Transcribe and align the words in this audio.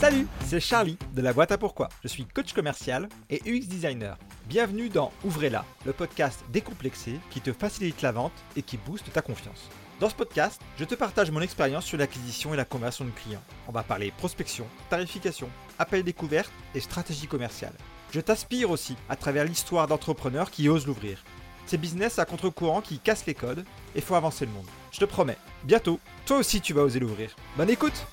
Salut, 0.00 0.28
c'est 0.46 0.60
Charlie 0.60 0.96
de 1.16 1.22
la 1.22 1.32
boîte 1.32 1.50
à 1.50 1.58
pourquoi. 1.58 1.88
Je 2.04 2.08
suis 2.08 2.24
coach 2.24 2.52
commercial 2.52 3.08
et 3.30 3.42
UX 3.44 3.66
designer. 3.66 4.16
Bienvenue 4.46 4.88
dans 4.88 5.10
Ouvrez-la, 5.24 5.64
le 5.84 5.92
podcast 5.92 6.44
décomplexé 6.52 7.18
qui 7.30 7.40
te 7.40 7.52
facilite 7.52 8.00
la 8.02 8.12
vente 8.12 8.32
et 8.54 8.62
qui 8.62 8.76
booste 8.76 9.12
ta 9.12 9.22
confiance. 9.22 9.68
Dans 9.98 10.08
ce 10.08 10.14
podcast, 10.14 10.62
je 10.78 10.84
te 10.84 10.94
partage 10.94 11.32
mon 11.32 11.40
expérience 11.40 11.84
sur 11.84 11.98
l'acquisition 11.98 12.54
et 12.54 12.56
la 12.56 12.64
conversion 12.64 13.06
de 13.06 13.10
clients. 13.10 13.42
On 13.66 13.72
va 13.72 13.82
parler 13.82 14.12
prospection, 14.16 14.66
tarification, 14.88 15.48
appel 15.80 16.04
découverte 16.04 16.52
et 16.76 16.80
stratégie 16.80 17.26
commerciale. 17.26 17.74
Je 18.12 18.20
t'aspire 18.20 18.70
aussi 18.70 18.94
à 19.08 19.16
travers 19.16 19.46
l'histoire 19.46 19.88
d'entrepreneurs 19.88 20.52
qui 20.52 20.68
osent 20.68 20.86
l'ouvrir. 20.86 21.24
Ces 21.66 21.76
business 21.76 22.20
à 22.20 22.24
contre-courant 22.24 22.82
qui 22.82 23.00
cassent 23.00 23.26
les 23.26 23.34
codes 23.34 23.64
et 23.96 24.00
font 24.00 24.14
avancer 24.14 24.46
le 24.46 24.52
monde. 24.52 24.68
Je 24.92 25.00
te 25.00 25.06
promets, 25.06 25.38
bientôt, 25.64 25.98
toi 26.24 26.38
aussi 26.38 26.60
tu 26.60 26.72
vas 26.72 26.82
oser 26.82 27.00
l'ouvrir. 27.00 27.34
Bonne 27.56 27.70
écoute 27.70 28.06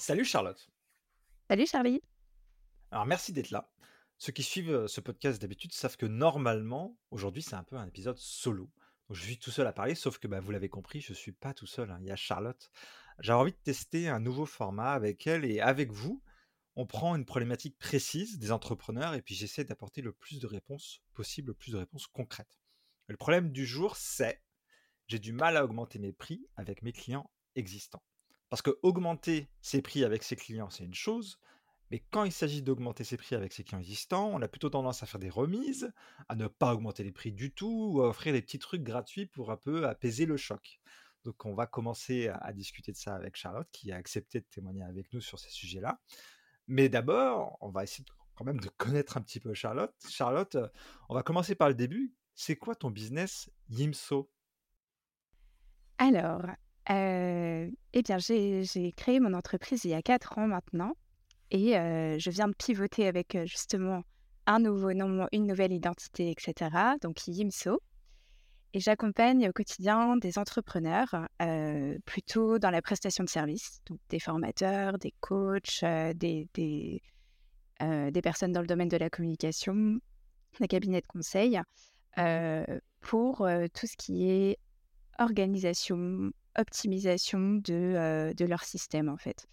Salut 0.00 0.24
Charlotte. 0.24 0.70
Salut 1.50 1.66
Charlie. 1.66 2.02
Alors 2.90 3.04
merci 3.04 3.34
d'être 3.34 3.50
là. 3.50 3.70
Ceux 4.16 4.32
qui 4.32 4.42
suivent 4.42 4.72
euh, 4.72 4.88
ce 4.88 5.02
podcast 5.02 5.42
d'habitude 5.42 5.74
savent 5.74 5.98
que 5.98 6.06
normalement, 6.06 6.96
aujourd'hui 7.10 7.42
c'est 7.42 7.54
un 7.54 7.64
peu 7.64 7.76
un 7.76 7.86
épisode 7.86 8.16
solo. 8.16 8.70
je 9.10 9.22
suis 9.22 9.38
tout 9.38 9.50
seul 9.50 9.66
à 9.66 9.74
parler, 9.74 9.94
sauf 9.94 10.16
que 10.16 10.26
bah, 10.26 10.40
vous 10.40 10.52
l'avez 10.52 10.70
compris, 10.70 11.02
je 11.02 11.12
ne 11.12 11.16
suis 11.16 11.32
pas 11.32 11.52
tout 11.52 11.66
seul. 11.66 11.90
hein. 11.90 11.98
Il 12.00 12.06
y 12.06 12.10
a 12.10 12.16
Charlotte. 12.16 12.70
J'ai 13.18 13.34
envie 13.34 13.52
de 13.52 13.58
tester 13.62 14.08
un 14.08 14.20
nouveau 14.20 14.46
format 14.46 14.92
avec 14.92 15.26
elle 15.26 15.44
et 15.44 15.60
avec 15.60 15.92
vous. 15.92 16.22
On 16.76 16.86
prend 16.86 17.14
une 17.14 17.26
problématique 17.26 17.76
précise 17.76 18.38
des 18.38 18.52
entrepreneurs 18.52 19.12
et 19.12 19.20
puis 19.20 19.34
j'essaie 19.34 19.64
d'apporter 19.64 20.00
le 20.00 20.14
plus 20.14 20.40
de 20.40 20.46
réponses 20.46 21.02
possible, 21.12 21.48
le 21.48 21.54
plus 21.54 21.72
de 21.72 21.76
réponses 21.76 22.06
concrètes. 22.06 22.58
Le 23.06 23.18
problème 23.18 23.52
du 23.52 23.66
jour, 23.66 23.96
c'est 23.96 24.40
j'ai 25.08 25.18
du 25.18 25.34
mal 25.34 25.58
à 25.58 25.64
augmenter 25.66 25.98
mes 25.98 26.14
prix 26.14 26.48
avec 26.56 26.80
mes 26.80 26.92
clients 26.92 27.30
existants. 27.54 28.02
Parce 28.50 28.62
que 28.62 28.78
augmenter 28.82 29.48
ses 29.62 29.80
prix 29.80 30.04
avec 30.04 30.22
ses 30.22 30.36
clients, 30.36 30.70
c'est 30.70 30.84
une 30.84 30.94
chose, 30.94 31.38
mais 31.90 32.04
quand 32.10 32.24
il 32.24 32.32
s'agit 32.32 32.62
d'augmenter 32.62 33.02
ses 33.02 33.16
prix 33.16 33.34
avec 33.34 33.52
ses 33.52 33.64
clients 33.64 33.80
existants, 33.80 34.28
on 34.28 34.42
a 34.42 34.48
plutôt 34.48 34.70
tendance 34.70 35.02
à 35.02 35.06
faire 35.06 35.18
des 35.18 35.30
remises, 35.30 35.92
à 36.28 36.36
ne 36.36 36.46
pas 36.46 36.72
augmenter 36.72 37.02
les 37.02 37.12
prix 37.12 37.32
du 37.32 37.52
tout, 37.52 37.92
ou 37.92 38.02
à 38.02 38.08
offrir 38.08 38.32
des 38.32 38.42
petits 38.42 38.60
trucs 38.60 38.82
gratuits 38.82 39.26
pour 39.26 39.50
un 39.50 39.56
peu 39.56 39.88
apaiser 39.88 40.26
le 40.26 40.36
choc. 40.36 40.80
Donc 41.24 41.44
on 41.44 41.54
va 41.54 41.66
commencer 41.66 42.28
à, 42.28 42.52
discuter 42.52 42.92
de 42.92 42.96
ça 42.96 43.14
avec 43.14 43.36
Charlotte, 43.36 43.68
qui 43.72 43.90
a 43.92 43.96
accepté 43.96 44.40
de 44.40 44.46
témoigner 44.46 44.84
avec 44.84 45.12
nous 45.12 45.20
sur 45.20 45.38
ces 45.38 45.50
sujets-là. 45.50 46.00
Mais 46.68 46.88
d'abord, 46.88 47.58
on 47.60 47.70
va 47.70 47.82
essayer 47.82 48.04
quand 48.36 48.44
même 48.44 48.60
de 48.60 48.68
connaître 48.68 49.16
un 49.16 49.20
petit 49.20 49.40
peu 49.40 49.52
Charlotte. 49.52 49.94
Charlotte, 50.08 50.56
on 51.08 51.14
va 51.14 51.22
commencer 51.22 51.56
par 51.56 51.68
le 51.68 51.74
début. 51.74 52.14
C'est 52.34 52.56
quoi 52.56 52.76
ton 52.76 52.90
business 52.90 53.50
Yimso? 53.68 54.30
Alors, 55.98 56.46
euh, 56.90 57.70
eh 57.92 58.02
bien, 58.02 58.18
j'ai 58.18 58.92
créé 58.96 59.20
mon 59.20 59.34
entreprise 59.34 59.84
il 59.84 59.90
y 59.90 59.94
a 59.94 60.02
quatre 60.02 60.38
ans 60.38 60.46
maintenant 60.46 60.94
et 61.50 61.78
euh, 61.78 62.18
je 62.18 62.30
viens 62.30 62.48
de 62.48 62.54
pivoter 62.54 63.06
avec 63.06 63.34
euh, 63.34 63.46
justement 63.46 64.02
un 64.46 64.58
nouveau 64.58 64.92
nom, 64.92 65.28
une 65.32 65.46
nouvelle 65.46 65.72
identité, 65.72 66.30
etc. 66.30 66.70
Donc 67.00 67.26
Yimso. 67.26 67.80
Et 68.72 68.80
j'accompagne 68.80 69.48
au 69.48 69.52
quotidien 69.52 70.16
des 70.16 70.38
entrepreneurs 70.38 71.26
plutôt 72.04 72.60
dans 72.60 72.70
la 72.70 72.80
prestation 72.80 73.24
de 73.24 73.28
services, 73.28 73.80
donc 73.86 73.98
des 74.10 74.20
formateurs, 74.20 74.96
des 74.98 75.12
coachs, 75.18 75.84
des, 76.14 77.02
personnes 78.22 78.52
dans 78.52 78.60
le 78.60 78.68
domaine 78.68 78.88
de 78.88 78.96
la 78.96 79.10
communication, 79.10 79.98
des 80.60 80.68
cabinets 80.68 81.00
de 81.00 81.06
conseil, 81.08 81.60
pour 83.00 83.48
tout 83.74 83.86
ce 83.88 83.96
qui 83.96 84.30
est 84.30 84.56
organisation, 85.18 86.30
optimisation 86.58 87.60
de, 87.64 88.34
leur 88.44 88.64
système 88.64 89.08
en 89.08 89.16
fait, 89.16 89.46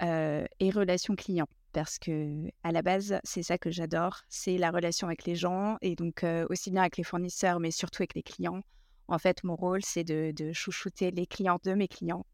et 0.00 0.70
relation 0.70 1.14
client. 1.14 1.48
Parce 1.72 1.98
que 1.98 2.48
à 2.64 2.72
la 2.72 2.82
base, 2.82 3.18
c'est 3.24 3.42
ça 3.42 3.56
que 3.56 3.70
j'adore, 3.70 4.20
c'est 4.28 4.58
la 4.58 4.70
relation 4.70 5.06
avec 5.06 5.24
les 5.24 5.36
gens 5.36 5.78
et 5.80 5.96
donc 5.96 6.24
aussi 6.50 6.70
bien 6.70 6.82
avec 6.82 6.98
les 6.98 7.04
fournisseurs, 7.04 7.60
mais 7.60 7.70
surtout 7.70 8.02
avec 8.02 8.14
les 8.14 8.22
clients. 8.22 8.62
En 9.08 9.18
fait, 9.18 9.42
mon 9.42 9.56
rôle, 9.56 9.82
c'est 9.82 10.04
de, 10.04 10.52
chouchouter 10.52 11.10
les 11.10 11.26
clients 11.26 11.58
de 11.64 11.74
mes 11.74 11.88
clients 11.88 12.26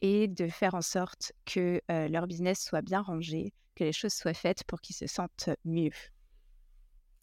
et 0.00 0.28
de 0.28 0.48
faire 0.48 0.74
en 0.74 0.82
sorte 0.82 1.32
que 1.44 1.80
leur 1.88 2.26
business 2.26 2.62
soit 2.62 2.82
bien 2.82 3.00
rangé, 3.00 3.52
que 3.74 3.84
les 3.84 3.92
choses 3.92 4.14
soient 4.14 4.34
faites 4.34 4.62
pour 4.64 4.80
qu'ils 4.80 4.96
se 4.96 5.06
sentent 5.08 5.50
mieux, 5.64 5.90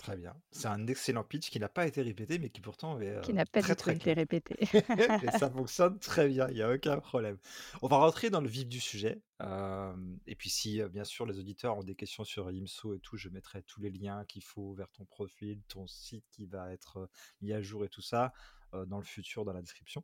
Très 0.02 0.18
bien. 0.18 0.36
C'est 0.50 0.68
un 0.68 0.88
excellent 0.88 1.24
pitch 1.24 1.52
qui 1.52 1.60
n'a 1.60 1.70
pas 1.70 1.86
été 1.86 2.02
répété, 2.02 2.40
mais 2.40 2.50
qui 2.50 2.60
pourtant 2.60 3.00
est 3.00 3.22
qui 3.22 3.32
euh, 3.32 3.36
n'a 3.36 3.46
pas 3.46 3.62
très 3.62 3.76
du 3.76 3.76
tout 3.76 3.92
très 3.92 3.94
été 3.94 4.00
clair. 4.00 4.16
répété. 4.16 4.56
Et 5.22 5.30
ça 5.30 5.48
fonctionne 5.52 6.00
très 6.00 6.28
bien, 6.28 6.48
il 6.50 6.56
n'y 6.56 6.64
a 6.64 6.72
aucun 6.74 7.00
problème. 7.00 7.38
On 7.84 7.88
va 7.88 7.98
rentrer 7.98 8.32
dans 8.32 8.42
le 8.42 8.48
vif 8.48 8.68
du 8.68 8.80
sujet. 8.80 9.22
euh, 9.44 9.94
et 10.26 10.36
puis 10.36 10.50
si, 10.50 10.82
euh, 10.82 10.90
bien 10.90 11.04
sûr, 11.04 11.28
les 11.28 11.38
auditeurs 11.38 11.78
ont 11.78 11.84
des 11.84 11.94
questions 11.96 12.24
sur 12.24 12.50
IMSO 12.50 12.96
et 12.96 13.00
tout, 13.00 13.16
je 13.16 13.30
mettrai 13.30 13.62
tous 13.62 13.80
les 13.80 13.92
liens 13.92 14.26
qu'il 14.26 14.44
faut 14.44 14.74
vers 14.74 14.90
ton 14.92 15.06
profil, 15.06 15.62
ton 15.68 15.86
site 15.86 16.26
qui 16.32 16.48
va 16.48 16.74
être 16.74 16.98
euh, 16.98 17.08
mis 17.42 17.54
à 17.54 17.62
jour 17.62 17.86
et 17.86 17.90
tout 17.90 18.02
ça 18.02 18.34
euh, 18.74 18.86
dans 18.88 18.98
le 18.98 19.04
futur, 19.06 19.46
dans 19.46 19.54
la 19.54 19.62
description. 19.62 20.04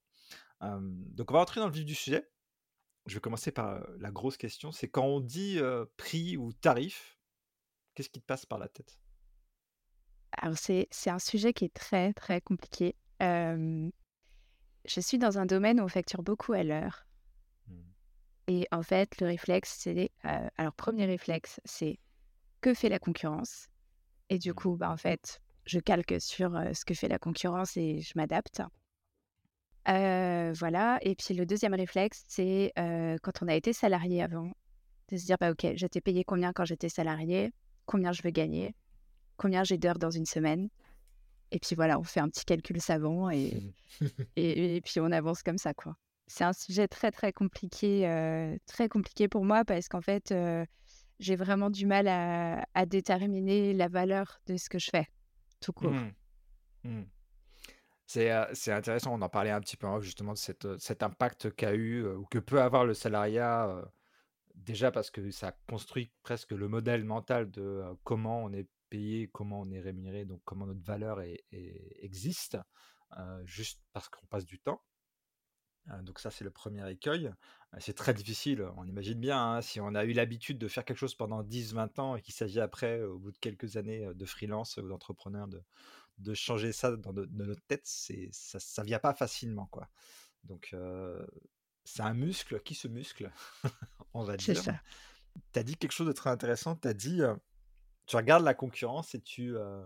Euh, 0.62 0.78
donc 0.79 1.31
on 1.31 1.34
va 1.34 1.40
rentrer 1.40 1.59
dans 1.59 1.68
le 1.68 1.74
vif 1.74 1.85
du 1.85 1.96
sujet. 1.96 2.29
Je 3.08 3.16
vais 3.16 3.22
commencer 3.22 3.52
par 3.52 3.69
euh, 3.69 3.81
la 4.00 4.12
grosse 4.12 4.38
question, 4.38 4.72
c'est 4.72 4.90
quand 4.90 5.06
on 5.06 5.22
dit 5.22 5.58
euh, 5.59 5.85
prix 5.97 6.38
ou 6.38 6.53
tarif, 6.53 7.18
qu'est-ce 7.96 8.09
qui 8.09 8.22
te 8.22 8.25
passe 8.28 8.46
par 8.46 8.59
la 8.59 8.68
tête? 8.68 9.00
Alors, 10.31 10.57
c'est, 10.57 10.88
c'est 10.91 11.09
un 11.09 11.19
sujet 11.19 11.53
qui 11.53 11.65
est 11.65 11.73
très, 11.73 12.13
très 12.13 12.41
compliqué. 12.41 12.95
Euh, 13.21 13.89
je 14.85 15.01
suis 15.01 15.19
dans 15.19 15.38
un 15.39 15.45
domaine 15.45 15.79
où 15.79 15.83
on 15.83 15.88
facture 15.88 16.23
beaucoup 16.23 16.53
à 16.53 16.63
l'heure. 16.63 17.05
Hmm. 17.67 17.93
Et 18.47 18.67
en 18.71 18.83
fait, 18.83 19.19
le 19.21 19.27
réflexe, 19.27 19.75
c'est... 19.79 20.11
euh, 20.25 20.49
alors, 20.57 20.73
premier 20.73 21.05
réflexe, 21.05 21.59
c'est 21.66 21.99
que 22.61 22.73
fait 22.73 22.89
la 22.89 22.99
concurrence 22.99 23.69
Et 24.29 24.39
du 24.39 24.53
Hmm. 24.53 24.55
coup, 24.55 24.77
bah, 24.77 24.91
en 24.91 24.97
fait, 24.97 25.41
je 25.66 25.79
calque 25.79 26.16
sur 26.21 26.55
euh, 26.55 26.73
ce 26.73 26.85
que 26.85 26.93
fait 26.95 27.09
la 27.09 27.19
concurrence 27.19 27.77
et 27.77 28.01
je 28.01 28.13
m'adapte. 28.16 28.61
Euh, 29.89 30.53
voilà. 30.53 30.99
Et 31.01 31.16
puis, 31.16 31.33
le 31.33 31.45
deuxième 31.45 31.73
réflexe, 31.73 32.23
c'est 32.27 32.73
quand 33.23 33.41
on 33.41 33.47
a 33.47 33.55
été 33.55 33.73
salarié 33.73 34.21
avant, 34.23 34.51
de 35.09 35.17
se 35.17 35.25
dire, 35.25 35.37
bah, 35.39 35.51
OK, 35.51 35.67
j'étais 35.75 36.01
payé 36.01 36.23
combien 36.23 36.53
quand 36.53 36.66
j'étais 36.66 36.89
salarié 36.89 37.53
Combien 37.85 38.11
je 38.11 38.21
veux 38.23 38.31
gagner 38.31 38.75
Combien 39.37 39.63
j'ai 39.63 39.77
d'heures 39.77 39.99
dans 39.99 40.11
une 40.11 40.25
semaine 40.25 40.69
Et 41.51 41.59
puis 41.59 41.75
voilà, 41.75 41.99
on 41.99 42.03
fait 42.03 42.19
un 42.19 42.29
petit 42.29 42.45
calcul 42.45 42.81
savant 42.81 43.29
et, 43.29 43.73
et, 44.35 44.75
et 44.75 44.81
puis 44.81 44.99
on 44.99 45.11
avance 45.11 45.43
comme 45.43 45.57
ça, 45.57 45.73
quoi. 45.73 45.95
C'est 46.27 46.43
un 46.43 46.53
sujet 46.53 46.89
très, 46.89 47.09
très 47.09 47.31
compliqué, 47.31 48.07
euh, 48.07 48.57
très 48.65 48.89
compliqué 48.89 49.29
pour 49.29 49.45
moi 49.45 49.63
parce 49.63 49.87
qu'en 49.87 50.01
fait, 50.01 50.31
euh, 50.33 50.65
j'ai 51.19 51.37
vraiment 51.37 51.69
du 51.69 51.85
mal 51.85 52.07
à, 52.09 52.65
à 52.73 52.85
déterminer 52.85 53.73
la 53.73 53.87
valeur 53.87 54.41
de 54.45 54.57
ce 54.57 54.67
que 54.69 54.77
je 54.77 54.89
fais, 54.89 55.07
tout 55.61 55.71
court. 55.71 55.93
Hmm. 55.93 56.11
Hmm. 56.83 57.05
C'est 58.07 58.31
euh, 58.31 58.45
c'est 58.53 58.73
intéressant, 58.73 59.13
on 59.13 59.21
en 59.21 59.29
parlait 59.29 59.51
un 59.51 59.61
petit 59.61 59.77
peu 59.77 59.87
off, 59.87 60.03
justement 60.03 60.33
de 60.33 60.37
cette, 60.37 60.77
cet 60.79 61.01
impact 61.01 61.51
qu'a 61.55 61.73
eu 61.73 62.05
ou 62.05 62.25
que 62.25 62.39
peut 62.39 62.61
avoir 62.61 62.85
le 62.85 62.93
salariat, 62.93 63.81
déjà 64.55 64.91
parce 64.91 65.09
que 65.11 65.31
ça 65.31 65.53
construit 65.69 66.11
presque 66.23 66.51
le 66.51 66.67
modèle 66.67 67.05
mental 67.05 67.49
de 67.51 67.83
comment 68.03 68.43
on 68.43 68.51
est 68.51 68.67
payé, 68.89 69.29
comment 69.33 69.61
on 69.61 69.69
est 69.71 69.79
rémunéré, 69.79 70.25
donc 70.25 70.41
comment 70.45 70.65
notre 70.65 70.83
valeur 70.83 71.21
est- 71.21 71.43
est- 71.51 71.97
existe, 72.03 72.57
euh, 73.17 73.41
juste 73.45 73.81
parce 73.93 74.09
qu'on 74.09 74.25
passe 74.27 74.45
du 74.45 74.59
temps. 74.59 74.81
Euh, 75.89 76.01
donc 76.01 76.19
ça, 76.19 76.31
c'est 76.31 76.43
le 76.43 76.51
premier 76.51 76.89
écueil. 76.91 77.27
Euh, 77.73 77.77
C'est 77.79 77.93
très 77.95 78.13
difficile, 78.13 78.61
on 78.77 78.85
imagine 78.85 79.19
bien, 79.19 79.41
hein, 79.41 79.61
si 79.61 79.79
on 79.79 79.95
a 79.95 80.03
eu 80.05 80.11
l'habitude 80.13 80.57
de 80.57 80.67
faire 80.67 80.83
quelque 80.85 80.97
chose 80.97 81.15
pendant 81.15 81.43
10-20 81.43 81.97
ans 81.99 82.15
et 82.15 82.21
qu'il 82.21 82.33
s'agit 82.33 82.59
après, 82.59 83.01
au 83.03 83.19
bout 83.19 83.31
de 83.31 83.37
quelques 83.37 83.77
années, 83.77 84.09
de 84.13 84.25
freelance 84.25 84.77
ou 84.77 84.87
d'entrepreneur, 84.87 85.47
de, 85.47 85.61
de 86.19 86.33
changer 86.33 86.73
ça 86.73 86.95
dans, 86.97 87.13
dans 87.13 87.27
notre 87.45 87.65
tête, 87.67 87.83
c'est, 87.85 88.29
ça, 88.31 88.59
ça 88.59 88.83
vient 88.83 88.99
pas 88.99 89.13
facilement, 89.13 89.67
quoi. 89.67 89.89
Donc, 90.45 90.75
c'est 91.83 92.01
un 92.03 92.13
muscle 92.13 92.59
qui 92.61 92.75
se 92.75 92.87
muscle, 92.87 93.31
on 94.13 94.23
va 94.23 94.37
C'est 94.37 94.53
dire. 94.53 94.63
ça. 94.63 94.73
Tu 95.53 95.59
as 95.59 95.63
dit 95.63 95.75
quelque 95.78 95.91
chose 95.93 96.07
de 96.07 96.13
très 96.13 96.29
intéressant, 96.29 96.75
tu 96.75 96.87
as 96.87 96.93
dit, 96.93 97.22
tu 98.07 98.15
regardes 98.17 98.43
la 98.45 98.53
concurrence 98.55 99.15
et 99.15 99.21
tu, 99.21 99.55
euh, 99.57 99.85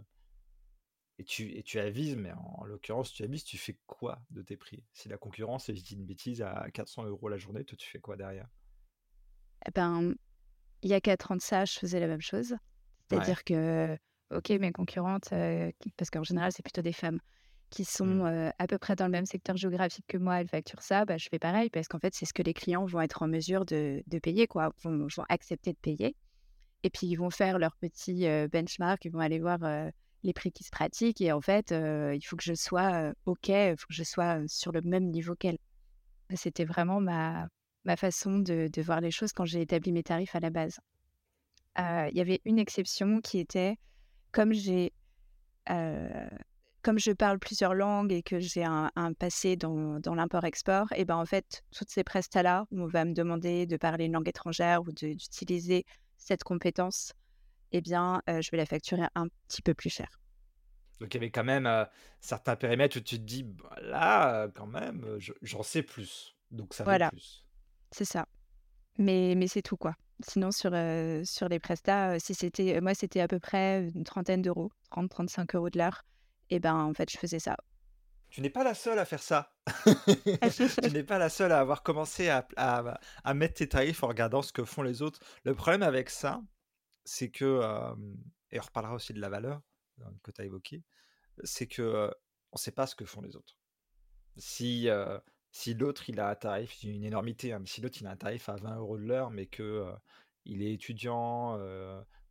et 1.20 1.24
tu, 1.24 1.52
et 1.58 1.64
tu 1.64 1.80
avises, 1.80 2.16
mais 2.18 2.32
en, 2.34 2.56
en 2.60 2.66
l'occurrence, 2.66 3.14
tu 3.14 3.24
avises, 3.24 3.44
tu 3.46 3.58
fais 3.58 3.78
quoi 3.88 4.22
de 4.32 4.42
tes 4.42 4.58
prix? 4.58 4.84
Si 4.94 5.08
la 5.10 5.18
concurrence, 5.18 5.70
et 5.70 5.76
je 5.76 5.84
dis 5.84 5.96
une 5.96 6.06
bêtise, 6.06 6.42
à 6.42 6.70
400 6.74 7.06
euros 7.06 7.30
la 7.30 7.38
journée, 7.38 7.64
toi, 7.66 7.78
tu 7.78 7.88
fais 7.90 8.00
quoi 8.00 8.16
derrière? 8.18 8.48
Eh 9.68 9.72
ben, 9.72 10.16
il 10.84 10.90
y 10.92 10.94
a 10.96 11.02
quatre 11.02 11.32
ans 11.32 11.38
de 11.38 11.42
ça, 11.42 11.66
je 11.66 11.80
faisais 11.80 12.00
la 12.02 12.08
même 12.08 12.22
chose. 12.22 12.56
Ouais. 13.12 13.32
C'est-à-dire 13.32 13.44
que, 13.46 13.98
ok, 14.32 14.50
mes 14.52 14.72
concurrentes, 14.74 15.34
euh, 15.34 15.72
parce 15.98 16.10
qu'en 16.12 16.24
général, 16.24 16.52
c'est 16.54 16.64
plutôt 16.64 16.82
des 16.84 16.94
femmes 16.94 17.20
qui 17.72 17.86
sont 17.86 18.06
Hmm. 18.06 18.26
euh, 18.26 18.52
à 18.60 18.68
peu 18.68 18.78
près 18.80 18.96
dans 18.96 19.06
le 19.06 19.12
même 19.12 19.26
secteur 19.28 19.58
géographique 19.58 20.06
que 20.08 20.18
moi, 20.18 20.42
elles 20.42 20.50
facturent 20.50 20.84
ça, 20.84 21.06
bah, 21.06 21.18
je 21.18 21.30
fais 21.30 21.40
pareil 21.40 21.70
parce 21.72 21.88
qu'en 21.88 22.00
fait, 22.00 22.16
c'est 22.16 22.26
ce 22.26 22.34
que 22.34 22.44
les 22.44 22.54
clients 22.54 22.86
vont 22.86 23.02
être 23.02 23.24
en 23.24 23.28
mesure 23.30 23.66
de, 23.66 24.04
de 24.08 24.20
payer, 24.20 24.48
quoi, 24.48 24.74
vont, 24.84 25.08
vont 25.16 25.26
accepter 25.30 25.74
de 25.74 25.80
payer. 25.80 26.16
Et 26.84 26.90
puis, 26.90 27.08
ils 27.08 27.16
vont 27.16 27.30
faire 27.30 27.60
leur 27.60 27.76
petit 27.78 28.26
benchmark, 28.52 29.06
ils 29.06 29.12
vont 29.12 29.20
aller 29.20 29.40
voir 29.40 29.60
les 30.24 30.34
prix 30.34 30.52
qui 30.52 30.64
se 30.64 30.70
pratiquent. 30.70 31.22
Et 31.22 31.32
en 31.32 31.42
fait, 31.42 31.72
il 31.72 32.22
faut 32.26 32.36
que 32.36 32.44
je 32.44 32.54
sois 32.54 33.14
OK, 33.26 33.50
il 33.50 33.76
faut 33.78 33.88
que 33.88 33.94
je 33.94 34.04
sois 34.04 34.40
sur 34.48 34.72
le 34.72 34.82
même 34.82 35.10
niveau 35.10 35.36
qu'elles. 35.36 35.60
C'était 36.34 36.66
vraiment 36.66 37.02
ma, 37.02 37.48
ma 37.86 37.98
façon 37.98 38.40
de 38.40 38.82
voir 38.82 39.02
les 39.02 39.12
choses 39.12 39.34
quand 39.34 39.46
j'ai 39.46 39.62
établi 39.62 39.92
mes 39.92 40.04
tarifs 40.04 40.36
à 40.36 40.40
la 40.40 40.50
base. 40.50 40.80
Il 41.78 42.12
y 42.14 42.22
avait 42.22 42.42
une 42.46 42.60
exception 42.60 43.22
qui 43.22 43.40
était 43.40 43.78
comme 44.32 44.54
j'ai, 44.54 44.94
comme 45.68 46.98
je 46.98 47.12
parle 47.12 47.40
plusieurs 47.40 47.74
langues 47.74 48.12
et 48.12 48.24
que 48.24 48.40
j'ai 48.40 48.64
un 48.64 49.14
passé 49.18 49.56
dans 49.56 50.00
dans 50.00 50.16
l'import-export 50.16 50.88
et 50.96 51.06
ben, 51.06 51.18
en 51.18 51.26
fait, 51.26 51.64
toutes 51.72 51.90
ces 51.90 52.04
prestats-là 52.04 52.66
où 52.72 52.82
on 52.82 52.88
va 52.88 53.06
me 53.06 53.14
demander 53.14 53.66
de 53.66 53.78
parler 53.78 54.06
une 54.06 54.14
langue 54.14 54.30
étrangère 54.30 54.82
ou 54.82 54.92
d'utiliser 54.92 55.86
cette 56.22 56.44
compétence 56.46 57.14
et 57.74 57.82
bien, 57.82 58.22
heu, 58.30 58.42
je 58.42 58.52
vais 58.52 58.58
la 58.58 58.68
facturer 58.68 59.04
un 59.16 59.28
petit 59.50 59.62
peu 59.64 59.74
plus 59.76 59.90
cher. 59.92 60.10
Donc 61.00 61.14
il 61.14 61.18
y 61.18 61.20
avait 61.20 61.32
quand 61.32 61.44
même, 61.44 61.66
heu, 61.68 61.86
certains 62.20 62.56
périmètres 62.56 62.98
où 62.98 63.02
tu 63.02 63.18
te 63.18 63.22
dis: 63.24 63.44
«Bah, 63.44 63.76
là, 63.82 64.46
heu, 64.48 64.52
quand 64.54 64.68
même, 64.68 65.18
je 65.20 65.34
j'en 65.42 65.64
sais 65.64 65.84
plus, 65.84 66.38
donc 66.52 66.74
ça 66.74 66.86
Voilà, 66.86 67.12
plus». 67.12 67.46
c'est 67.92 68.06
ça. 68.06 68.26
Mais 68.98 69.36
mais 69.38 69.48
c'est 69.48 69.62
tout, 69.64 69.78
quoi. 69.78 69.96
Sinon 70.28 70.52
sur, 70.52 70.72
sur 71.26 71.50
les 71.50 71.60
prestats, 71.60 72.20
si 72.20 72.36
c'était 72.36 72.82
moi, 72.82 72.96
c'était 72.96 73.22
à 73.22 73.28
peu 73.30 73.40
près 73.40 73.90
une 73.96 74.04
trentaine 74.06 74.42
d'euros, 74.44 74.72
30-35 74.92 75.56
euros 75.56 75.70
de 75.72 75.80
l'heure 75.80 76.04
et 76.50 76.60
ben, 76.60 76.76
en 76.76 76.94
fait, 76.94 77.12
je 77.12 77.18
faisais 77.20 77.40
ça. 77.40 77.58
Tu 78.32 78.40
n'es 78.42 78.50
pas 78.50 78.64
la 78.64 78.74
seule 78.74 78.98
à 78.98 79.06
faire 79.06 79.22
ça. 79.22 79.54
Tu 80.82 80.90
n'es 80.92 81.04
pas 81.04 81.18
la 81.18 81.30
seule 81.30 81.52
à 81.52 81.60
avoir 81.60 81.84
commencé 81.84 82.30
à 82.30 82.48
à 82.56 83.00
à 83.24 83.34
mettre 83.34 83.56
tes 83.56 83.68
tarifs 83.68 84.04
en 84.04 84.08
regardant 84.08 84.42
ce 84.42 84.54
que 84.54 84.64
font 84.64 84.84
les 84.84 85.02
autres. 85.02 85.20
Le 85.44 85.54
problème 85.54 85.84
avec 85.84 86.10
ça, 86.10 86.42
c'est 87.04 87.30
que, 87.30 87.62
hem 87.62 88.18
et 88.52 88.60
on 88.60 88.64
reparlera 88.64 88.96
aussi 88.96 89.14
de 89.14 89.20
la 89.22 89.30
valeur, 89.30 89.62
heu, 90.02 90.06
que 90.24 90.32
tu 90.32 90.42
as 90.42 90.46
évoquée, 90.46 90.84
c'est 91.44 91.68
que, 91.68 91.82
heu, 91.82 92.14
on 92.54 92.58
sait 92.58 92.72
pas 92.72 92.88
ce 92.88 92.96
que 92.96 93.06
font 93.06 93.22
les 93.22 93.36
autres. 93.36 93.58
Si, 94.38 94.88
si 95.52 95.74
l'autre 95.74 96.10
il 96.10 96.20
a 96.20 96.30
un 96.30 96.36
tarif, 96.36 96.84
une 96.84 97.04
énormité, 97.04 97.54
hein, 97.54 97.60
mais 97.60 97.68
si 97.68 97.82
l'autre 97.82 97.98
il 98.02 98.08
a 98.08 98.12
un 98.12 98.18
tarif 98.18 98.50
à 98.50 98.56
20 98.56 98.78
euros 98.78 98.98
de 98.98 99.04
l'heure, 99.04 99.30
mais 99.32 99.48
que, 99.48 99.86
il 100.46 100.64
est 100.64 100.74
étudiant, 100.74 101.58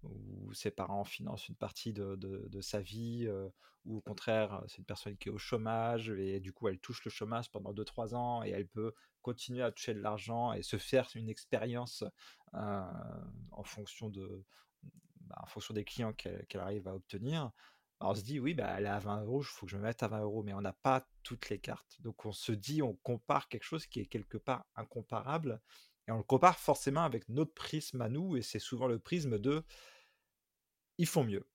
ou 0.03 0.53
ses 0.55 0.71
parents 0.71 1.05
financent 1.05 1.49
une 1.49 1.57
partie 1.57 1.93
de 1.93 2.17
de 2.17 2.61
sa 2.61 2.81
vie, 2.81 3.27
heu, 3.27 3.51
ou 3.85 3.97
au 3.99 4.01
contraire, 4.01 4.63
c'est 4.69 4.79
une 4.79 4.85
personne 4.85 5.17
qui 5.17 5.29
est 5.29 5.33
au 5.33 5.39
chômage 5.39 6.11
et 6.11 6.41
du 6.41 6.53
coup 6.53 6.69
elle 6.69 6.79
touche 6.81 7.05
le 7.05 7.11
chômage 7.11 7.51
pendant 7.51 7.73
deux 7.73 7.85
trois 7.85 8.15
ans 8.15 8.43
et 8.43 8.51
elle 8.51 8.67
peut 8.69 8.93
continuer 9.23 9.63
à 9.63 9.71
toucher 9.73 9.95
de 9.95 10.01
l'argent 10.01 10.53
et 10.53 10.63
se 10.63 10.77
faire 10.79 11.09
une 11.15 11.29
expérience, 11.29 12.05
heu, 12.55 12.59
en 13.53 13.63
fonction 13.65 14.09
de, 14.09 14.45
bah, 15.23 15.37
en 15.43 15.47
fonction 15.47 15.75
des 15.75 15.85
clients 15.85 16.13
qu'elle 16.13 16.47
qu'elle 16.47 16.61
arrive 16.61 16.89
à 16.89 16.95
obtenir. 16.95 17.51
Bah, 18.01 18.09
on 18.11 18.15
se 18.15 18.23
dit: 18.23 18.41
«Oui, 18.41 18.55
bah, 18.55 18.75
elle 18.79 18.87
est 18.87 18.89
à 18.89 18.99
20 18.99 19.23
euros, 19.23 19.43
il 19.43 19.47
faut 19.47 19.67
que 19.67 19.73
je 19.73 19.77
me 19.77 19.83
mette 19.83 20.03
à 20.03 20.09
20 20.09 20.21
euros, 20.23 20.43
mais 20.43 20.55
on 20.55 20.61
n'a 20.63 20.73
pas 20.73 21.07
toutes 21.23 21.51
les 21.51 21.59
cartes. 21.61 21.97
Donc 22.01 22.25
on 22.27 22.33
se 22.33 22.53
dit, 22.53 22.83
on 22.83 22.95
compare 22.97 23.49
quelque 23.49 23.65
chose 23.65 23.87
qui 23.87 24.01
est 24.01 24.07
quelque 24.07 24.39
part 24.39 24.67
incomparable 24.77 25.61
et 26.11 26.13
on 26.13 26.19
le 26.19 26.25
compare 26.25 26.59
forcément 26.59 27.05
avec 27.05 27.29
notre 27.29 27.55
prisme 27.55 28.01
à 28.01 28.09
nous 28.09 28.37
et 28.37 28.43
c'est 28.43 28.59
souvent 28.59 28.89
le 28.89 28.99
prisme 28.99 29.39
de: 29.39 29.65
«Ils 30.99 31.07
font 31.07 31.25
mieux». 31.25 31.47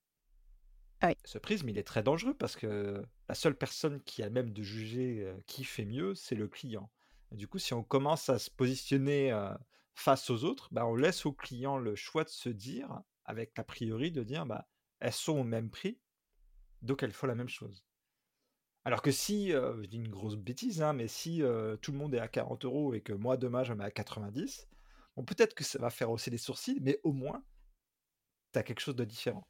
Ah 1.02 1.08
oui. 1.08 1.14
Ce 1.24 1.36
prisme, 1.38 1.68
il 1.68 1.76
est 1.78 1.86
très 1.86 2.02
dangereux 2.02 2.34
parce 2.34 2.56
que 2.56 3.04
la 3.28 3.34
seule 3.34 3.56
personne 3.56 4.02
qui 4.02 4.22
a 4.22 4.30
même 4.30 4.50
de 4.52 4.62
juger, 4.62 5.24
heu, 5.24 5.42
qui 5.46 5.64
fait 5.64 5.84
mieux, 5.84 6.14
c'est 6.14 6.34
le 6.34 6.48
client. 6.48 6.90
Et 7.32 7.36
du 7.36 7.48
coup, 7.48 7.58
si 7.58 7.74
on 7.74 7.82
commence 7.84 8.28
à 8.30 8.38
se 8.38 8.50
positionner, 8.50 9.30
heu, 9.32 9.50
face 9.94 10.30
aux 10.30 10.44
autres, 10.44 10.68
bah, 10.72 10.86
on 10.86 10.94
laisse 10.94 11.26
au 11.26 11.32
client 11.32 11.76
le 11.78 11.96
choix 11.96 12.24
de 12.24 12.30
se 12.30 12.48
dire, 12.48 13.02
avec 13.24 13.56
l'a 13.58 13.64
priori 13.64 14.10
de 14.10 14.22
dire: 14.22 14.46
«Bah, 14.46 14.68
elles 15.00 15.12
sont 15.12 15.38
au 15.38 15.44
même 15.44 15.70
prix, 15.70 16.00
donc 16.82 17.02
elles 17.04 17.12
font 17.12 17.28
la 17.28 17.36
même 17.36 17.48
chose». 17.50 17.85
Alors 18.86 19.02
que 19.02 19.10
si, 19.10 19.48
je 19.50 19.84
dis 19.86 19.96
une 19.96 20.06
grosse 20.06 20.36
bêtise, 20.36 20.80
hein, 20.80 20.92
mais 20.92 21.08
si, 21.08 21.42
tout 21.82 21.90
le 21.90 21.98
monde 21.98 22.14
est 22.14 22.20
à 22.20 22.28
40 22.28 22.64
euros 22.66 22.94
et 22.94 23.00
que 23.00 23.12
moi 23.12 23.36
demain 23.36 23.64
je 23.64 23.72
me 23.72 23.78
mets 23.78 23.84
à 23.84 23.90
90, 23.90 24.68
bon 25.16 25.24
peut-être 25.24 25.54
que 25.54 25.64
ça 25.64 25.80
va 25.80 25.90
faire 25.90 26.08
hausser 26.08 26.30
les 26.30 26.38
sourcils, 26.38 26.78
mais 26.80 27.00
au 27.02 27.10
moins, 27.10 27.42
tu 28.52 28.60
as 28.60 28.62
quelque 28.62 28.78
chose 28.78 28.94
de 28.94 29.04
différent. 29.04 29.44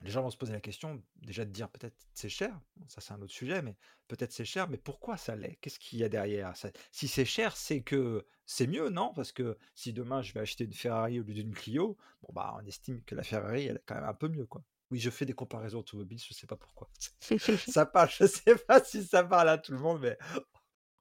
Les 0.00 0.10
gens 0.10 0.22
vont 0.22 0.30
se 0.30 0.36
poser 0.36 0.52
la 0.52 0.60
question, 0.60 1.00
déjà 1.18 1.44
de 1.44 1.52
dire 1.52 1.68
peut-être 1.68 1.94
c'est 2.14 2.28
cher, 2.28 2.60
ça 2.88 3.00
c'est 3.00 3.12
un 3.12 3.22
autre 3.22 3.32
sujet, 3.32 3.62
mais 3.62 3.76
peut-être 4.08 4.32
c'est 4.32 4.44
cher, 4.44 4.68
mais 4.68 4.76
pourquoi 4.76 5.16
ça 5.16 5.36
l'est? 5.36 5.54
Qu'est-ce 5.60 5.78
qu'il 5.78 6.00
y 6.00 6.04
a 6.04 6.08
derrière? 6.08 6.52
Si 6.90 7.06
c'est 7.06 7.24
cher, 7.24 7.56
c'est 7.56 7.82
que 7.82 8.26
c'est 8.44 8.66
mieux, 8.66 8.88
non? 8.88 9.12
Parce 9.14 9.30
que 9.30 9.56
si 9.76 9.92
demain 9.92 10.20
je 10.20 10.32
vais 10.32 10.40
acheter 10.40 10.64
une 10.64 10.72
Ferrari 10.72 11.20
au 11.20 11.22
lieu 11.22 11.34
d'une 11.34 11.54
Clio, 11.54 11.96
bon 12.22 12.32
bah, 12.32 12.56
on 12.60 12.66
estime 12.66 13.04
que 13.04 13.14
la 13.14 13.22
Ferrari, 13.22 13.66
elle 13.66 13.76
est 13.76 13.84
quand 13.86 13.94
même 13.94 14.02
un 14.02 14.14
peu 14.14 14.26
mieux, 14.26 14.46
quoi. 14.46 14.64
Oui, 14.92 14.98
je 15.00 15.08
fais 15.08 15.24
des 15.24 15.32
comparaisons 15.32 15.78
automobiles, 15.80 16.20
je 16.20 16.34
sais 16.34 16.46
pas 16.46 16.56
pourquoi. 16.56 16.90
Ça 17.66 17.86
parle, 17.86 18.10
je 18.10 18.26
sais 18.26 18.56
pas 18.56 18.84
si 18.84 19.02
ça 19.04 19.24
parle 19.24 19.48
à 19.48 19.56
tout 19.58 19.72
le 19.72 19.78
monde, 19.78 20.00
mais 20.02 20.18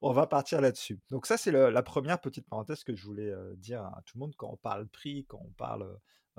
on 0.02 0.14
va 0.14 0.28
partir 0.28 0.62
là-dessus. 0.62 1.00
Donc 1.12 1.28
ça, 1.28 1.38
c'est 1.38 1.52
la 1.52 1.84
première 1.84 2.22
petite 2.22 2.48
parenthèse 2.48 2.84
que 2.86 2.96
je 2.96 3.04
voulais, 3.06 3.30
heu, 3.32 3.56
dire 3.58 3.84
à 3.84 4.02
tout 4.06 4.18
le 4.18 4.22
monde 4.22 4.36
quand 4.38 4.50
on 4.52 4.58
parle 4.58 4.88
prix, 4.88 5.26
quand 5.28 5.42
on 5.44 5.52
parle, 5.54 5.84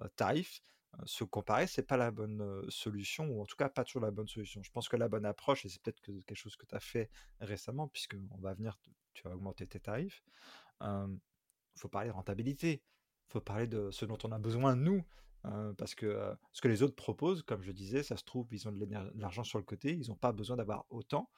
heu, 0.00 0.08
tarif, 0.16 0.62
heu, 0.96 1.02
se 1.06 1.25
comparer, 1.25 1.66
c'est 1.66 1.82
pas 1.84 1.99
la 1.99 2.10
bonne, 2.10 2.64
solution 2.70 3.28
ou 3.28 3.43
en 3.43 3.46
tout 3.46 3.56
cas 3.56 3.69
pas 3.69 3.84
toujours 3.84 4.02
la 4.02 4.10
bonne 4.12 4.28
solution. 4.28 4.62
Je 4.62 4.70
pense 4.72 4.88
que 4.88 4.96
la 4.96 5.08
bonne 5.08 5.26
approche 5.26 5.66
et 5.66 5.69
c'est 5.69 5.82
peut-être 5.82 6.00
que 6.00 6.12
quelque 6.22 6.34
chose 6.37 6.56
que 6.56 6.66
tu 6.66 6.75
as 6.75 6.81
fait 6.81 7.10
récemment 7.40 7.88
puisqu'on 7.88 8.38
va 8.40 8.54
venir 8.54 8.78
tu 9.14 9.25
vas 9.25 9.34
augmenter 9.34 9.66
tes 9.66 9.81
tarifs, 9.81 10.22
hem, 10.82 11.20
faut 11.76 11.88
parler 11.88 12.08
de 12.10 12.14
rentabilité, 12.14 12.82
faut 13.28 13.40
parler 13.40 13.66
de 13.66 13.90
ce 13.90 14.04
dont 14.06 14.19
on 14.25 14.32
a 14.32 14.38
besoin 14.38 14.76
nous, 14.76 15.04
heu, 15.47 15.75
parce 15.79 15.94
que, 15.94 16.35
ce 16.53 16.61
que 16.61 16.69
les 16.69 16.83
autres 16.83 16.94
proposent, 16.97 17.43
comme 17.43 17.62
je 17.62 17.73
disais, 17.73 18.03
ça 18.03 18.17
se 18.17 18.25
trouve, 18.25 18.47
ils 18.53 18.69
ont 18.69 18.73
de 18.73 18.87
l'argent 19.17 19.44
sur 19.44 19.59
le 19.59 19.65
côté, 19.65 19.93
ils 19.94 20.11
ont 20.11 20.17
pas 20.17 20.33
besoin 20.33 20.56
d'avoir 20.56 20.87
autant 20.91 21.31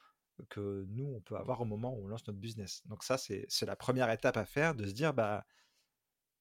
que 0.49 0.85
nous, 0.89 1.05
on 1.15 1.21
peut 1.21 1.37
avoir 1.37 1.61
au 1.61 1.65
moment 1.65 1.93
où 1.95 2.03
on 2.05 2.07
lance 2.07 2.27
notre 2.27 2.39
business. 2.39 2.85
Donc 2.87 3.03
ça, 3.03 3.17
c'est 3.17 3.47
la 3.65 3.75
première 3.75 4.09
étape 4.11 4.37
à 4.37 4.45
faire, 4.45 4.75
de 4.75 4.85
se 4.85 4.91
dire, 4.93 5.13
bah, 5.13 5.45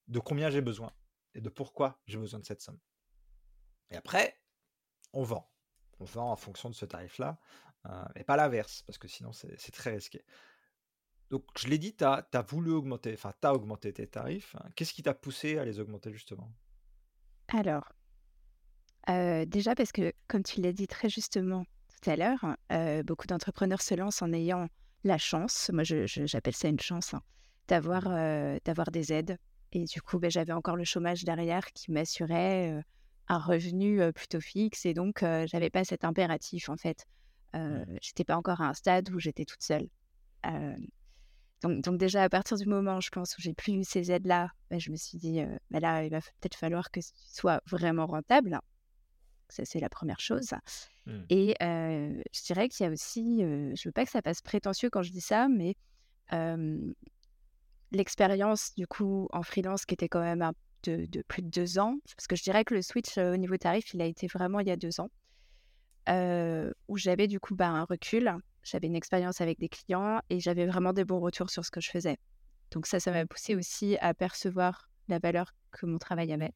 de 0.09 0.19
combien 0.19 0.49
j'ai 0.49 0.63
besoin 0.63 0.93
et 1.35 1.43
de 1.43 1.49
pourquoi 1.51 2.01
j'ai 2.07 2.17
besoin 2.19 2.41
de 2.41 2.45
cette 2.47 2.63
somme. 2.63 2.79
Et 3.91 3.97
après, 3.97 4.43
on 5.13 5.25
vend. 5.25 5.53
On 6.01 6.05
vend 6.05 6.33
en 6.33 6.37
fonction 6.37 6.71
de 6.71 6.75
ce 6.75 6.87
tarif-là, 6.87 7.39
heu, 7.87 7.91
et 8.17 8.25
pas 8.25 8.37
l'inverse, 8.37 8.83
parce 8.83 8.99
que 8.99 9.09
sinon 9.09 9.33
c'est 9.33 9.59
c'est 9.61 9.73
très 9.73 9.93
risqué. 9.93 10.25
Donc 11.29 11.45
je 11.59 11.69
l'ai 11.69 11.77
dit, 11.77 11.95
tu 11.95 12.03
as 12.05 12.27
voulu 12.49 12.71
augmenter, 12.71 13.13
enfin, 13.13 13.35
tu 13.39 13.47
as 13.47 13.53
augmenté 13.55 13.93
tes 13.93 14.07
tarifs. 14.09 14.57
hein. 14.57 14.71
Qu'est-ce 14.75 14.95
qui 14.95 15.03
t'a 15.03 15.13
poussé 15.15 15.59
à 15.59 15.65
les 15.67 15.79
augmenter 15.79 16.13
justement? 16.15 16.51
Alors, 17.55 17.85
heu, 19.09 19.47
déjà 19.47 19.75
parce 19.75 19.93
que 19.93 20.13
comme 20.29 20.43
tu 20.43 20.61
l'as 20.61 20.73
dit 20.73 20.87
très 20.87 21.09
justement 21.09 21.65
tout 22.03 22.11
à 22.11 22.17
l'heure, 22.17 22.57
heu, 22.73 23.03
beaucoup 23.03 23.27
d'entrepreneurs 23.27 23.83
se 23.83 23.95
lancent 23.95 24.23
en 24.23 24.33
ayant 24.33 24.67
la 25.05 25.19
chance, 25.19 25.71
moi 25.73 25.85
j'appelle 25.85 26.55
ça 26.55 26.69
une 26.69 26.81
chance, 26.81 27.15
hein, 27.15 27.21
d'avoir, 27.69 28.09
heu, 28.09 28.59
d'avoir 28.65 28.91
des 28.91 29.13
aides 29.13 29.37
et 29.73 29.85
du 29.85 30.01
coup, 30.03 30.19
beh, 30.19 30.31
j'avais 30.31 30.53
encore 30.53 30.77
le 30.77 30.85
chômage 30.85 31.25
derrière 31.25 31.67
qui 31.73 31.91
m'assurait, 31.93 32.81
un 33.29 33.39
revenu, 33.39 34.01
plutôt 34.13 34.41
fixe 34.41 34.87
et 34.87 34.95
donc 34.95 35.21
j'avais 35.47 35.71
pas 35.71 35.85
cet 35.85 36.05
impératif 36.05 36.69
en 36.69 36.77
fait. 36.77 37.07
J'étais 38.01 38.25
pas 38.25 38.37
encore 38.37 38.61
à 38.61 38.69
un 38.69 38.75
stade 38.75 39.11
où 39.11 39.19
j'étais 39.19 39.45
toute 39.45 39.63
seule. 39.63 39.89
Donc 41.65 41.81
donc 41.83 41.97
déjà 41.97 42.23
à 42.23 42.29
partir 42.29 42.59
du 42.59 42.67
moment, 42.67 43.01
je 43.01 43.09
pense, 43.09 43.39
où 43.39 43.41
j'ai 43.41 43.55
plus 43.55 43.73
eu 43.73 43.85
ces 43.85 44.13
aides-là, 44.13 44.51
bah, 44.71 44.79
je 44.79 44.91
me 44.91 44.97
suis 44.97 45.17
dit, 45.17 45.41
«Bah, 45.71 45.81
là, 45.81 46.05
il 46.05 46.11
va 46.11 46.21
peut-être 46.21 46.57
falloir 46.57 46.91
que 46.91 47.01
ce 47.01 47.11
soit 47.33 47.63
vraiment 47.67 48.07
rentable». 48.07 48.59
Ça, 49.49 49.65
c'est 49.65 49.81
la 49.81 49.89
première 49.89 50.21
chose 50.21 50.51
Mmh. 51.07 51.21
et 51.29 51.55
je 51.61 52.43
dirais 52.47 52.69
qu'il 52.71 52.85
y 52.85 52.89
a 52.89 52.93
aussi, 52.93 53.43
heu, 53.43 53.73
je 53.77 53.89
veux 53.89 53.93
pas 53.93 54.07
que 54.07 54.11
ça 54.11 54.23
passe 54.23 54.41
prétentieux 54.41 54.89
quand 54.89 55.03
je 55.03 55.13
dis 55.13 55.21
ça, 55.21 55.49
mais 55.49 55.75
l'expérience 57.93 58.75
du 58.75 58.87
coup 58.87 59.29
en 59.33 59.43
freelance 59.43 59.85
qui 59.85 59.95
était 59.95 60.09
quand 60.09 60.23
même 60.23 60.43
un 60.43 60.53
de 60.85 61.07
de 61.07 61.23
plus 61.29 61.43
de 61.43 61.49
2 61.49 61.79
ans, 61.79 61.97
parce 62.17 62.27
que 62.27 62.37
je 62.37 62.43
dirais 62.43 62.65
que 62.65 62.75
le 62.75 62.81
switch, 62.83 63.19
au 63.19 63.37
niveau 63.37 63.57
tarif, 63.59 63.93
il 63.93 64.01
a 64.03 64.07
été 64.07 64.27
vraiment 64.27 64.61
il 64.61 64.69
y 64.69 64.71
a 64.71 64.77
2 64.77 65.01
ans, 65.01 65.11
où 66.89 66.97
j'avais 66.97 67.27
du 67.27 67.41
coup, 67.41 67.55
bah, 67.55 67.69
un 67.69 67.85
recul. 67.85 68.35
J'avais 68.65 68.89
une 68.89 68.97
expérience 68.97 69.41
avec 69.41 69.59
des 69.61 69.69
clients 69.69 70.21
et 70.31 70.41
j'avais 70.41 70.67
vraiment 70.67 70.93
des 70.93 71.05
bons 71.05 71.21
retours 71.21 71.51
sur 71.51 71.65
ce 71.65 71.71
que 71.71 71.81
je 71.81 71.91
faisais. 71.91 72.17
Donc 72.73 72.87
ça, 72.87 73.01
ça 73.01 73.13
m'a 73.13 73.27
poussé 73.27 73.57
aussi 73.57 73.97
à 74.01 74.15
percevoir 74.15 74.91
la 75.09 75.19
valeur 75.21 75.53
que 75.73 75.87
mon 75.87 75.99
travail 75.99 76.33
avait. 76.33 76.53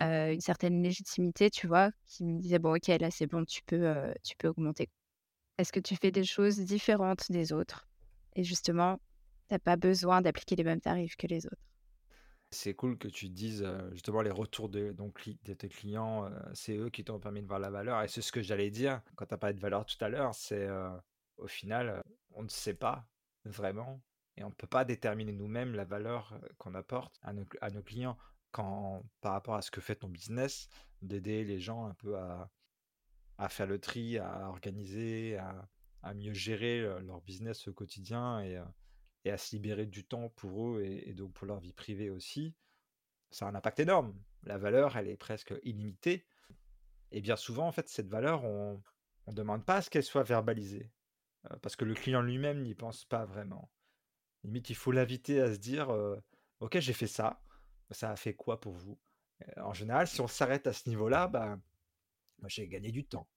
Heu, 0.00 0.34
une 0.34 0.40
certaine 0.42 0.82
légitimité, 0.82 1.50
tu 1.50 1.66
vois? 1.66 1.90
Qui 2.06 2.24
me 2.24 2.40
disait: 2.40 2.58
«Bon 2.58 2.74
OK, 2.76 2.88
là, 2.88 3.10
c'est 3.10 3.26
bon, 3.26 3.44
tu 3.46 3.62
peux, 3.66 3.86
heu, 3.86 4.14
tu 4.24 4.36
peux 4.38 4.48
augmenter». 4.48 4.90
Est-ce 5.58 5.72
que 5.72 5.80
tu 5.80 5.96
fais 5.96 6.10
des 6.12 6.24
choses 6.24 6.58
différentes 6.60 7.30
des 7.32 7.52
autres? 7.54 7.88
Et 8.36 8.44
justement, 8.44 8.98
tu 9.48 9.54
as 9.56 9.58
pas 9.60 9.76
besoin 9.76 10.22
d'appliquer 10.22 10.56
les 10.56 10.64
mêmes 10.64 10.80
tarifs 10.82 11.16
que 11.16 11.26
les 11.26 11.46
autres. 11.46 11.56
C'est 12.50 12.74
cool 12.74 12.98
que 12.98 13.08
tu 13.08 13.30
dises, 13.30 13.62
heu, 13.62 13.88
justement 13.92 14.20
les 14.20 14.30
retours 14.30 14.68
de 14.68 14.92
donc 14.92 15.26
de 15.44 15.54
tes 15.54 15.68
clients, 15.70 16.30
c'est 16.52 16.76
eux 16.76 16.90
qui 16.90 17.02
t'ont 17.02 17.18
permis 17.18 17.40
de 17.42 17.46
voir 17.46 17.58
la 17.58 17.70
valeur 17.70 18.02
et 18.02 18.08
c'est 18.08 18.20
ce 18.20 18.30
que 18.30 18.42
j'allais 18.42 18.70
dire 18.70 19.00
quand 19.16 19.24
tu 19.26 19.32
as 19.34 19.38
parlé 19.38 19.54
de 19.54 19.60
valeur 19.60 19.86
tout 19.86 19.96
à 20.04 20.10
l'heure, 20.10 20.34
c'est, 20.34 20.66
au 21.42 21.48
final, 21.48 21.88
heu, 21.88 22.02
on 22.32 22.42
ne 22.42 22.48
sait 22.48 22.74
pas 22.74 23.06
vraiment 23.44 24.00
et 24.36 24.44
on 24.44 24.48
ne 24.48 24.54
peut 24.54 24.66
pas 24.66 24.84
déterminer 24.84 25.32
nous-mêmes 25.32 25.74
la 25.74 25.84
valeur, 25.84 26.32
heu, 26.42 26.48
qu'on 26.58 26.74
apporte 26.74 27.18
à 27.22 27.32
nos 27.32 27.82
clients 27.82 28.18
par 28.52 29.32
rapport 29.32 29.54
à 29.54 29.62
ce 29.62 29.70
que 29.70 29.80
fait 29.80 29.96
ton 29.96 30.08
business, 30.08 30.68
d'aider 31.00 31.44
les 31.44 31.58
gens 31.58 31.86
un 31.86 31.94
peu 31.94 32.16
à 32.16 33.48
faire 33.48 33.66
le 33.66 33.78
tri, 33.80 34.18
à 34.18 34.48
organiser, 34.48 35.38
à 36.02 36.14
mieux 36.14 36.32
gérer, 36.34 36.80
heu, 36.80 37.00
leur 37.00 37.20
business 37.22 37.68
au 37.68 37.72
quotidien 37.72 38.42
et 39.24 39.30
à 39.30 39.38
se 39.38 39.54
libérer 39.56 39.86
du 39.86 40.04
temps 40.04 40.28
pour 40.30 40.68
eux 40.68 40.82
et, 40.82 41.08
et 41.08 41.14
donc 41.14 41.32
pour 41.32 41.46
leur 41.46 41.60
vie 41.60 41.72
privée 41.72 42.10
aussi, 42.10 42.54
ça 43.30 43.46
a 43.46 43.50
un 43.50 43.54
impact 43.54 43.80
énorme. 43.80 44.14
La 44.44 44.58
valeur, 44.58 44.96
elle 44.96 45.08
est 45.08 45.16
presque 45.16 45.54
illimitée. 45.62 46.26
Et 47.12 47.20
bien 47.20 47.36
souvent, 47.36 47.66
en 47.66 47.72
fait, 47.72 47.88
cette 47.88 48.08
valeur, 48.08 48.44
on 48.44 48.82
ne 49.28 49.32
demande 49.32 49.64
pas 49.64 49.76
à 49.76 49.82
ce 49.82 49.90
qu'elle 49.90 50.02
soit 50.02 50.22
verbalisée. 50.24 50.90
Euh, 51.50 51.56
parce 51.62 51.76
que 51.76 51.84
le 51.84 51.94
client 51.94 52.22
lui-même 52.22 52.62
n'y 52.62 52.74
pense 52.74 53.04
pas 53.04 53.24
vraiment. 53.24 53.70
Limite, 54.44 54.70
il 54.70 54.76
faut 54.76 54.92
l'inviter 54.92 55.40
à 55.40 55.52
se 55.52 55.58
dire 55.58 55.90
euh, 55.90 56.16
Ok, 56.60 56.78
j'ai 56.78 56.92
fait 56.92 57.06
ça. 57.06 57.40
Ça 57.90 58.10
a 58.10 58.16
fait 58.16 58.34
quoi 58.34 58.60
pour 58.60 58.72
vous 58.72 58.98
En 59.58 59.74
général, 59.74 60.06
si 60.06 60.20
on 60.20 60.28
s'arrête 60.28 60.66
à 60.66 60.72
ce 60.72 60.88
niveau-là, 60.88 61.28
bah, 61.28 61.58
j'ai 62.46 62.68
gagné 62.68 62.90
du 62.90 63.04
temps. 63.04 63.28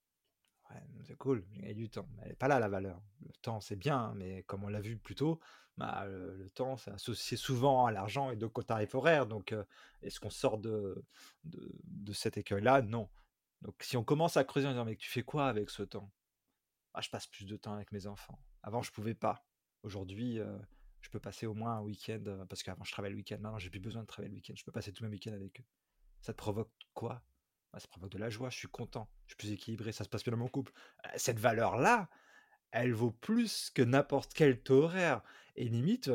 C'est 1.04 1.18
cool, 1.18 1.46
j'ai 1.52 1.62
gagné 1.62 1.74
du 1.76 1.90
temps. 1.90 2.08
Mais 2.16 2.24
elle 2.24 2.30
n'est 2.30 2.36
pas 2.36 2.48
là 2.48 2.60
la 2.60 2.70
valeur. 2.70 3.02
Le 3.26 3.34
temps, 3.42 3.62
c'est 3.62 3.76
bien, 3.76 3.98
hein, 3.98 4.14
mais 4.16 4.44
comme 4.44 4.64
on 4.64 4.68
l'a 4.68 4.82
vu 4.82 4.98
plus 4.98 5.16
tôt, 5.16 5.40
bah, 5.78 6.06
le, 6.08 6.50
temps, 6.52 6.78
c'est 6.78 6.92
associé 6.92 7.38
souvent 7.38 7.86
à 7.86 7.92
l'argent 7.92 8.32
et 8.32 8.36
donc 8.36 8.58
au 8.58 8.64
tarif 8.64 8.96
horaire. 8.96 9.28
Donc, 9.28 9.52
euh, 9.52 9.64
est-ce 10.02 10.20
qu'on 10.20 10.30
sort 10.30 10.58
de, 10.58 11.04
de, 11.44 11.72
de 11.84 12.14
cet 12.14 12.38
écueil-là? 12.38 12.82
Non. 12.82 13.10
Donc, 13.62 13.76
si 13.82 13.98
on 13.98 14.04
commence 14.04 14.38
à 14.38 14.44
creuser 14.44 14.68
en 14.68 14.72
disant, 14.72 14.86
mais 14.86 14.96
tu 14.96 15.10
fais 15.10 15.24
quoi 15.24 15.48
avec 15.48 15.70
ce 15.70 15.84
temps? 15.84 16.10
Ah, 16.98 17.02
je 17.02 17.10
passe 17.10 17.28
plus 17.28 17.46
de 17.46 17.58
temps 17.58 17.74
avec 17.74 17.92
mes 17.92 18.08
enfants. 18.08 18.40
Avant, 18.64 18.82
je 18.82 18.90
pouvais 18.90 19.16
pas. 19.16 19.46
Aujourd'hui, 19.84 20.40
euh, 20.40 20.58
je 21.02 21.10
peux 21.10 21.20
passer 21.20 21.46
au 21.46 21.54
moins 21.54 21.76
un 21.76 21.82
week-end, 21.82 22.24
euh, 22.26 22.46
parce 22.46 22.64
qu'avant, 22.64 22.86
je 22.86 22.92
travaillais 22.94 23.12
le 23.12 23.18
week-end. 23.18 23.38
Maintenant, 23.42 23.60
j'ai 23.60 23.70
plus 23.70 23.82
besoin 23.82 24.02
de 24.02 24.08
travailler 24.08 24.30
le 24.30 24.36
week-end. 24.36 24.54
Je 24.56 24.64
peux 24.64 24.72
passer 24.72 24.94
tous 24.94 25.04
mes 25.04 25.10
week-ends 25.10 25.34
avec 25.34 25.60
eux. 25.60 25.66
Ça 26.22 26.32
te 26.32 26.38
provoque 26.38 26.72
quoi? 26.94 27.22
Bah, 27.74 27.80
Ça 27.82 27.90
provoque 27.90 28.12
de 28.12 28.18
la 28.18 28.30
joie, 28.30 28.50
je 28.50 28.58
suis 28.58 28.70
content, 28.70 29.10
je 29.28 29.34
suis 29.34 29.38
plus 29.38 29.52
équilibré, 29.52 29.92
ça 29.92 30.06
se 30.06 30.10
passe 30.10 30.24
bien 30.24 30.32
dans 30.32 30.38
mon 30.38 30.48
couple. 30.48 30.72
Euh, 31.06 31.10
Cette 31.18 31.38
valeur-là, 31.38 32.10
elle 32.72 32.94
vaut 32.94 33.12
plus 33.12 33.72
que 33.72 33.82
n'importe 33.82 34.34
quel 34.34 34.64
taux 34.64 34.84
horaire. 34.84 35.22
Et 35.58 35.68
limite, 35.68 36.10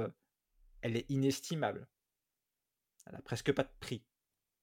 elle 0.81 0.97
est 0.97 1.11
inestimable. 1.11 1.89
Elle 3.05 3.17
a 3.17 3.23
presque 3.23 3.53
pas 3.53 3.65
de 3.65 3.73
prix. 3.81 4.03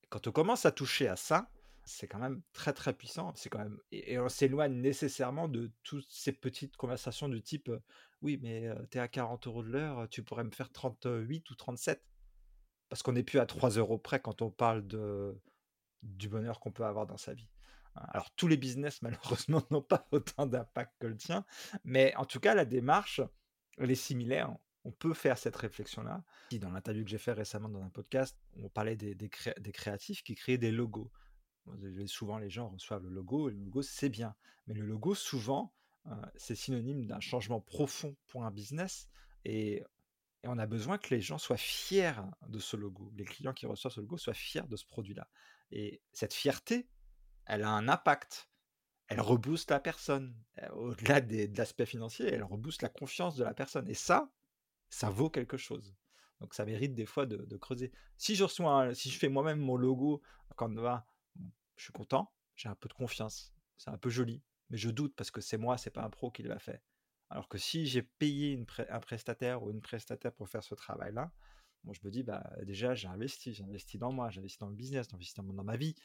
Quand 0.10 0.26
on 0.26 0.32
commence 0.32 0.66
à 0.66 0.72
toucher 0.72 1.08
à 1.08 1.16
ça, 1.16 1.52
c'est 1.88 2.08
quand 2.08 2.20
même 2.20 2.41
très 2.53 2.74
très 2.74 2.94
puissant. 2.94 3.34
C'est 3.36 3.50
quand 3.50 3.60
même 3.60 3.79
et, 3.91 4.20
on 4.20 4.29
s'éloigne 4.29 4.74
nécessairement 4.74 5.48
de 5.48 5.72
toutes 5.84 6.08
ces 6.10 6.34
petites 6.34 6.77
conversations 6.77 7.29
du 7.29 7.41
type 7.41 7.72
oui 8.22 8.39
mais 8.41 8.70
t'es 8.89 9.00
à 9.00 9.08
40 9.08 9.48
euros 9.48 9.63
de 9.63 9.70
l'heure, 9.70 10.08
tu 10.10 10.24
pourrais 10.24 10.44
me 10.44 10.51
faire 10.51 10.72
38 10.72 11.50
ou 11.50 11.56
37 11.56 12.03
parce 12.89 13.03
qu'on 13.03 13.13
n'est 13.13 13.24
plus 13.24 13.39
à 13.39 13.46
3 13.46 13.72
euros 13.72 13.98
près 13.98 14.20
quand 14.20 14.41
on 14.41 14.51
parle 14.51 14.86
de 14.88 15.39
du 16.03 16.29
bonheur 16.29 16.60
qu'on 16.60 16.72
peut 16.72 16.86
avoir 16.86 17.08
dans 17.08 17.17
sa 17.17 17.34
vie. 17.34 17.50
Hein, 17.96 18.06
Alors 18.10 18.32
tous 18.36 18.48
les 18.48 18.58
business 18.58 19.01
malheureusement 19.01 19.63
n'ont 19.72 19.82
pas 19.82 20.08
autant 20.12 20.46
d'impact 20.46 20.94
que 21.00 21.08
le 21.08 21.17
tien, 21.17 21.46
mais 21.84 22.15
en 22.17 22.25
tout 22.25 22.39
cas 22.39 22.53
la 22.53 22.65
démarche 22.65 23.22
elle 23.77 23.91
est 23.91 23.96
similaire. 23.96 24.56
On 24.84 24.91
peut 24.91 25.13
faire 25.13 25.38
cette 25.38 25.56
réflexion-là. 25.58 26.24
Dans 26.53 26.72
l'interview 26.72 27.03
que 27.03 27.10
j'ai 27.10 27.17
fait 27.17 27.34
récemment 27.34 27.67
dans 27.67 27.84
un 27.84 27.89
podcast, 27.89 28.38
on 28.56 28.70
parlait 28.70 28.96
des, 28.96 29.15
des 29.15 29.29
créatifs 29.74 30.24
qui 30.24 30.34
créaient 30.34 30.58
des 30.58 30.72
logos. 30.72 31.12
Souvent, 32.06 32.38
les 32.38 32.50
gens 32.50 32.70
reçoivent 32.70 33.04
le 33.04 33.10
logo, 33.10 33.50
et 33.50 33.54
le 33.54 33.60
logo, 33.60 33.82
c'est 33.82 34.10
bien. 34.10 34.36
Mais 34.68 34.74
le 34.74 34.86
logo, 34.86 35.16
souvent, 35.16 35.74
euh, 36.08 36.16
c'est 36.36 36.56
synonyme 36.56 37.06
d'un 37.06 37.20
changement 37.20 37.60
profond 37.60 38.16
pour 38.28 38.46
un 38.46 38.52
business. 38.52 39.10
Et, 39.46 39.84
on 40.44 40.60
a 40.60 40.68
besoin 40.68 40.98
que 40.98 41.14
les 41.14 41.20
gens 41.20 41.38
soient 41.38 41.58
fiers 41.58 42.14
de 42.48 42.60
ce 42.60 42.78
logo. 42.78 43.12
Les 43.18 43.26
clients 43.26 43.54
qui 43.54 43.66
reçoivent 43.66 43.92
ce 43.92 44.00
logo 44.00 44.18
soient 44.18 44.34
fiers 44.34 44.68
de 44.70 44.78
ce 44.78 44.86
produit-là. 44.86 45.28
Et 45.72 46.02
cette 46.14 46.34
fierté, 46.34 46.88
elle 47.46 47.64
a 47.64 47.70
un 47.70 47.90
impact. 47.90 48.50
Elle 49.08 49.20
rebooste 49.20 49.72
la 49.72 49.82
personne. 49.82 50.38
Euh, 50.62 50.70
Au-delà 50.70 51.20
des- 51.20 51.50
de 51.50 51.58
l'aspect 51.58 51.86
financier, 51.86 52.28
elle 52.28 52.44
rebooste 52.44 52.82
la 52.82 52.88
confiance 52.88 53.36
de 53.36 53.44
la 53.44 53.54
personne. 53.54 53.90
Et 53.90 53.94
ça, 53.94 54.32
ça 54.90 55.10
vaut 55.10 55.30
quelque 55.30 55.58
chose. 55.58 55.98
Donc 56.40 56.54
ça 56.54 56.66
mérite 56.66 56.94
des 56.94 57.06
fois 57.06 57.26
de, 57.26 57.58
creuser. 57.58 57.92
Si 58.18 58.36
je 58.36 58.44
reçois, 58.44 58.94
si 58.94 59.10
je 59.10 59.18
fais 59.18 59.30
moi-même 59.30 59.60
mon 59.60 59.76
logo 59.76 60.22
Canva, 60.56 61.06
bon, 61.06 61.17
je 61.77 61.84
suis 61.84 61.93
content, 61.93 62.34
j'ai 62.55 62.69
un 62.69 62.75
peu 62.75 62.89
de 62.89 62.93
confiance, 62.93 63.53
c'est 63.77 63.89
un 63.89 63.98
peu 63.98 64.10
joli, 64.10 64.43
mais 64.69 64.77
je 64.77 64.89
doute 64.89 65.15
parce 65.15 65.31
que 65.31 65.41
c'est 65.41 65.57
moi, 65.57 65.77
c'est 65.77 65.91
pas 65.91 66.03
un 66.03 66.10
pro 66.10 66.31
qui 66.31 66.43
l'a 66.43 66.60
fait. 66.60 66.81
Alors 67.29 67.48
que 67.48 67.57
si 67.57 67.86
j'ai 67.86 68.03
payé 68.03 68.65
un 68.89 69.00
prestataire 69.00 69.63
ou 69.63 69.72
une 69.72 69.81
prestataire 69.81 70.34
pour 70.34 70.50
faire 70.50 70.63
ce 70.63 70.75
travail-là, 70.75 71.31
je 71.91 72.00
me 72.03 72.12
dis 72.12 72.24
bah 72.24 72.43
déjà 72.63 72.93
j'ai 72.96 73.07
investi, 73.07 73.53
j'ai 73.53 73.63
investi 73.63 73.98
dans 73.98 74.12
moi, 74.12 74.29
j'ai 74.29 74.39
investi 74.39 74.60
dans 74.60 74.69
le 74.69 74.75
business, 74.75 75.07
j'ai 75.10 75.15
investi 75.15 75.36
dans, 75.36 75.63
ma 75.63 75.77
vie. 75.77 75.96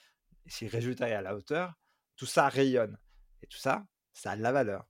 Et 0.47 0.51
si 0.51 0.65
le 0.65 0.71
résultat 0.71 1.09
est 1.09 1.15
à 1.15 1.23
la 1.23 1.35
hauteur, 1.35 1.75
tout 2.17 2.27
ça 2.27 2.49
rayonne. 2.49 2.99
Et 3.43 3.47
tout 3.47 3.59
ça, 3.59 3.87
ça 4.13 4.33
a 4.33 4.37
de 4.37 4.43
la 4.43 4.53
valeur, 4.53 4.87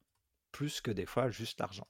plus 0.50 0.80
que 0.80 0.90
des 0.90 1.06
fois 1.06 1.30
juste 1.30 1.60
l'argent. 1.60 1.88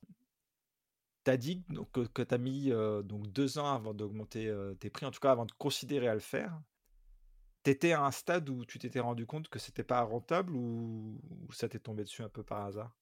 T'as 1.25 1.37
dit 1.37 1.65
donc, 1.69 1.91
que, 1.93 2.23
tu 2.23 2.35
as 2.35 2.39
mis 2.39 2.73
euh, 2.73 3.03
donc 3.03 3.29
deux 3.29 3.59
ans 3.59 3.73
avant 3.73 3.95
d'augmenter 3.95 4.49
euh, 4.49 4.75
tes 4.75 4.91
prix, 4.91 5.07
en 5.07 5.11
tout 5.11 5.21
cas 5.21 5.33
avant 5.33 5.47
de 5.47 5.53
considérer 5.53 6.09
à 6.09 6.15
le 6.15 6.21
faire. 6.21 6.61
T'étais 7.65 7.93
à 7.93 8.03
un 8.05 8.11
stade 8.13 8.49
où 8.51 8.65
tu 8.65 8.79
t'étais 8.79 9.01
rendu 9.01 9.27
compte 9.27 9.49
que 9.49 9.59
c'était 9.59 9.83
pas 9.85 10.01
rentable 10.03 10.55
ou, 10.57 11.21
ou 11.49 11.53
ça 11.53 11.69
t'est 11.69 11.81
tombé 11.81 12.05
dessus 12.05 12.23
un 12.23 12.29
peu 12.29 12.45
par 12.45 12.65
hasard? 12.67 12.97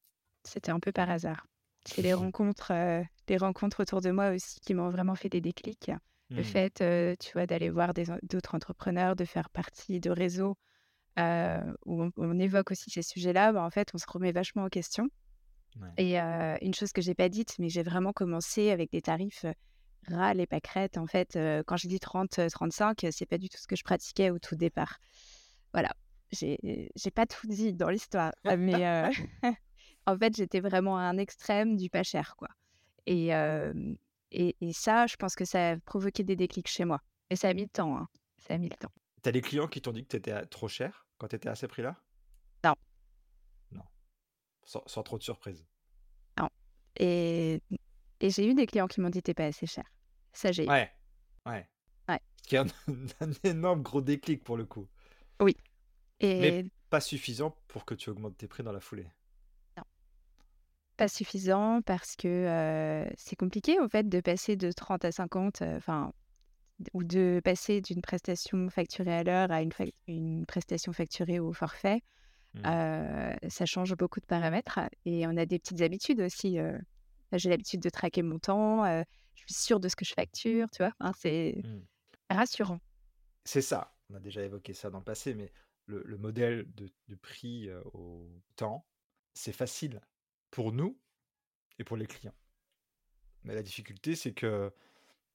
C'était 0.45 0.71
un 0.73 0.81
peu 0.81 0.93
par 0.93 1.11
hasard. 1.11 1.47
C'est 1.85 2.03
les 2.03 2.13
rencontres, 2.15 2.73
euh, 2.73 3.03
les 3.29 3.37
rencontres 3.39 3.81
autour 3.83 4.01
de 4.01 4.11
moi 4.11 4.31
aussi 4.31 4.61
qui 4.61 4.75
m'ont 4.75 4.91
vraiment 4.91 5.15
fait 5.15 5.29
des 5.29 5.41
déclics. 5.41 5.91
Le 6.37 6.43
Hmm, 6.43 6.43
fait, 6.43 6.81
euh, 6.83 7.15
tu 7.19 7.33
vois, 7.33 7.47
d'aller 7.47 7.71
voir 7.71 7.95
des 7.95 8.11
en- 8.11 8.19
d'autres 8.23 8.55
entrepreneurs, 8.55 9.17
de 9.17 9.25
faire 9.25 9.51
partie 9.51 10.01
de 10.01 10.11
réseaux 10.11 10.57
euh, 11.19 11.61
où 11.87 12.05
on, 12.05 12.13
on 12.19 12.39
évoque 12.41 12.73
aussi 12.73 12.91
ces 12.91 13.03
sujets-là, 13.03 13.53
bah, 13.53 13.65
en 13.65 13.71
fait, 13.71 13.91
on 13.95 13.99
se 13.99 14.07
remet 14.09 14.33
vachement 14.33 14.65
en 14.65 14.69
question. 14.69 15.09
ouais. 15.81 15.99
Et 15.99 16.21
euh, 16.21 16.57
une 16.63 16.75
chose 16.75 16.93
que 16.93 17.03
j'ai 17.03 17.15
pas 17.15 17.29
dite, 17.29 17.57
mais 17.59 17.69
j'ai 17.69 17.83
vraiment 17.83 18.13
commencé 18.13 18.71
avec 18.71 18.91
des 18.93 19.03
tarifs 19.03 19.47
ras 20.09 20.35
les 20.35 20.47
pâquerettes. 20.47 20.99
En 20.99 21.07
fait, 21.07 21.37
euh, 21.37 21.63
quand 21.67 21.77
je 21.77 21.89
dis 21.89 22.01
30, 22.01 22.39
euh, 22.39 22.49
35, 22.49 23.05
euh, 23.05 23.09
c'est 23.13 23.27
pas 23.27 23.39
du 23.39 23.49
tout 23.49 23.59
ce 23.59 23.67
que 23.67 23.77
je 23.77 23.85
pratiquais 23.85 24.31
au 24.31 24.39
tout 24.39 24.57
départ. 24.57 24.99
Voilà, 25.73 25.91
j'ai 26.33 26.59
pas 27.15 27.27
tout 27.27 27.47
dit 27.47 27.73
dans 27.73 27.91
l'histoire, 27.91 28.33
mais 28.59 28.87
euh, 28.87 29.11
en 30.07 30.17
fait, 30.19 30.37
j'étais 30.37 30.61
vraiment 30.61 30.97
à 30.99 31.03
un 31.03 31.19
extrême 31.19 31.77
du 31.77 31.91
pas 31.91 32.03
cher, 32.03 32.35
quoi. 32.37 32.49
Et, 33.07 33.35
euh, 33.35 33.73
et, 34.33 34.57
et 34.61 34.73
ça, 34.73 35.07
je 35.07 35.17
pense 35.17 35.35
que 35.35 35.45
ça 35.45 35.71
a 35.71 35.77
provoqué 35.79 36.23
des 36.25 36.37
déclics 36.37 36.69
chez 36.69 36.85
moi. 36.85 37.01
Mais 37.31 37.37
ça 37.37 37.49
a 37.49 37.55
mis 37.55 37.63
le 37.63 37.69
temps, 37.69 37.97
hein. 37.97 38.09
Ça 38.39 38.55
a 38.55 38.59
mis 38.59 38.69
le 38.69 38.77
temps. 38.77 38.91
T'as 39.23 39.33
des 39.33 39.43
clients 39.43 39.69
qui 39.69 39.81
t'ont 39.83 39.93
dit 39.93 40.03
que 40.03 40.09
t'étais 40.09 40.47
trop 40.47 40.67
cher 40.69 41.07
quand 41.19 41.29
t'étais 41.29 41.49
à 41.49 41.55
ces 41.55 41.69
prix-là? 41.69 41.97
Non, 42.65 42.75
Non, 43.73 43.83
sans, 44.65 44.83
sans 44.87 45.03
trop 45.03 45.19
de 45.19 45.23
surprise. 45.23 45.65
non. 46.39 46.49
Et, 46.99 47.61
et 48.21 48.31
j'ai 48.31 48.47
eu 48.47 48.55
des 48.55 48.67
clients 48.67 48.87
qui 48.87 49.01
m'ont 49.01 49.11
dit 49.11 49.23
t'es 49.23 49.35
pas 49.35 49.47
assez 49.47 49.67
cher. 49.67 49.85
Ça, 50.33 50.53
j'ai 50.53 50.65
eu. 50.65 50.69
Ouais, 50.69 50.91
ouais. 51.47 51.67
Ouais. 52.09 52.21
Ce 52.43 52.49
qui 52.49 52.57
est 52.57 52.59
un, 52.59 52.67
un 53.21 53.33
énorme 53.45 53.83
gros 53.83 54.01
déclic 54.01 54.45
pour 54.45 54.57
le 54.57 54.65
coup. 54.65 54.89
Oui. 55.41 55.57
Mais 56.23 56.67
pas 56.91 57.01
suffisant 57.01 57.57
pour 57.69 57.85
que 57.85 57.95
tu 57.95 58.11
augmentes 58.11 58.37
tes 58.37 58.49
prix 58.49 58.63
dans 58.63 58.73
la 58.73 58.81
foulée. 58.81 59.07
non. 59.77 59.85
Pas 60.97 61.09
suffisant 61.09 61.81
parce 61.83 62.17
que 62.17 62.29
euh, 62.29 63.09
c'est 63.17 63.37
compliqué 63.37 63.81
en 63.81 63.89
fait 63.89 64.09
de 64.09 64.21
passer 64.21 64.57
de 64.57 64.71
30 64.71 65.05
à 65.05 65.13
50, 65.13 65.63
euh, 65.63 65.77
enfin, 65.77 66.13
ou 66.93 67.05
de 67.05 67.41
passer 67.43 67.81
d'une 67.81 68.03
prestation 68.03 68.69
facturée 68.69 69.15
à 69.15 69.23
l'heure 69.23 69.51
à 69.51 69.63
une, 69.63 70.45
prestation 70.47 70.93
facturée 70.93 71.39
au 71.39 71.53
forfait. 71.53 72.03
Hmm. 72.55 72.63
Euh, 72.67 73.37
ça 73.49 73.65
change 73.65 73.95
beaucoup 73.95 74.21
de 74.21 74.27
paramètres 74.27 74.81
et 75.05 75.27
on 75.27 75.37
a 75.37 75.47
des 75.47 75.59
petites 75.59 75.81
habitudes 75.81 76.21
aussi. 76.21 76.59
euh. 76.59 76.77
J'ai 77.33 77.51
l'habitude 77.51 77.81
de 77.81 77.91
traquer 77.91 78.23
mon 78.23 78.39
temps, 78.39 78.85
euh, 78.85 79.03
je 79.35 79.43
suis 79.43 79.55
sûre 79.55 79.81
de 79.81 79.89
ce 79.89 79.97
que 79.97 80.05
je 80.05 80.15
facture, 80.15 80.69
tu 80.71 80.83
vois? 80.83 80.93
C'est 81.17 81.63
Hmm. 81.63 81.81
rassurant. 82.31 82.81
C'est 83.45 83.63
ça. 83.63 83.97
On 84.11 84.15
a 84.15 84.21
déjà 84.21 84.43
évoqué 84.45 84.75
ça 84.75 84.91
dans 84.91 84.99
le 84.99 85.05
passé, 85.05 85.35
mais 85.35 85.53
le, 85.87 86.03
le 86.05 86.19
modèle 86.19 86.67
de, 86.75 86.91
prix 87.17 87.69
euh, 87.69 87.83
au 87.93 88.29
temps, 88.57 88.87
c'est 89.35 89.53
facile 89.53 90.01
pour 90.51 90.73
nous 90.73 91.01
et 91.79 91.85
pour 91.85 91.97
les 91.97 92.07
clients. 92.07 92.35
Mais 93.45 93.55
la 93.55 93.63
difficulté, 93.63 94.17
c'est 94.17 94.35
que 94.35 94.73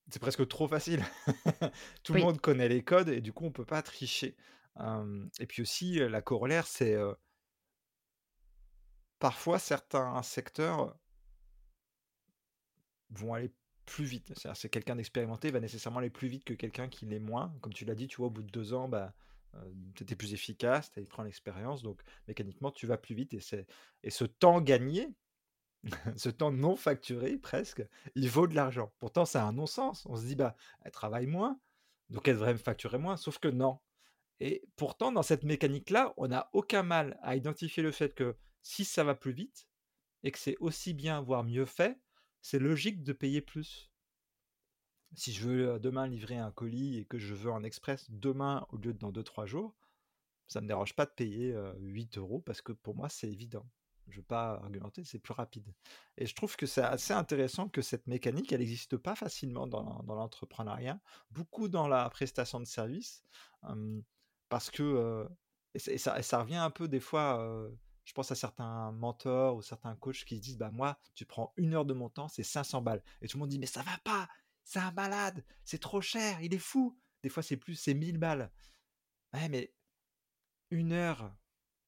c'est 0.10 0.20
presque 0.20 0.48
trop 0.48 0.68
facile. 0.68 1.04
Tout 2.04 2.14
le 2.14 2.22
monde 2.22 2.42
connaît 2.42 2.70
les 2.70 2.84
codes 2.84 3.10
et 3.10 3.22
du 3.22 3.34
coup, 3.34 3.46
on 3.46 3.52
peut 3.52 3.66
pas 3.66 3.82
tricher. 3.82 4.38
Euh, 4.80 5.26
et 5.40 5.48
puis 5.48 5.62
aussi, 5.62 6.00
la 6.00 6.22
corollaire, 6.22 6.68
c'est 6.68 6.96
parfois 9.20 9.60
certains 9.60 10.22
secteurs 10.24 10.98
vont 13.16 13.34
aller 13.34 13.52
plus 13.86 14.06
vite. 14.06 14.28
C'est-à-dire, 14.36 14.58
c'est 14.58 14.70
quelqu'un 14.70 14.96
d'expérimenté 14.96 15.52
va 15.52 15.60
nécessairement 15.60 16.00
aller 16.00 16.10
plus 16.10 16.28
vite 16.28 16.44
que 16.44 16.54
quelqu'un 16.54 16.90
qui 16.90 17.06
l'est 17.06 17.20
moins. 17.20 17.54
Comme 17.62 17.74
tu 17.74 17.86
l'as 17.86 17.96
dit, 17.96 18.08
tu 18.08 18.18
vois, 18.18 18.28
au 18.28 18.32
bout 18.32 18.44
de 18.44 18.52
deux 18.52 18.74
ans, 18.74 18.90
bah, 18.90 19.14
tu 19.96 20.04
étais 20.04 20.16
plus 20.16 20.34
efficace, 20.34 20.92
tu 20.92 21.04
prends 21.04 21.24
l'expérience, 21.24 21.82
donc 21.82 22.02
mécaniquement, 22.28 22.72
tu 22.72 22.88
vas 22.88 22.98
plus 22.98 23.16
vite. 23.16 23.34
Et, 23.34 23.40
c'est, 23.40 23.68
et 24.04 24.10
ce 24.10 24.26
temps 24.26 24.62
gagné, 24.62 25.14
ce 26.18 26.30
temps 26.30 26.52
non 26.52 26.76
facturé 26.76 27.38
presque, 27.38 27.86
il 28.16 28.30
vaut 28.30 28.48
de 28.48 28.56
l'argent. 28.56 28.94
Pourtant, 29.00 29.26
c'est 29.26 29.38
un 29.38 29.54
non-sens. 29.54 30.06
On 30.08 30.16
se 30.16 30.26
dit, 30.26 30.36
bah, 30.36 30.56
elle 30.82 30.92
travaille 30.92 31.28
moins, 31.28 31.60
donc 32.10 32.28
elle 32.28 32.36
devrait 32.36 32.54
me 32.54 32.60
facturer 32.60 32.98
moins, 32.98 33.18
sauf 33.18 33.40
que 33.40 33.48
non. 33.48 33.80
Et 34.40 34.64
pourtant, 34.76 35.12
dans 35.12 35.24
cette 35.24 35.44
mécanique-là, 35.44 36.14
on 36.18 36.28
n'a 36.28 36.50
aucun 36.54 36.84
mal 36.84 37.18
à 37.22 37.36
identifier 37.36 37.82
le 37.82 37.92
fait 37.92 38.14
que 38.14 38.36
si 38.62 38.84
ça 38.84 39.04
va 39.04 39.16
plus 39.16 39.32
vite 39.32 39.68
et 40.24 40.32
que 40.32 40.40
c'est 40.40 40.58
aussi 40.60 40.94
bien, 40.94 41.22
voire 41.22 41.44
mieux 41.44 41.66
fait, 41.66 41.98
c'est 42.46 42.60
logique 42.60 43.04
de 43.04 43.12
payer 43.12 43.42
plus. 43.42 43.90
Si 45.16 45.34
je 45.34 45.48
veux 45.48 45.80
demain 45.80 46.06
livrer 46.06 46.38
un 46.38 46.52
colis 46.52 47.00
et 47.00 47.06
que 47.06 47.18
je 47.18 47.34
veux 47.34 47.50
en 47.50 47.64
express 47.64 48.06
demain 48.12 48.68
au 48.70 48.78
lieu 48.78 48.94
de 48.94 49.00
dans 49.00 49.12
2-3 49.12 49.48
jours, 49.48 49.74
ça 50.48 50.60
ne 50.60 50.66
me 50.66 50.68
dérange 50.68 50.94
pas 50.96 51.08
de 51.08 51.12
payer 51.12 51.58
8 51.80 52.20
euros 52.20 52.42
parce 52.42 52.62
que 52.62 52.72
pour 52.72 52.96
moi 52.96 53.10
c'est 53.10 53.28
évident. 53.28 53.66
Je 54.10 54.12
ne 54.12 54.18
veux 54.18 54.28
pas 54.28 54.60
argumenter, 54.64 55.04
c'est 55.04 55.18
plus 55.18 55.34
rapide. 55.34 55.74
Et 56.18 56.28
je 56.28 56.36
trouve 56.36 56.56
que 56.56 56.68
c'est 56.68 56.84
assez 56.84 57.14
intéressant 57.14 57.68
que 57.68 57.82
cette 57.82 58.06
mécanique, 58.06 58.54
elle 58.54 58.60
n'existe 58.60 58.96
pas 58.96 59.16
facilement 59.16 59.66
dans, 59.66 60.04
l'entrepreneuriat, 60.08 61.00
beaucoup 61.32 61.68
dans 61.68 61.88
la 61.88 62.08
prestation 62.12 62.60
de 62.60 62.66
service, 62.66 63.24
parce 64.50 64.70
que, 64.70 65.28
ça, 65.78 66.40
revient 66.40 66.58
un 66.58 66.70
peu 66.70 66.88
des 66.88 67.00
fois, 67.00 67.68
je 68.06 68.14
pense 68.14 68.32
à 68.32 68.36
certains 68.36 68.92
mentors 68.92 69.56
ou 69.56 69.62
certains 69.62 69.96
coachs 69.96 70.24
qui 70.26 70.38
se 70.38 70.42
disent, 70.42 70.58
bah 70.58 70.72
moi, 70.72 70.98
tu 71.16 71.26
prends 71.26 71.54
une 71.58 71.74
heure 71.74 71.86
de 71.86 71.94
mon 71.94 72.10
temps, 72.10 72.28
c'est 72.28 72.44
500 72.44 72.82
balles. 72.82 73.04
Et 73.22 73.28
tout 73.28 73.38
le 73.38 73.42
monde 73.42 73.50
dit, 73.50 73.60
mais 73.60 73.66
ça 73.66 73.82
va 73.82 73.98
pas, 74.04 74.30
c'est 74.64 74.80
un 74.80 74.92
malade, 74.92 75.44
c'est 75.64 75.82
trop 75.82 76.02
cher, 76.02 76.40
il 76.42 76.54
est 76.54 76.60
fou. 76.60 76.98
Des 77.24 77.30
fois, 77.30 77.44
c'est 77.44 77.58
plus, 77.58 77.76
c'est 77.76 77.96
1000 77.96 78.18
balles. 78.18 78.52
Ouais, 79.34 79.50
mais 79.50 79.74
une 80.70 80.92
heure 80.92 81.36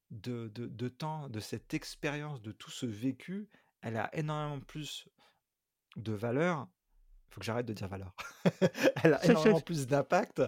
de, 0.09 0.87
temps, 0.87 1.29
de 1.29 1.39
cette 1.39 1.73
expérience, 1.73 2.41
de 2.41 2.51
tout 2.51 2.71
ce 2.71 2.85
vécu, 2.85 3.49
elle 3.81 3.97
a 3.97 4.13
énormément 4.15 4.59
plus 4.59 5.07
de 5.95 6.13
valeur. 6.13 6.67
Il 7.29 7.33
faut 7.33 7.39
que 7.39 7.45
j'arrête 7.45 7.65
de 7.65 7.73
dire 7.73 7.87
valeur. 7.87 8.15
elle 9.03 9.13
a 9.13 9.25
énormément 9.25 9.59
plus 9.59 9.87
d'impact 9.87 10.41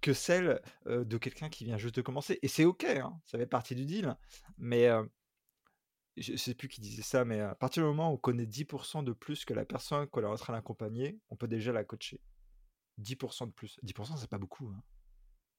que 0.00 0.12
celle 0.12 0.60
de 0.86 1.18
quelqu'un 1.18 1.48
qui 1.48 1.64
vient 1.64 1.78
juste 1.78 1.96
de 1.96 2.02
commencer. 2.02 2.38
Et 2.42 2.48
c'est 2.48 2.64
OK, 2.64 2.84
hein, 2.84 3.18
ça 3.24 3.38
fait 3.38 3.46
partie 3.46 3.74
du 3.74 3.84
deal. 3.84 4.16
Mais 4.58 4.88
je 6.16 6.32
ne 6.32 6.36
sais 6.36 6.54
plus 6.54 6.68
qui 6.68 6.80
disait 6.80 7.02
ça, 7.02 7.24
mais 7.24 7.40
à 7.40 7.54
partir 7.54 7.82
du 7.82 7.88
moment 7.88 8.10
où 8.10 8.14
on 8.14 8.18
connaît 8.18 8.44
10% 8.44 9.04
de 9.04 9.12
plus 9.12 9.44
que 9.44 9.54
la 9.54 9.64
personne 9.64 10.06
qu'on 10.08 10.22
est 10.22 10.26
en 10.26 10.36
train 10.36 10.52
d'accompagner, 10.52 11.18
on 11.30 11.36
peut 11.36 11.48
déjà 11.48 11.72
la 11.72 11.84
coacher. 11.84 12.20
10% 13.00 13.46
de 13.46 13.52
plus. 13.52 13.78
10%, 13.82 14.16
c'est 14.18 14.28
pas 14.28 14.38
beaucoup. 14.38 14.68
Hein. 14.68 14.82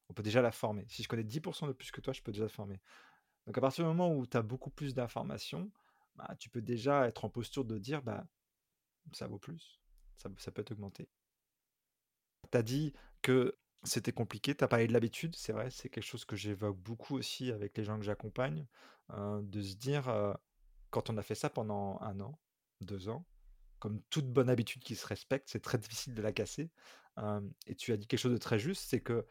On 0.08 0.14
peut 0.14 0.22
déjà 0.22 0.42
la 0.42 0.52
former. 0.52 0.86
Si 0.88 1.02
je 1.02 1.08
connais 1.08 1.24
10% 1.24 1.66
de 1.66 1.72
plus 1.72 1.90
que 1.90 2.00
toi, 2.00 2.12
je 2.12 2.22
peux 2.22 2.30
déjà 2.30 2.44
la 2.44 2.50
former. 2.50 2.80
Donc 3.46 3.58
à 3.58 3.60
partir 3.60 3.84
du 3.84 3.88
moment 3.88 4.14
où 4.14 4.26
tu 4.26 4.36
as 4.36 4.42
beaucoup 4.42 4.70
plus 4.70 4.94
d'informations, 4.94 5.70
bah, 6.14 6.34
tu 6.38 6.48
peux 6.48 6.62
déjà 6.62 7.06
être 7.08 7.24
en 7.24 7.30
posture 7.30 7.64
de 7.64 7.78
dire 7.78 8.02
bah, 8.02 8.24
ça 9.12 9.26
vaut 9.26 9.38
plus, 9.38 9.80
ça, 10.16 10.50
peut 10.50 10.64
t'augmenter. 10.64 11.08
Tu 12.50 12.58
as 12.58 12.62
dit 12.62 12.92
que 13.22 13.56
c'était 13.82 14.12
compliqué, 14.12 14.54
tu 14.54 14.64
as 14.64 14.68
parlé 14.68 14.86
de 14.86 14.92
l'habitude, 14.92 15.36
c'est 15.36 15.52
vrai, 15.52 15.70
c'est 15.70 15.88
quelque 15.88 16.04
chose 16.04 16.24
que 16.24 16.36
j'évoque 16.36 16.78
beaucoup 16.78 17.16
aussi 17.16 17.50
avec 17.50 17.76
les 17.76 17.84
gens 17.84 17.98
que 17.98 18.04
j'accompagne, 18.04 18.66
euh, 19.10 19.40
de 19.42 19.60
se 19.60 19.74
dire, 19.76 20.36
quand 20.90 21.10
on 21.10 21.16
a 21.18 21.22
fait 21.22 21.34
ça 21.34 21.50
pendant 21.50 21.98
un 22.00 22.20
an, 22.20 22.38
deux 22.80 23.08
ans, 23.08 23.26
comme 23.78 24.00
toute 24.10 24.32
bonne 24.32 24.48
habitude 24.48 24.82
qui 24.82 24.96
se 24.96 25.06
respecte, 25.06 25.48
c'est 25.50 25.62
très 25.62 25.78
difficile 25.78 26.14
de 26.14 26.22
la 26.22 26.32
casser. 26.32 26.70
Et 27.66 27.74
tu 27.74 27.92
as 27.92 27.96
dit 27.96 28.06
quelque 28.06 28.20
chose 28.20 28.32
de 28.32 28.38
très 28.38 28.58
juste, 28.58 28.84
c'est 28.88 29.00
que 29.00 29.26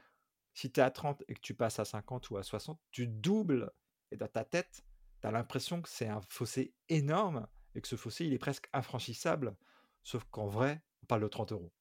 si 0.54 0.72
tu 0.72 0.80
es 0.80 0.84
à 0.84 0.92
30 0.92 1.24
et 1.28 1.34
que 1.34 1.42
tu 1.42 1.54
passes 1.54 1.80
à 1.80 1.86
50 1.86 2.30
ou 2.30 2.38
à 2.38 2.44
60, 2.44 2.80
tu 2.92 3.08
doubles 3.08 3.72
et 4.12 4.18
dans 4.18 4.28
ta 4.28 4.46
tête, 4.46 4.84
tu 5.22 5.28
as 5.28 5.32
l'impression 5.32 5.82
que 5.82 5.90
c'est 5.90 6.08
un 6.08 6.22
fossé 6.30 6.74
énorme 6.90 7.48
et 7.76 7.82
que 7.82 7.88
ce 7.88 7.96
fossé, 7.96 8.26
il 8.26 8.34
est 8.34 8.40
presque 8.40 8.70
infranchissable. 8.74 9.56
Sauf 10.04 10.26
qu'en 10.32 10.48
vrai, 10.48 10.82
on 11.04 11.06
parle 11.06 11.22
de 11.22 11.28
30 11.28 11.52
euros. 11.54 11.72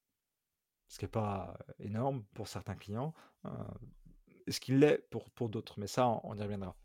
Ce 0.89 0.99
qui 0.99 1.05
n'est 1.05 1.11
pas 1.11 1.57
énorme 1.79 2.25
pour 2.35 2.49
certains 2.49 2.75
clients, 2.75 3.15
euh, 3.47 3.51
ce 4.49 4.61
qu'il 4.61 4.79
l'est 4.79 4.99
pour, 5.11 5.31
pour 5.31 5.49
d'autres. 5.49 5.79
Mais 5.79 5.87
ça, 5.87 6.09
on, 6.25 6.37
y 6.37 6.43
reviendra. 6.43 6.77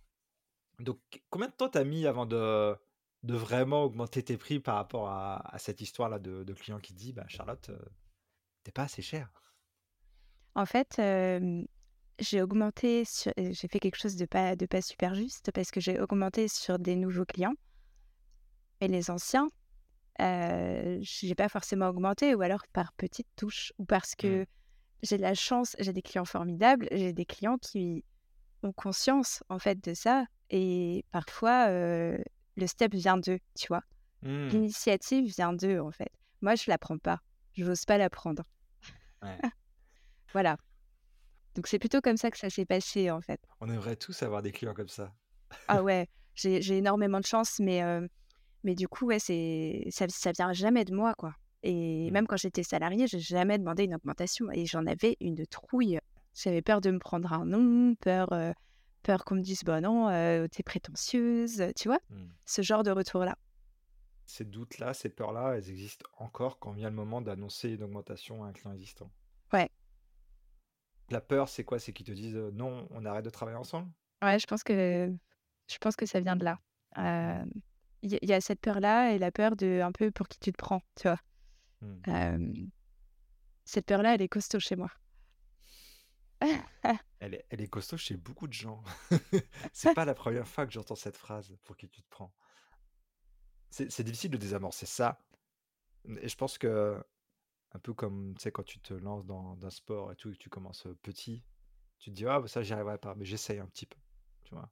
Donc, 0.79 0.99
combien 1.29 1.47
de 1.47 1.53
temps 1.53 1.69
t'as 1.69 1.83
mis 1.83 2.05
avant 2.07 2.25
de, 2.25 2.75
de 3.23 3.35
vraiment 3.35 3.83
augmenter 3.83 4.23
tes 4.23 4.37
prix 4.37 4.59
par 4.59 4.75
rapport 4.75 5.09
à, 5.09 5.55
cette 5.57 5.81
histoire-là 5.81 6.19
de, 6.19 6.43
de, 6.43 6.53
client 6.53 6.79
qui 6.79 6.93
dit 6.93 7.13
bah, 7.13 7.25
Charlotte, 7.27 7.69
euh, 7.69 7.79
t'es 8.63 8.71
pas 8.71 8.83
assez 8.83 9.01
cher? 9.01 9.31
En 10.55 10.65
fait, 10.65 10.99
j'ai 12.19 12.41
augmenté, 12.41 13.03
j'ai 13.37 13.67
fait 13.67 13.79
quelque 13.79 13.97
chose 13.97 14.15
de 14.15 14.25
pas, 14.25 14.55
de 14.55 14.65
pas 14.65 14.81
super 14.81 15.13
juste 15.13 15.51
parce 15.51 15.69
que 15.69 15.79
j'ai 15.79 15.99
augmenté 15.99 16.47
sur 16.47 16.79
des 16.79 16.95
nouveaux 16.95 17.25
clients. 17.25 17.53
Et 18.79 18.87
les 18.87 19.09
anciens, 19.09 19.49
euh, 20.21 20.97
j'ai 21.01 21.35
pas 21.35 21.49
forcément 21.49 21.87
augmenté 21.87 22.35
ou 22.35 22.41
alors 22.41 22.63
par 22.73 22.93
petites 22.93 23.27
touches 23.35 23.73
ou 23.77 23.85
parce 23.85 24.15
que 24.15 24.43
mmh. 24.43 24.45
j'ai 25.03 25.17
de 25.17 25.21
la 25.21 25.33
chance, 25.33 25.75
j'ai 25.79 25.93
des 25.93 26.01
clients 26.01 26.25
formidables, 26.25 26.87
j'ai 26.91 27.13
des 27.13 27.25
clients 27.25 27.57
qui 27.57 28.03
ont 28.63 28.73
conscience 28.73 29.43
en 29.49 29.59
fait 29.59 29.83
de 29.83 29.93
ça 29.93 30.25
et 30.49 31.05
parfois 31.11 31.69
le 31.69 32.65
step 32.65 32.93
vient 32.93 33.17
d'eux, 33.17 33.39
tu 33.55 33.67
vois? 33.67 33.83
Mmh. 34.23 34.47
L'initiative 34.47 35.25
vient 35.35 35.53
d'eux 35.53 35.79
en 35.79 35.91
fait. 35.91 36.11
Moi, 36.41 36.55
je 36.55 36.65
la 36.67 36.77
prends 36.77 36.97
pas. 36.97 37.19
Je 37.53 37.63
n'ose 37.63 37.85
pas 37.85 37.97
la 37.97 38.09
prendre. 38.09 38.43
voilà. 40.33 40.57
Donc 41.55 41.67
c'est 41.67 41.79
plutôt 41.79 42.01
comme 42.01 42.17
ça 42.17 42.29
que 42.29 42.37
ça 42.37 42.49
s'est 42.49 42.65
passé 42.65 43.09
en 43.09 43.21
fait. 43.21 43.39
On 43.61 43.69
aimerait 43.69 43.95
tous 43.95 44.21
avoir 44.23 44.41
des 44.41 44.51
clients 44.51 44.73
comme 44.73 44.87
ça. 44.87 45.13
ah 45.67 45.81
ouais, 45.81 46.07
j'ai 46.35 46.77
énormément 46.77 47.19
de 47.19 47.25
chance, 47.25 47.59
mais, 47.59 47.81
mais 48.67 48.75
du 48.75 48.89
coup, 48.89 49.05
ouais, 49.05 49.19
ça, 49.19 50.05
ça 50.09 50.31
vient 50.33 50.51
jamais 50.51 50.83
de 50.83 50.93
moi, 50.93 51.13
quoi. 51.15 51.33
Et 51.63 52.09
mmh. 52.09 52.13
même 52.13 52.27
quand 52.27 52.35
j'étais 52.35 52.63
salariée, 52.63 53.07
j'ai 53.07 53.19
jamais 53.19 53.57
demandé 53.57 53.85
une 53.85 53.95
augmentation 53.95 54.51
et 54.51 54.65
j'en 54.65 54.85
avais 54.85 55.15
une 55.21 55.47
trouille. 55.47 55.99
J'avais 56.35 56.61
peur 56.61 56.81
de 56.81 56.91
me 56.91 56.99
prendre 56.99 57.31
un 57.31 57.45
nom, 57.45 57.95
peur, 57.95 58.27
peur 59.03 59.23
qu'on 59.23 59.35
me 59.35 59.41
dise, 59.41 59.63
bah 59.63 59.79
non, 59.79 60.09
t'es 60.49 60.63
prétentieuse, 60.63 61.63
tu 61.77 61.87
vois, 61.87 61.99
mmh. 62.09 62.25
ce 62.45 62.61
genre 62.61 62.83
de 62.83 62.91
retour-là. 62.91 63.37
Ces 64.25 64.43
doutes-là, 64.43 64.93
ces 64.93 65.07
peurs-là, 65.07 65.53
elles 65.55 65.69
existent 65.69 66.05
encore 66.17 66.59
quand 66.59 66.73
vient 66.73 66.89
le 66.89 66.95
moment 66.95 67.21
d'annoncer 67.21 67.69
une 67.69 67.83
augmentation 67.83 68.43
à 68.43 68.47
un 68.49 68.51
client 68.51 68.73
existant? 68.73 69.09
Ouais, 69.53 69.69
la 71.09 71.21
peur, 71.21 71.47
c'est 71.47 71.63
quoi? 71.63 71.79
C'est 71.79 71.93
qu'ils 71.93 72.05
te 72.05 72.11
disent, 72.11 72.35
«Non, 72.35 72.87
on 72.91 73.05
arrête 73.05 73.23
de 73.23 73.29
travailler 73.29 73.57
ensemble»? 73.57 73.89
Ouais, 74.21 74.39
je 74.39 74.45
pense 74.45 74.61
que 74.63 75.09
je 75.69 75.77
pense 75.77 75.95
que 75.95 76.05
ça 76.05 76.19
vient 76.19 76.35
de 76.35 76.43
là. 76.43 76.59
Il 78.03 78.19
y 78.21 78.33
a 78.33 78.41
cette 78.41 78.61
peur-là 78.61 79.13
et 79.13 79.19
la 79.19 79.31
peur 79.31 79.55
de 79.55 79.81
un 79.81 79.91
peu 79.91 80.11
pour 80.11 80.27
qui 80.27 80.39
tu 80.39 80.51
te 80.51 80.57
prends, 80.57 80.81
tu 80.95 81.07
vois? 81.07 81.19
Mmh. 81.81 82.69
cette 83.65 83.85
peur-là, 83.85 84.15
elle 84.15 84.21
est 84.21 84.29
costaud 84.29 84.59
chez 84.59 84.75
moi. 84.75 84.89
Elle 87.19 87.33
est 87.33 87.45
elle 87.49 87.61
est 87.61 87.67
costaud 87.67 87.97
chez 87.97 88.15
beaucoup 88.15 88.47
de 88.47 88.53
gens. 88.53 88.83
C'est 89.73 89.95
pas 89.95 90.05
la 90.05 90.13
première 90.13 90.47
fois 90.47 90.67
que 90.67 90.71
j'entends 90.71 90.95
cette 90.95 91.17
phrase: 91.17 91.55
«Pour 91.63 91.75
qui 91.75 91.89
tu 91.89 92.03
te 92.03 92.09
prends». 92.09 92.31
C'est 93.71 94.03
difficile 94.03 94.29
de 94.31 94.37
désamorcer 94.37 94.85
ça 94.85 95.19
et 96.07 96.29
je 96.29 96.37
pense 96.37 96.57
que 96.57 97.03
un 97.73 97.79
peu 97.79 97.93
comme, 97.93 98.33
tu 98.35 98.43
sais, 98.43 98.51
quand 98.51 98.63
tu 98.63 98.79
te 98.79 98.93
lances 98.93 99.25
dans 99.25 99.57
un 99.65 99.69
sport 99.69 100.11
et 100.11 100.15
tout, 100.15 100.29
et 100.29 100.33
que 100.33 100.37
tu 100.37 100.49
commences 100.49 100.87
petit, 101.03 101.43
tu 101.99 102.11
te 102.11 102.15
dis, 102.15 102.25
ah, 102.25 102.39
bah, 102.39 102.47
ça, 102.47 102.63
j'y 102.63 102.73
arriverai 102.73 102.97
pas, 102.97 103.13
mais 103.15 103.25
j'essaye 103.25 103.59
un 103.59 103.67
petit 103.67 103.85
peu, 103.85 103.99
tu 104.45 104.55
vois? 104.55 104.71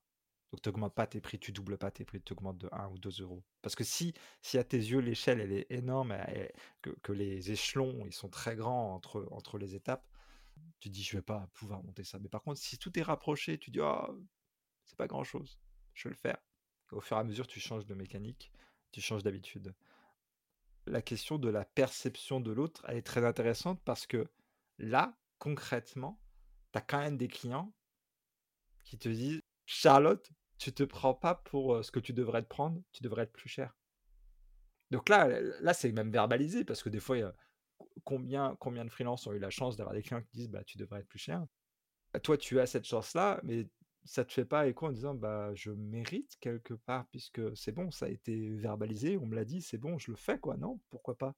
Donc, 0.51 0.61
tu 0.61 0.69
n'augmentes 0.69 0.95
pas 0.95 1.07
tes 1.07 1.21
prix, 1.21 1.39
tu 1.39 1.51
doubles 1.51 1.77
pas 1.77 1.91
tes 1.91 2.05
prix, 2.05 2.21
tu 2.21 2.33
augmentes 2.33 2.57
de 2.57 2.69
1 2.71 2.87
ou 2.89 2.97
2 2.97 3.21
euros. 3.21 3.43
Parce 3.61 3.75
que 3.75 3.83
si, 3.83 4.13
si 4.41 4.57
à 4.57 4.63
tes 4.63 4.77
yeux, 4.77 4.99
l'échelle, 4.99 5.41
elle 5.41 5.51
est 5.51 5.67
énorme, 5.69 6.15
que, 6.81 7.11
les 7.11 7.51
échelons, 7.51 8.05
ils 8.05 8.13
sont 8.13 8.29
très 8.29 8.55
grands 8.55 8.93
entre, 8.93 9.27
entre 9.31 9.57
les 9.57 9.75
étapes, 9.75 10.07
tu 10.79 10.89
dis, 10.89 11.03
je 11.03 11.17
vais 11.17 11.23
pas 11.23 11.49
pouvoir 11.53 11.83
monter 11.83 12.03
ça. 12.03 12.19
Mais 12.19 12.29
par 12.29 12.41
contre, 12.41 12.59
si 12.59 12.77
tout 12.77 12.97
est 12.97 13.03
rapproché, 13.03 13.57
tu 13.57 13.71
dis, 13.71 13.79
oh, 13.81 14.25
c'est 14.85 14.97
pas 14.97 15.07
grand 15.07 15.23
chose, 15.23 15.59
je 15.93 16.07
vais 16.07 16.13
le 16.13 16.19
faire. 16.19 16.37
Au 16.91 17.01
fur 17.01 17.17
et 17.17 17.19
à 17.19 17.23
mesure, 17.23 17.47
tu 17.47 17.59
changes 17.59 17.85
de 17.85 17.95
mécanique, 17.95 18.51
tu 18.91 19.01
changes 19.01 19.23
d'habitude 19.23 19.73
la 20.87 21.01
question 21.01 21.37
de 21.37 21.49
la 21.49 21.65
perception 21.65 22.39
de 22.39 22.51
l'autre, 22.51 22.85
elle 22.87 22.97
est 22.97 23.05
très 23.05 23.25
intéressante 23.25 23.81
parce 23.83 24.05
que 24.05 24.27
là, 24.77 25.17
concrètement, 25.39 26.19
tu 26.71 26.77
as 26.77 26.81
quand 26.81 26.99
même 26.99 27.17
des 27.17 27.27
clients 27.27 27.73
qui 28.83 28.97
te 28.97 29.09
disent 29.09 29.41
Charlotte, 29.65 30.31
tu 30.57 30.73
te 30.73 30.83
prends 30.83 31.13
pas 31.13 31.35
pour 31.35 31.83
ce 31.83 31.91
que 31.91 31.99
tu 31.99 32.13
devrais 32.13 32.43
te 32.43 32.47
prendre, 32.47 32.81
tu 32.91 33.03
devrais 33.03 33.23
être 33.23 33.33
plus 33.33 33.49
cher. 33.49 33.75
Donc 34.91 35.09
là, 35.09 35.27
là 35.61 35.73
c'est 35.73 35.91
même 35.91 36.11
verbalisé 36.11 36.63
parce 36.63 36.83
que 36.83 36.89
des 36.89 36.99
fois, 36.99 37.17
combien, 38.03 38.55
combien 38.59 38.85
de 38.85 38.89
freelances 38.89 39.27
ont 39.27 39.33
eu 39.33 39.39
la 39.39 39.49
chance 39.49 39.77
d'avoir 39.77 39.95
des 39.95 40.03
clients 40.03 40.21
qui 40.21 40.31
disent 40.33 40.49
bah, 40.49 40.63
tu 40.63 40.77
devrais 40.77 40.99
être 41.01 41.07
plus 41.07 41.19
cher 41.19 41.45
bah, 42.13 42.19
Toi, 42.19 42.37
tu 42.37 42.59
as 42.59 42.67
cette 42.67 42.85
chance-là, 42.85 43.39
mais 43.43 43.67
ça 44.03 44.23
te 44.23 44.31
fait 44.31 44.45
pas 44.45 44.67
écho 44.67 44.85
en 44.85 44.91
disant 44.91 45.15
bah 45.15 45.53
je 45.55 45.71
mérite 45.71 46.37
quelque 46.39 46.75
part 46.75 47.07
puisque 47.07 47.41
c'est 47.57 47.71
bon, 47.71 47.89
ça 47.89 48.05
a 48.05 48.09
été 48.09 48.51
verbalisé, 48.51 49.17
on 49.17 49.25
me 49.25 49.35
l'a 49.35 49.45
dit, 49.45 49.61
c'est 49.61 49.79
bon, 49.79 49.97
je 49.97 50.11
le 50.11 50.17
fais 50.17 50.39
quoi, 50.39 50.57
non 50.57 50.79
Pourquoi 50.89 51.17
pas? 51.17 51.35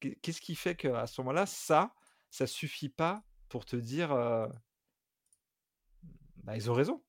Qu'est-ce 0.00 0.40
qui 0.40 0.54
fait 0.54 0.74
qu'à 0.76 1.06
ce 1.06 1.20
moment-là, 1.20 1.46
ça, 1.46 1.94
ça 2.30 2.46
suffit 2.46 2.88
pas 2.88 3.24
pour 3.48 3.64
te 3.64 3.76
dire 3.76 4.10
bah 6.44 6.56
ils 6.56 6.70
ont 6.70 6.74
raison. 6.74 7.02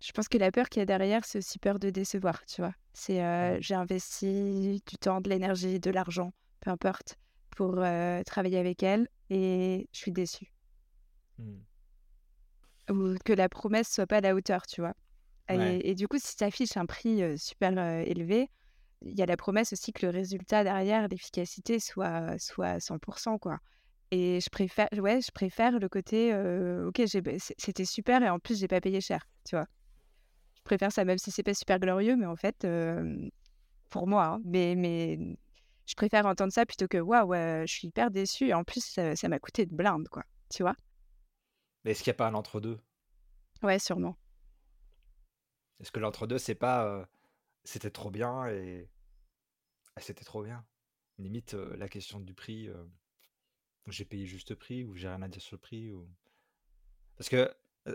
Je 0.00 0.12
pense 0.12 0.28
que 0.28 0.38
la 0.38 0.52
peur 0.52 0.68
qu'il 0.68 0.80
y 0.80 0.82
a 0.82 0.86
derrière, 0.86 1.24
c'est 1.24 1.38
aussi 1.38 1.58
peur 1.58 1.78
de 1.78 1.90
décevoir, 1.90 2.44
tu 2.46 2.60
vois. 2.60 2.72
C'est 2.92 3.20
j'ai 3.60 3.74
investi 3.74 4.82
du 4.86 4.98
temps, 4.98 5.20
de 5.20 5.28
l'énergie, 5.28 5.80
de 5.80 5.90
l'argent, 5.90 6.32
peu 6.60 6.70
importe, 6.70 7.16
pour 7.50 7.76
travailler 8.26 8.58
avec 8.58 8.82
elle 8.82 9.08
et 9.30 9.88
je 9.92 9.98
suis 9.98 10.12
déçue. 10.12 10.52
Mmh 11.38 11.58
ou 12.90 13.14
que 13.22 13.34
la 13.34 13.50
promesse 13.50 13.92
soit 13.92 14.06
pas 14.06 14.16
à 14.16 14.20
la 14.22 14.34
hauteur, 14.34 14.66
tu 14.66 14.80
vois. 14.80 14.94
Et, 15.50 15.94
du 15.94 16.08
coup, 16.08 16.16
si 16.18 16.36
tu 16.36 16.44
affiches 16.44 16.76
un 16.76 16.86
prix 16.86 17.38
super 17.38 17.76
élevé, 18.00 18.50
il 19.02 19.14
y 19.16 19.22
a 19.22 19.26
la 19.26 19.36
promesse 19.36 19.72
aussi 19.72 19.92
que 19.92 20.06
le 20.06 20.12
résultat 20.12 20.64
derrière, 20.64 21.06
l'efficacité 21.08 21.80
soit 21.80 22.38
soit 22.38 22.66
à 22.66 22.80
100 22.80 22.98
quoi 23.38 23.58
et 24.10 24.40
je 24.40 24.48
préfère 24.48 24.88
ouais, 24.96 25.20
je 25.20 25.30
préfère 25.30 25.78
le 25.78 25.88
côté, 25.88 26.34
OK, 26.86 27.02
c'était 27.58 27.84
super 27.84 28.22
et 28.22 28.30
en 28.30 28.38
plus 28.38 28.58
j'ai 28.58 28.68
pas 28.68 28.80
payé 28.80 29.00
cher, 29.02 29.28
tu 29.44 29.54
vois? 29.54 29.66
Je 30.68 30.74
préfère 30.76 30.92
ça 30.92 31.06
même 31.06 31.16
si 31.16 31.30
c'est 31.30 31.42
pas 31.42 31.54
super 31.54 31.78
glorieux, 31.80 32.14
mais 32.14 32.26
en 32.26 32.36
fait, 32.36 32.62
hem, 32.64 33.30
pour 33.88 34.06
moi, 34.06 34.26
hein, 34.26 34.40
mais 34.44 34.74
mais 34.76 35.18
je 35.86 35.94
préfère 35.94 36.26
entendre 36.26 36.52
ça 36.52 36.66
plutôt 36.66 36.86
que: 36.86 36.98
«Waouh, 36.98 37.28
ouais, 37.28 37.64
je 37.66 37.72
suis 37.72 37.88
hyper 37.88 38.10
déçue 38.10 38.48
et 38.48 38.52
en 38.52 38.64
plus 38.64 38.84
ça 39.14 39.28
m'a 39.28 39.38
coûté 39.38 39.64
de 39.64 39.74
blinde», 39.74 40.06
quoi, 40.10 40.24
tu 40.50 40.62
vois? 40.62 40.74
Mais 41.84 41.92
est-ce 41.92 42.00
qu'il 42.02 42.10
y 42.10 42.10
a 42.10 42.14
pas 42.18 42.28
un 42.28 42.34
entre-deux? 42.34 42.78
Ouais, 43.62 43.78
sûrement. 43.78 44.14
Est-ce 45.80 45.90
que 45.90 46.00
l'entre-deux, 46.00 46.36
c'est 46.36 46.54
pas, 46.54 47.08
c'était 47.64 47.90
trop 47.90 48.10
bien 48.10 48.46
et 48.48 48.90
ah, 49.96 50.02
c'était 50.02 50.26
trop 50.26 50.42
bien? 50.42 50.66
Limite, 51.16 51.54
la 51.54 51.88
question 51.88 52.20
du 52.20 52.34
prix, 52.34 52.68
j'ai 53.86 54.04
payé 54.04 54.26
juste 54.26 54.54
prix 54.54 54.84
ou 54.84 54.94
j'ai 54.96 55.08
rien 55.08 55.22
à 55.22 55.28
dire 55.28 55.40
sur 55.40 55.56
le 55.56 55.60
prix 55.60 55.90
ou 55.92 56.06
parce 57.16 57.30
que, 57.30 57.50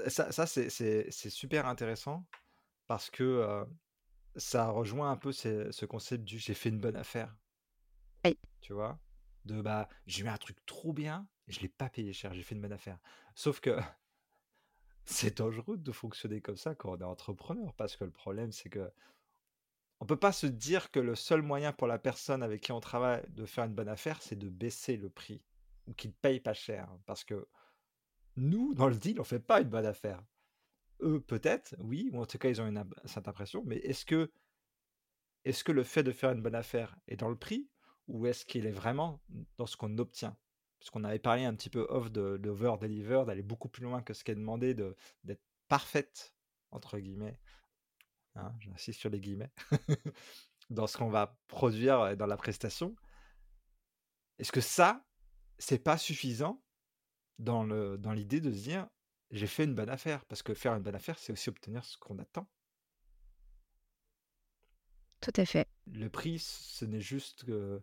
ça 0.07 0.31
ça 0.31 0.47
c'est 0.47 1.29
super 1.29 1.67
intéressant 1.67 2.25
parce 2.87 3.09
que, 3.09 3.65
ça 4.35 4.69
rejoint 4.69 5.11
un 5.11 5.17
peu 5.17 5.31
ce 5.31 5.85
concept 5.85 6.23
du 6.23 6.39
«j'ai 6.39 6.53
fait 6.53 6.69
une 6.69 6.79
bonne 6.79 6.95
affaire». 6.95 7.35
Oui. 8.25 8.37
Tu 8.61 8.73
vois? 8.73 8.99
De, 9.45 9.61
bah, 9.61 9.87
j'ai 10.07 10.23
eu 10.23 10.27
un 10.27 10.37
truc 10.37 10.57
trop 10.65 10.93
bien 10.93 11.27
je 11.47 11.59
l'ai 11.59 11.69
pas 11.69 11.89
payé 11.89 12.13
cher, 12.13 12.33
j'ai 12.33 12.43
fait 12.43 12.55
une 12.55 12.61
bonne 12.61 12.73
affaire. 12.73 12.99
Sauf 13.35 13.59
que 13.59 13.77
c'est 15.05 15.37
dangereux 15.37 15.77
de 15.77 15.91
fonctionner 15.91 16.41
comme 16.41 16.57
ça 16.57 16.75
quand 16.75 16.91
on 16.91 16.99
est 16.99 17.03
entrepreneur 17.03 17.73
parce 17.73 17.95
que 17.95 18.05
le 18.05 18.11
problème, 18.11 18.51
c'est 18.51 18.69
que 18.69 18.91
on 19.99 20.05
peut 20.05 20.17
pas 20.17 20.33
se 20.33 20.47
dire 20.47 20.91
que 20.91 20.99
le 20.99 21.15
seul 21.15 21.41
moyen 21.41 21.71
pour 21.71 21.87
la 21.87 21.97
personne 21.97 22.43
avec 22.43 22.61
qui 22.61 22.71
on 22.73 22.81
travaille 22.81 23.23
de 23.29 23.45
faire 23.45 23.63
une 23.63 23.73
bonne 23.73 23.87
affaire, 23.87 24.21
c'est 24.21 24.35
de 24.35 24.49
baisser 24.49 24.97
le 24.97 25.09
prix 25.09 25.41
ou 25.87 25.93
qu'il 25.93 26.11
paye 26.11 26.41
pas 26.41 26.53
cher. 26.53 26.89
Parce 27.05 27.23
que 27.23 27.47
nous, 28.35 28.73
dans 28.73 28.89
le 28.89 28.95
deal, 28.95 29.21
on 29.21 29.23
fait 29.23 29.39
pas 29.39 29.61
une 29.61 29.69
bonne 29.69 29.85
affaire. 29.85 30.21
Eux, 31.03 31.21
peut-être, 31.21 31.75
oui, 31.79 32.09
ou 32.13 32.21
en 32.21 32.25
tout 32.25 32.37
cas, 32.37 32.49
ils 32.49 32.61
ont 32.61 32.67
une 32.67 32.83
cette 33.05 33.27
impression, 33.27 33.63
mais 33.65 33.77
est-ce 33.77 34.05
que 34.05 34.31
est-ce 35.45 35.63
que 35.63 35.71
le 35.71 35.83
fait 35.83 36.03
de 36.03 36.11
faire 36.11 36.31
une 36.31 36.41
bonne 36.41 36.55
affaire 36.55 36.95
est 37.07 37.17
dans 37.17 37.29
le 37.29 37.37
prix 37.37 37.69
ou 38.07 38.25
est-ce 38.27 38.45
qu'il 38.45 38.65
est 38.65 38.71
vraiment 38.71 39.21
dans 39.57 39.65
ce 39.65 39.75
qu'on 39.77 39.97
obtient? 39.97 40.37
Parce 40.79 40.89
qu'on 40.89 41.03
avait 41.03 41.19
parlé 41.19 41.45
un 41.45 41.53
petit 41.53 41.69
peu 41.69 41.85
off 41.89 42.11
de 42.11 42.39
l'over 42.43 42.75
deliver, 42.79 43.23
d'aller 43.25 43.43
beaucoup 43.43 43.69
plus 43.69 43.83
loin 43.83 44.01
que 44.01 44.13
ce 44.13 44.23
qui 44.23 44.31
est 44.31 44.35
demandé, 44.35 44.73
de 44.73 44.95
d'être 45.23 45.43
«parfaite» 45.67 46.33
entre 46.71 46.97
guillemets, 46.99 47.39
hein, 48.35 48.53
j'insiste 48.59 48.99
sur 48.99 49.09
les 49.09 49.19
guillemets, 49.19 49.51
dans 50.69 50.87
ce 50.87 50.97
qu'on 50.97 51.09
va 51.09 51.37
produire, 51.47 52.17
dans 52.17 52.25
la 52.25 52.37
prestation. 52.37 52.95
Est-ce 54.39 54.51
que 54.51 54.61
ça, 54.61 55.05
c'est 55.59 55.79
pas 55.79 55.97
suffisant 55.97 56.63
dans 57.37 57.63
le 57.63 57.97
dans 57.97 58.11
l'idée 58.11 58.41
de 58.41 58.51
se 58.51 58.63
dire: 58.63 58.87
«J'ai 59.33 59.47
fait 59.47 59.65
une 59.65 59.75
bonne 59.75 59.89
affaire», 59.89 60.23
parce 60.25 60.43
que 60.43 60.53
faire 60.53 60.73
une 60.73 60.83
bonne 60.83 60.95
affaire, 60.95 61.19
c'est 61.19 61.33
aussi 61.33 61.49
obtenir 61.49 61.83
ce 61.83 61.97
qu'on 61.97 62.19
attend. 62.19 62.47
Tout 65.19 65.33
à 65.35 65.45
fait. 65.45 65.67
Le 65.87 66.07
prix, 66.07 66.39
ce 66.39 66.85
n'est 66.85 67.01
juste 67.01 67.43
que 67.43 67.81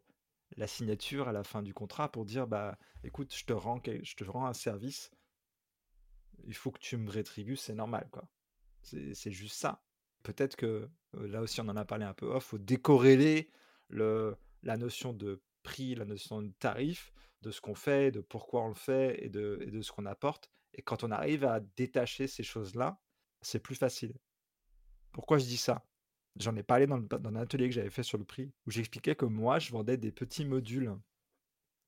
la 0.56 0.66
signature 0.66 1.28
à 1.28 1.32
la 1.32 1.44
fin 1.44 1.62
du 1.62 1.74
contrat 1.74 2.10
pour 2.10 2.24
dire: 2.24 2.46
«Bah, 2.46 2.78
écoute, 3.04 3.34
je 3.34 3.44
te 3.44 3.52
rends 3.52 3.80
je 3.84 4.14
te 4.14 4.24
rends 4.24 4.46
un 4.46 4.54
service 4.54 5.10
il 6.46 6.54
faut 6.54 6.70
que 6.70 6.78
tu 6.78 6.96
me 6.96 7.10
rétribues, 7.10 7.56
c'est 7.56 7.74
normal, 7.74 8.08
quoi». 8.10 8.28
C'est 8.82 9.30
juste 9.30 9.56
ça. 9.56 9.82
Peut-être 10.22 10.56
que, 10.56 10.88
là 11.12 11.42
aussi 11.42 11.60
on 11.60 11.68
en 11.68 11.76
a 11.76 11.84
parlé 11.84 12.04
un 12.06 12.14
peu 12.14 12.26
off, 12.26 12.44
faut 12.44 12.58
décorréler 12.58 13.50
le 13.88 14.36
la 14.62 14.76
notion 14.78 15.12
de 15.12 15.42
prix, 15.62 15.94
la 15.94 16.06
notion 16.06 16.40
de 16.40 16.52
tarif, 16.58 17.12
de 17.42 17.50
ce 17.50 17.60
qu'on 17.60 17.74
fait, 17.74 18.10
de 18.10 18.20
pourquoi 18.20 18.62
on 18.62 18.68
le 18.68 18.74
fait 18.74 19.22
et 19.24 19.28
de 19.28 19.58
et 19.62 19.70
de 19.70 19.82
ce 19.82 19.92
qu'on 19.92 20.06
apporte 20.06 20.50
et 20.74 20.83
quand 20.83 21.04
on 21.04 21.11
arrive 21.11 21.44
à 21.44 21.61
détacher 21.76 22.26
ces 22.26 22.42
choses-là, 22.42 23.00
c'est 23.40 23.61
plus 23.61 23.74
facile. 23.74 24.14
Pourquoi 25.12 25.38
je 25.38 25.44
dis 25.44 25.56
ça? 25.56 25.85
J'en 26.37 26.54
ai 26.56 26.62
parlé 26.62 26.87
dans 26.87 26.96
le 26.96 27.06
dans 27.06 27.30
l'atelier 27.30 27.68
que 27.68 27.74
j'avais 27.74 27.90
fait 27.90 28.04
sur 28.04 28.18
le 28.18 28.24
prix, 28.24 28.52
où 28.66 28.70
j'expliquais 28.70 29.16
que 29.16 29.24
moi, 29.24 29.59
je 29.59 29.72
vendais 29.72 29.96
des 29.96 30.12
petits 30.12 30.44
modules 30.44 30.96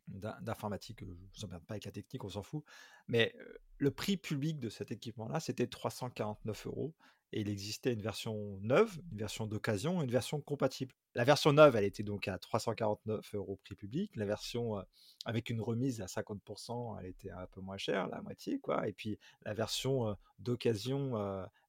d'informatique, 0.09 1.01
je 1.01 1.12
vous 1.12 1.45
emmerde 1.45 1.64
pas 1.64 1.75
avec 1.75 1.85
la 1.85 1.92
technique, 1.92 2.25
on 2.25 2.29
s'en 2.29 2.42
fout, 2.42 2.64
mais 3.07 3.35
le 3.79 3.90
prix 3.92 4.16
public 4.16 4.59
de 4.59 4.68
cet 4.68 4.90
équipement-là, 4.90 5.38
c'était 5.38 5.68
349 5.68 6.66
euros 6.66 6.95
et 7.33 7.40
il 7.40 7.49
existait 7.49 7.92
une 7.92 8.03
version 8.03 8.59
neuve, 8.61 9.01
une 9.11 9.18
version 9.18 9.47
d'occasion 9.47 10.03
une 10.03 10.11
version 10.11 10.40
compatible. 10.40 10.95
La 11.14 11.25
version 11.25 11.53
neuve, 11.53 11.77
elle 11.77 11.85
était 11.85 12.03
donc 12.03 12.29
à 12.29 12.38
349 12.38 13.35
euros 13.35 13.59
prix 13.64 13.75
public. 13.75 14.14
La 14.16 14.27
version 14.27 14.83
avec 15.25 15.51
une 15.51 15.61
remise 15.61 16.01
à 16.01 16.07
50%, 16.07 16.99
elle 17.01 17.07
était 17.07 17.31
un 17.31 17.47
peu 17.47 17.61
moins 17.61 17.77
chère, 17.77 18.09
la 18.09 18.21
moitié, 18.23 18.59
quoi. 18.61 18.87
Et 18.88 18.92
puis 18.92 19.18
la 19.45 19.55
version 19.55 20.16
d'occasion, 20.38 21.14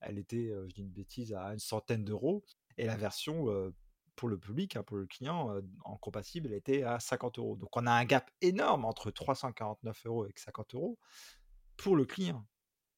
elle 0.02 0.18
était, 0.18 0.54
je 0.68 0.74
dis 0.74 0.82
une 0.82 0.90
bêtise, 0.90 1.34
à 1.34 1.54
une 1.54 1.60
centaine 1.60 2.04
d'euros. 2.04 2.44
Et 2.78 2.86
la 2.86 2.96
version 2.96 3.74
pour 4.16 4.30
le 4.30 4.38
public, 4.38 4.76
hein, 4.76 4.84
pour 4.84 4.98
le 4.98 5.06
client, 5.06 5.56
en 5.86 5.98
compatible, 5.98 6.48
elle 6.48 6.58
était 6.58 6.84
à 6.84 7.00
50 7.00 7.40
euros. 7.40 7.56
Donc 7.56 7.76
on 7.76 7.86
a 7.88 7.92
un 7.92 8.06
gap 8.06 8.30
énorme 8.42 8.86
entre 8.86 9.12
349 9.12 10.06
euros 10.06 10.26
et 10.26 10.34
50 10.36 10.76
euros 10.76 10.98
pour 11.78 11.96
le 11.96 12.06
client. 12.06 12.46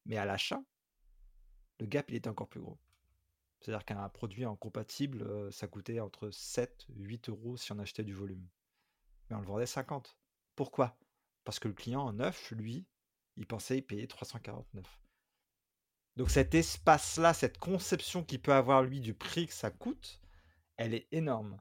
Mais 0.06 0.18
à 0.18 0.26
l'achat, 0.26 0.62
le 1.80 1.86
gap, 1.86 2.10
il 2.10 2.16
était 2.16 2.30
encore 2.30 2.48
plus 2.48 2.62
gros. 2.62 2.78
C'est-à-dire 3.60 3.86
qu'un 3.86 4.10
produit 4.10 4.46
en 4.46 4.56
compatible, 4.56 5.52
ça 5.52 5.68
coûtait 5.68 6.00
entre 6.00 6.30
7 6.30 6.86
8 6.96 7.30
euros 7.30 7.58
si 7.58 7.72
on 7.72 7.80
achetait 7.80 8.04
du 8.04 8.14
volume. 8.14 8.46
Mais 9.30 9.36
on 9.36 9.40
le 9.40 9.48
vendait 9.48 9.66
50. 9.66 10.18
Pourquoi? 10.56 10.98
Parce 11.44 11.60
que 11.60 11.68
le 11.68 11.74
client 11.74 12.02
en 12.02 12.14
neuf, 12.14 12.52
lui, 12.52 12.86
il 13.38 13.48
pensait 13.48 13.82
payer 13.82 14.08
349. 14.08 14.86
Donc 16.16 16.30
cet 16.30 16.56
espace-là, 16.56 17.34
cette 17.34 17.58
conception 17.58 18.24
qu'il 18.24 18.42
peut 18.42 18.54
avoir 18.54 18.84
lui 18.84 19.02
du 19.02 19.14
prix 19.14 19.48
que 19.48 19.54
ça 19.54 19.70
coûte, 19.70 20.22
elle 20.78 20.94
est 20.94 21.08
énorme. 21.12 21.60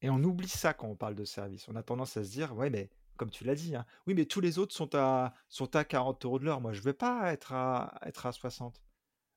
Et 0.00 0.10
on 0.10 0.22
oublie 0.24 0.48
ça 0.48 0.74
quand 0.74 0.88
on 0.88 0.96
parle 0.96 1.14
de 1.14 1.24
service. 1.24 1.68
On 1.68 1.76
a 1.76 1.82
tendance 1.82 2.16
à 2.16 2.24
se 2.24 2.30
dire, 2.30 2.56
ouais, 2.56 2.70
mais 2.70 2.90
comme 3.16 3.30
tu 3.30 3.44
l'as 3.44 3.54
dit, 3.54 3.76
hein, 3.76 3.86
oui, 4.06 4.14
mais 4.14 4.24
tous 4.24 4.40
les 4.40 4.58
autres 4.58 4.74
sont 4.74 4.94
à, 4.94 5.34
sont 5.48 5.76
à 5.76 5.84
40 5.84 6.24
euros 6.24 6.38
de 6.38 6.44
l'heure. 6.44 6.60
Moi, 6.60 6.72
je 6.72 6.80
ne 6.80 6.84
veux 6.84 6.92
pas 6.92 7.32
être 7.32 7.52
à, 7.52 7.98
être 8.04 8.26
à 8.26 8.32
60. 8.32 8.82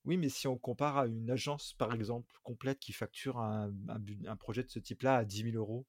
Oui, 0.06 0.18
mais 0.18 0.30
si 0.30 0.48
on 0.48 0.58
compare 0.58 0.98
à 0.98 1.08
une 1.08 1.32
agence, 1.32 1.74
par 1.74 1.94
exemple, 1.94 2.36
complète 2.44 2.80
qui 2.80 2.94
facture 2.94 3.40
un, 3.40 3.74
un, 4.28 4.36
projet 4.36 4.64
de 4.64 4.70
ce 4.70 4.80
type-là 4.80 5.18
à 5.18 5.26
10 5.26 5.52
000 5.52 5.58
euros, 5.58 5.86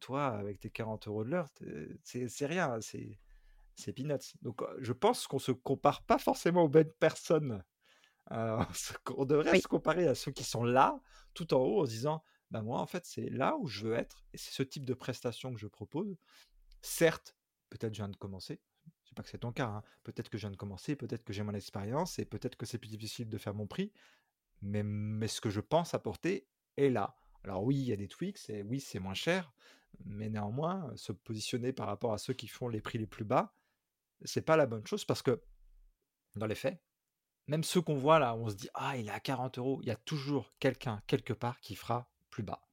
toi, 0.00 0.26
avec 0.26 0.58
tes 0.58 0.70
40 0.70 1.06
euros 1.06 1.24
de 1.24 1.30
l'heure, 1.30 1.48
c'est 2.02 2.46
rien, 2.46 2.80
c'est 2.80 3.92
peanuts. 3.92 4.34
Donc, 4.42 4.62
je 4.80 4.92
pense 4.92 5.26
qu'on 5.26 5.38
se 5.38 5.52
compare 5.52 6.02
pas 6.02 6.18
forcément 6.18 6.64
aux 6.64 6.68
bonnes 6.68 6.92
personnes. 6.98 7.62
on 8.30 9.24
devrait 9.24 9.60
se 9.60 9.68
comparer 9.68 10.08
à 10.08 10.14
ceux 10.14 10.32
qui 10.32 10.44
sont 10.44 10.64
là, 10.64 11.00
tout 11.34 11.54
en 11.54 11.58
haut, 11.58 11.82
en 11.82 11.86
se 11.86 11.90
disant 11.90 12.24
bah 12.50 12.62
moi, 12.62 12.80
en 12.80 12.86
fait, 12.86 13.04
c'est 13.04 13.28
là 13.30 13.56
où 13.56 13.66
je 13.66 13.86
veux 13.86 13.94
être, 13.94 14.24
et 14.32 14.38
c'est 14.38 14.52
ce 14.52 14.62
type 14.62 14.84
de 14.84 14.94
prestation 14.94 15.52
que 15.52 15.58
je 15.58 15.66
propose. 15.66 16.16
Certes, 16.82 17.34
peut-être 17.68 17.94
je 17.94 18.00
viens 18.00 18.08
de 18.08 18.16
commencer, 18.16 18.60
pas 19.14 19.22
que 19.22 19.28
c'est 19.28 19.38
ton 19.38 19.52
cas, 19.52 19.66
hein. 19.66 19.82
peut-être 20.02 20.28
que 20.28 20.38
je 20.38 20.42
viens 20.42 20.50
de 20.50 20.56
commencer, 20.56 20.96
peut-être 20.96 21.24
que 21.24 21.32
j'ai 21.32 21.42
mon 21.42 21.54
expérience, 21.54 22.18
et 22.18 22.24
peut-être 22.24 22.56
que 22.56 22.66
c'est 22.66 22.78
plus 22.78 22.90
difficile 22.90 23.28
de 23.28 23.38
faire 23.38 23.54
mon 23.54 23.66
prix, 23.66 23.92
mais, 24.62 24.82
mais 24.82 25.28
ce 25.28 25.40
que 25.40 25.50
je 25.50 25.60
pense 25.60 25.94
apporter 25.94 26.46
est 26.76 26.90
là. 26.90 27.16
Alors 27.44 27.62
oui, 27.64 27.76
il 27.76 27.84
y 27.84 27.92
a 27.92 27.96
des 27.96 28.08
tweaks, 28.08 28.50
et 28.50 28.62
oui, 28.62 28.80
c'est 28.80 28.98
moins 28.98 29.14
cher, 29.14 29.52
mais 30.04 30.28
néanmoins, 30.28 30.90
se 30.96 31.12
positionner 31.12 31.72
par 31.72 31.86
rapport 31.86 32.12
à 32.12 32.18
ceux 32.18 32.34
qui 32.34 32.48
font 32.48 32.68
les 32.68 32.80
prix 32.80 32.98
les 32.98 33.06
plus 33.06 33.24
bas, 33.24 33.54
c'est 34.24 34.42
pas 34.42 34.56
la 34.56 34.66
bonne 34.66 34.86
chose 34.86 35.04
parce 35.04 35.22
que, 35.22 35.42
dans 36.36 36.46
les 36.46 36.54
faits, 36.54 36.80
même 37.46 37.64
ceux 37.64 37.82
qu'on 37.82 37.96
voit 37.96 38.18
là, 38.18 38.34
on 38.34 38.48
se 38.48 38.54
dit 38.54 38.68
ah 38.74 38.96
il 38.96 39.08
est 39.08 39.12
à 39.12 39.20
40 39.20 39.58
euros, 39.58 39.78
il 39.82 39.88
y 39.88 39.90
a 39.90 39.96
toujours 39.96 40.52
quelqu'un 40.58 41.02
quelque 41.06 41.32
part 41.32 41.60
qui 41.60 41.74
fera 41.74 42.08
plus 42.30 42.42
bas, 42.42 42.66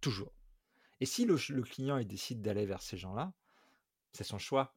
toujours. 0.00 0.32
Et 1.00 1.06
si 1.06 1.26
le, 1.26 1.36
client 1.62 1.98
il 1.98 2.06
décide 2.06 2.40
d'aller 2.40 2.66
vers 2.66 2.82
ces 2.82 2.96
gens-là, 2.96 3.32
c'est 4.12 4.24
son 4.24 4.38
choix. 4.38 4.74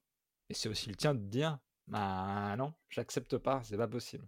Et 0.49 0.53
c'est 0.53 0.69
aussi 0.69 0.89
le 0.89 0.95
tien 0.95 1.13
de 1.13 1.19
dire 1.19 1.59
bah 1.87 2.55
non, 2.57 2.73
j'accepte 2.89 3.37
pas, 3.37 3.61
c'est 3.63 3.77
pas 3.77 3.87
possible. 3.87 4.27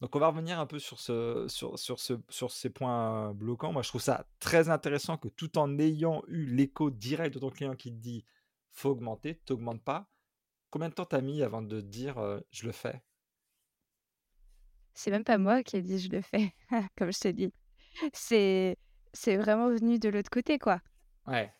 Donc 0.00 0.14
on 0.14 0.18
va 0.18 0.28
revenir 0.28 0.60
un 0.60 0.66
peu 0.66 0.78
sur, 0.78 1.00
ce, 1.00 1.46
sur, 1.48 1.78
sur, 1.78 1.98
ce, 2.00 2.14
sur 2.28 2.50
ces 2.50 2.68
points 2.70 3.32
bloquants. 3.32 3.72
Moi 3.72 3.82
je 3.82 3.88
trouve 3.88 4.02
ça 4.02 4.26
très 4.40 4.68
intéressant 4.68 5.16
que 5.16 5.28
tout 5.28 5.56
en 5.58 5.78
ayant 5.78 6.22
eu 6.28 6.46
l'écho 6.46 6.90
direct 6.90 7.34
de 7.34 7.40
ton 7.40 7.50
client 7.50 7.74
qui 7.74 7.90
te 7.92 7.96
dit 7.98 8.24
faut 8.72 8.90
augmenter, 8.90 9.36
t'augmentes 9.46 9.82
pas, 9.82 10.08
combien 10.70 10.88
de 10.88 10.94
temps 10.94 11.06
t'as 11.06 11.22
mis 11.22 11.42
avant 11.42 11.62
de 11.62 11.80
dire 11.80 12.16
je 12.50 12.66
le 12.66 12.72
fais 12.72 13.02
C'est 14.92 15.10
même 15.10 15.24
pas 15.24 15.38
moi 15.38 15.62
qui 15.62 15.76
ai 15.76 15.82
dit 15.82 15.98
je 15.98 16.10
le 16.10 16.20
fais, 16.20 16.52
comme 16.98 17.12
je 17.12 17.28
dit. 17.28 17.52
C'est, 18.12 18.76
c'est 19.14 19.36
vraiment 19.36 19.68
venu 19.68 19.98
de 19.98 20.10
l'autre 20.10 20.30
côté, 20.30 20.58
quoi. 20.58 20.80
Ouais. 21.26 21.52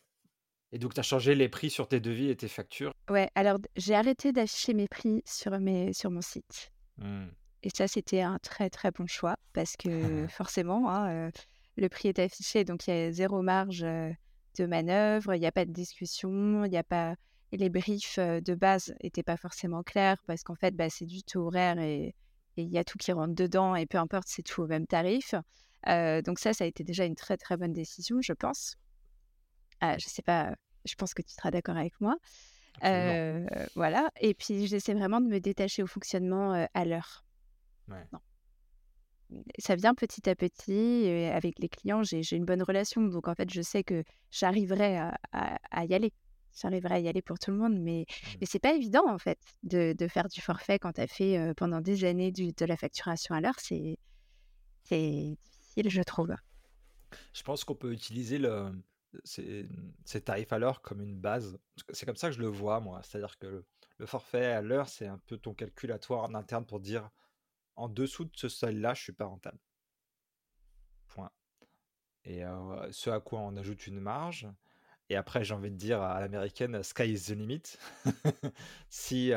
Et 0.71 0.79
donc 0.79 0.93
tu 0.93 0.99
as 0.99 1.03
changé 1.03 1.35
les 1.35 1.49
prix 1.49 1.69
sur 1.69 1.87
tes 1.87 1.99
devis 1.99 2.29
et 2.29 2.35
tes 2.35 2.47
factures? 2.47 2.91
Ouais, 3.09 3.29
alors 3.35 3.57
j'ai 3.75 3.95
arrêté 3.95 4.31
d'afficher 4.31 4.73
mes 4.73 4.87
prix 4.87 5.21
sur, 5.25 5.57
mes, 5.59 5.93
sur 5.93 6.11
mon 6.11 6.21
site. 6.21 6.71
Mmh. 6.97 7.27
Et 7.63 7.69
ça, 7.69 7.87
c'était 7.87 8.21
un 8.21 8.37
très 8.39 8.69
très 8.69 8.91
bon 8.91 9.07
choix 9.07 9.35
parce 9.53 9.75
que 9.77 10.27
forcément, 10.29 10.89
hein, 10.89 11.31
le 11.77 11.89
prix 11.89 12.09
est 12.09 12.19
affiché, 12.19 12.63
donc 12.63 12.87
il 12.87 12.93
y 12.93 12.93
a 12.93 13.11
zéro 13.11 13.41
marge 13.41 13.79
de 13.79 14.65
manœuvre, 14.65 15.35
il 15.35 15.41
y 15.41 15.45
a 15.45 15.51
pas 15.51 15.65
de 15.65 15.71
discussion, 15.71 16.65
il 16.65 16.73
y 16.73 16.77
a 16.77 16.83
pas 16.83 17.15
les 17.53 17.69
briefs 17.69 18.19
de 18.19 18.55
base 18.55 18.93
n'étaient 19.01 19.23
pas 19.23 19.37
forcément 19.37 19.83
clairs 19.83 20.21
parce 20.27 20.43
qu'en 20.43 20.55
fait, 20.55 20.75
bah, 20.75 20.89
c'est 20.89 21.05
du 21.05 21.23
taux 21.23 21.47
horaire 21.47 21.79
et 21.79 22.13
il 22.57 22.69
y 22.69 22.77
a 22.77 22.83
tout 22.83 22.97
qui 22.97 23.11
rentre 23.11 23.35
dedans 23.35 23.75
et 23.75 23.85
peu 23.85 23.97
importe, 23.97 24.27
c'est 24.27 24.43
tout 24.43 24.63
au 24.63 24.67
même 24.67 24.85
tarif. 24.85 25.33
donc 25.85 26.39
ça, 26.39 26.53
ça 26.53 26.65
a 26.65 26.67
été 26.67 26.83
déjà 26.83 27.05
une 27.05 27.15
très 27.15 27.37
très 27.37 27.55
bonne 27.55 27.73
décision, 27.73 28.17
je 28.21 28.33
pense. 28.33 28.75
Je 29.81 30.07
sais 30.07 30.21
pas, 30.21 30.55
je 30.85 30.95
pense 30.95 31.13
que 31.13 31.21
tu 31.21 31.31
seras 31.33 31.51
d'accord 31.51 31.77
avec 31.77 31.99
moi. 32.01 32.17
voilà. 33.75 34.09
Et 34.21 34.33
puis 34.33 34.67
j'essaie 34.67 34.93
vraiment 34.93 35.21
de 35.21 35.27
me 35.27 35.39
détacher 35.39 35.83
au 35.83 35.87
fonctionnement 35.87 36.67
à 36.73 36.85
l'heure. 36.85 37.25
Ça 39.59 39.75
vient 39.75 39.93
petit 39.93 40.29
à 40.29 40.35
petit. 40.35 41.07
avec 41.33 41.59
les 41.59 41.69
clients, 41.69 42.03
j'ai 42.03 42.35
une 42.35 42.45
bonne 42.45 42.63
relation. 42.63 43.01
Donc, 43.01 43.27
en 43.27 43.35
fait, 43.35 43.51
je 43.51 43.61
sais 43.61 43.83
que 43.83 44.03
j'arriverai 44.31 44.99
à, 45.33 45.85
y 45.85 45.93
aller. 45.93 46.13
J'arriverai 46.59 46.95
à 46.95 46.99
y 46.99 47.07
aller 47.07 47.21
pour 47.21 47.37
tout 47.37 47.51
le 47.51 47.57
monde. 47.57 47.77
Mais, 47.79 48.05
mmh. 48.07 48.37
mais 48.39 48.47
c'est 48.47 48.59
pas 48.59 48.73
évident, 48.73 49.07
en 49.07 49.17
fait, 49.17 49.39
de, 49.63 49.95
faire 50.07 50.27
du 50.27 50.41
forfait 50.41 50.79
quand 50.79 50.93
tu 50.93 51.01
as 51.01 51.07
fait 51.07 51.53
pendant 51.55 51.81
des 51.81 52.05
années 52.05 52.31
de 52.31 52.65
la 52.65 52.77
facturation 52.77 53.35
à 53.35 53.41
l'heure. 53.41 53.59
C'est 53.59 53.97
difficile, 54.89 55.89
je 55.89 56.01
trouve. 56.01 56.33
Je 57.33 57.43
pense 57.43 57.63
qu'on 57.63 57.75
peut 57.75 57.91
utiliser 57.91 58.37
le, 58.37 58.71
ces, 59.23 59.67
tarifs 60.23 60.51
à 60.51 60.59
l'heure 60.59 60.81
comme 60.81 61.01
une 61.01 61.17
base. 61.17 61.57
C'est 61.91 62.05
comme 62.05 62.15
ça 62.15 62.29
que 62.29 62.35
je 62.35 62.41
le 62.41 62.47
vois, 62.47 62.79
moi. 62.79 63.01
C'est-à-dire 63.03 63.37
que 63.37 63.63
le 63.97 64.05
forfait 64.05 64.45
à 64.45 64.61
l'heure, 64.61 64.89
c'est 64.89 65.07
un 65.07 65.17
peu 65.17 65.37
ton 65.37 65.53
calculatoire 65.53 66.23
en 66.23 66.33
interne 66.33 66.65
pour 66.65 66.79
dire 66.79 67.09
en 67.75 67.89
dessous 67.89 68.25
de 68.25 68.31
ce 68.35 68.49
seuil-là, 68.49 68.93
je 68.93 69.03
suis 69.03 69.13
pas 69.13 69.25
rentable. 69.25 69.59
Point. 71.07 71.31
Et 72.25 72.43
ce 72.91 73.09
à 73.09 73.19
quoi 73.19 73.39
on 73.39 73.55
ajoute 73.55 73.87
une 73.87 73.99
marge. 73.99 74.47
Et 75.09 75.15
après, 75.15 75.43
j'ai 75.43 75.53
envie 75.53 75.71
de 75.71 75.77
dire 75.77 76.01
à 76.01 76.19
l'américaine, 76.19 76.83
sky 76.83 77.13
is 77.13 77.25
the 77.27 77.29
limit. 77.29 77.77
si, 78.89 79.31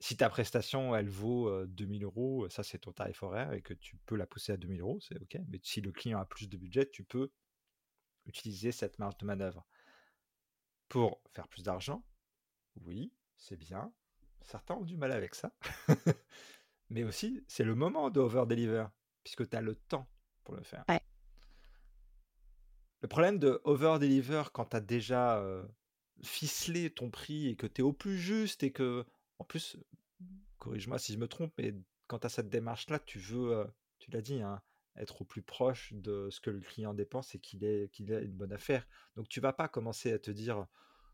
si 0.00 0.16
ta 0.16 0.30
prestation, 0.30 0.96
elle 0.96 1.08
vaut 1.08 1.66
2000 1.66 2.04
euros, 2.04 2.48
ça 2.48 2.62
c'est 2.62 2.78
ton 2.78 2.92
tarif 2.92 3.22
horaire 3.22 3.52
et 3.52 3.60
que 3.60 3.74
tu 3.74 3.96
peux 4.06 4.16
la 4.16 4.26
pousser 4.26 4.52
à 4.52 4.56
2000 4.56 4.80
euros, 4.80 4.98
c'est 5.00 5.20
OK. 5.20 5.38
Mais 5.48 5.60
si 5.62 5.80
le 5.80 5.92
client 5.92 6.18
a 6.18 6.24
plus 6.24 6.48
de 6.48 6.56
budget, 6.56 6.88
tu 6.88 7.04
peux 7.04 7.30
utiliser 8.26 8.72
cette 8.72 8.98
marge 8.98 9.16
de 9.18 9.26
manœuvre. 9.26 9.66
Pour 10.88 11.20
faire 11.32 11.48
plus 11.48 11.62
d'argent, 11.62 12.04
oui, 12.84 13.12
c'est 13.36 13.56
bien. 13.56 13.92
Certains 14.44 14.74
ont 14.74 14.84
du 14.84 14.96
mal 14.96 15.12
avec 15.12 15.34
ça. 15.34 15.52
Mais 16.90 17.02
aussi, 17.02 17.44
c'est 17.48 17.64
le 17.64 17.74
moment 17.74 18.10
de 18.10 18.20
over-deliver, 18.20 18.86
puisque 19.24 19.48
tu 19.48 19.56
as 19.56 19.60
le 19.60 19.74
temps 19.74 20.08
pour 20.44 20.54
le 20.54 20.62
faire. 20.62 20.84
Le 23.00 23.08
problème 23.08 23.38
de 23.38 23.60
over-deliver 23.64 24.44
quand 24.52 24.66
tu 24.66 24.76
as 24.76 24.80
déjà 24.80 25.42
ficelé 26.22 26.90
ton 26.90 27.10
prix 27.10 27.48
et 27.48 27.56
que 27.56 27.66
tu 27.66 27.80
es 27.80 27.84
au 27.84 27.92
plus 27.92 28.18
juste 28.18 28.62
et 28.62 28.72
que, 28.72 29.04
en 29.38 29.44
plus, 29.44 29.76
corrige-moi 30.58 30.98
si 30.98 31.12
je 31.12 31.18
me 31.18 31.28
trompe, 31.28 31.52
mais 31.58 31.74
quand 32.06 32.20
tu 32.20 32.26
as 32.26 32.30
cette 32.30 32.48
démarche-là, 32.48 32.98
tu 33.00 33.18
veux, 33.18 33.66
tu 33.98 34.10
l'as 34.10 34.22
dit, 34.22 34.40
hein, 34.40 34.62
être 34.98 35.22
au 35.22 35.24
plus 35.24 35.42
proche 35.42 35.92
de 35.92 36.28
ce 36.30 36.40
que 36.40 36.50
le 36.50 36.60
client 36.60 36.94
dépense 36.94 37.34
et 37.34 37.38
qu'il 37.38 37.64
ait, 37.64 37.88
qu'il 37.92 38.10
ait 38.12 38.24
une 38.24 38.32
bonne 38.32 38.52
affaire. 38.52 38.86
Donc 39.16 39.28
tu 39.28 39.40
vas 39.40 39.52
pas 39.52 39.68
commencer 39.68 40.12
à 40.12 40.18
te 40.18 40.30
dire, 40.30 40.66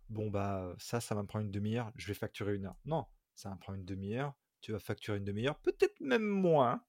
bon, 0.08 0.30
bah 0.30 0.74
ça, 0.78 1.00
ça 1.00 1.14
va 1.14 1.22
me 1.22 1.26
prendre 1.26 1.44
une 1.44 1.50
demi-heure, 1.50 1.92
je 1.96 2.06
vais 2.06 2.14
facturer 2.14 2.54
une 2.54 2.66
heure. 2.66 2.76
Non, 2.84 3.06
ça 3.34 3.48
va 3.48 3.54
me 3.54 3.60
prendre 3.60 3.78
une 3.78 3.84
demi-heure, 3.84 4.34
tu 4.60 4.72
vas 4.72 4.78
facturer 4.78 5.18
une 5.18 5.24
demi-heure, 5.24 5.58
peut-être 5.58 6.00
même 6.00 6.26
moins, 6.26 6.84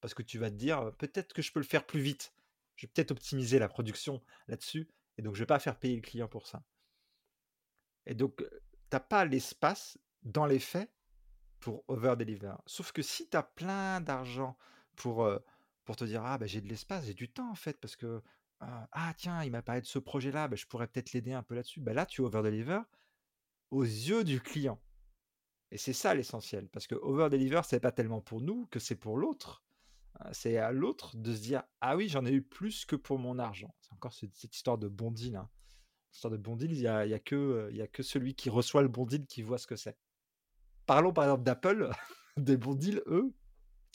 parce 0.00 0.14
que 0.14 0.22
tu 0.22 0.38
vas 0.38 0.50
te 0.50 0.56
dire 0.56 0.92
peut-être 0.98 1.32
que 1.32 1.42
je 1.42 1.52
peux 1.52 1.60
le 1.60 1.66
faire 1.66 1.86
plus 1.86 2.00
vite. 2.00 2.32
Je 2.76 2.86
vais 2.86 2.92
peut-être 2.94 3.10
optimiser 3.10 3.58
la 3.58 3.68
production 3.68 4.22
là-dessus, 4.48 4.88
et 5.18 5.22
donc 5.22 5.34
je 5.34 5.40
vais 5.40 5.46
pas 5.46 5.58
faire 5.58 5.78
payer 5.78 5.96
le 5.96 6.02
client 6.02 6.28
pour 6.28 6.46
ça. 6.46 6.64
Et 8.06 8.14
donc, 8.14 8.36
tu 8.38 8.46
n'as 8.92 9.00
pas 9.00 9.24
l'espace 9.24 9.98
dans 10.22 10.46
les 10.46 10.58
faits 10.58 10.90
pour 11.60 11.84
over-deliver. 11.88 12.54
Sauf 12.66 12.92
que 12.92 13.02
si 13.02 13.28
tu 13.28 13.36
as 13.36 13.42
plein 13.42 14.00
d'argent 14.00 14.56
pour, 14.96 15.28
pour 15.90 15.96
te 15.96 16.04
dire, 16.04 16.24
ah 16.24 16.38
bah, 16.38 16.46
j'ai 16.46 16.60
de 16.60 16.68
l'espace, 16.68 17.06
j'ai 17.06 17.14
du 17.14 17.28
temps 17.28 17.50
en 17.50 17.56
fait, 17.56 17.80
parce 17.80 17.96
que, 17.96 18.22
ah 18.60 19.12
tiens, 19.16 19.42
il 19.42 19.50
m'a 19.50 19.60
parlé 19.60 19.80
de 19.80 19.86
ce 19.86 19.98
projet-là, 19.98 20.46
bah, 20.46 20.54
je 20.54 20.64
pourrais 20.66 20.86
peut-être 20.86 21.12
l'aider 21.12 21.32
un 21.32 21.42
peu 21.42 21.56
là-dessus. 21.56 21.80
Bah, 21.80 21.92
là, 21.92 22.06
tu 22.06 22.20
over-deliver 22.20 22.78
aux 23.72 23.82
yeux 23.82 24.22
du 24.22 24.40
client. 24.40 24.80
Et 25.72 25.78
c'est 25.78 25.92
ça 25.92 26.14
l'essentiel, 26.14 26.68
parce 26.68 26.86
que 26.86 26.94
over-deliver, 26.94 27.62
c'est 27.64 27.80
pas 27.80 27.90
tellement 27.90 28.20
pour 28.20 28.40
nous 28.40 28.66
que 28.66 28.78
c'est 28.78 28.94
pour 28.94 29.16
l'autre. 29.16 29.64
Hein, 30.20 30.28
c'est 30.32 30.58
à 30.58 30.70
l'autre 30.70 31.16
de 31.16 31.34
se 31.34 31.40
dire 31.40 31.64
Ah 31.80 31.96
oui, 31.96 32.08
j'en 32.08 32.24
ai 32.24 32.30
eu 32.30 32.42
plus 32.42 32.84
que 32.84 32.94
pour 32.94 33.18
mon 33.18 33.40
argent. 33.40 33.74
C'est 33.80 33.92
encore 33.92 34.12
cette, 34.12 34.44
histoire 34.44 34.78
de 34.78 34.86
bon 34.86 35.10
deal. 35.10 35.34
Hein. 35.34 35.50
Histoire 36.12 36.30
de 36.30 36.36
bon 36.36 36.54
deal, 36.54 36.70
il 36.70 36.78
n'y 36.78 36.86
a, 36.86 37.04
y 37.04 37.14
a, 37.14 37.18
que, 37.18 37.68
y 37.72 37.82
a 37.82 37.88
que 37.88 38.04
celui 38.04 38.36
qui 38.36 38.48
reçoit 38.48 38.82
le 38.82 38.88
bon 38.88 39.06
deal 39.06 39.26
qui 39.26 39.42
voit 39.42 39.58
ce 39.58 39.66
que 39.66 39.74
c'est. 39.74 39.98
Parlons 40.86 41.12
par 41.12 41.24
exemple 41.24 41.42
d'Apple. 41.42 41.90
Des 42.36 42.56
bons 42.56 42.76
deals, 42.76 43.02
eux, 43.08 43.34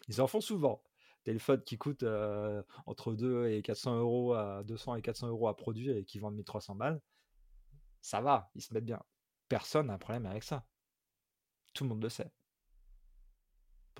ils 0.10 0.20
en 0.20 0.28
font 0.28 0.42
souvent. 0.42 0.84
Téléphone 1.26 1.64
qui 1.64 1.78
coûte 1.80 2.04
euh, 2.04 2.62
entre 2.86 3.14
2 3.14 3.48
et 3.48 3.64
400 3.64 3.98
euros 3.98 4.34
à 4.34 4.64
200 4.64 4.96
et 4.96 5.02
400 5.02 5.28
euros 5.28 5.48
à 5.48 5.58
produire 5.58 5.98
et 5.98 6.06
qui 6.06 6.20
vendent 6.20 6.36
1300 6.36 6.76
balles, 6.76 7.02
ça 8.00 8.22
va, 8.22 8.52
ils 8.54 8.62
se 8.62 8.72
mettent 8.76 8.86
bien. 8.86 9.02
Personne 9.50 9.88
n'a 9.88 9.96
un 9.96 9.98
problème 9.98 10.28
avec 10.28 10.44
ça. 10.44 10.64
Tout 11.74 11.84
le 11.84 11.90
monde 11.90 12.04
le 12.04 12.10
sait. 12.10 12.32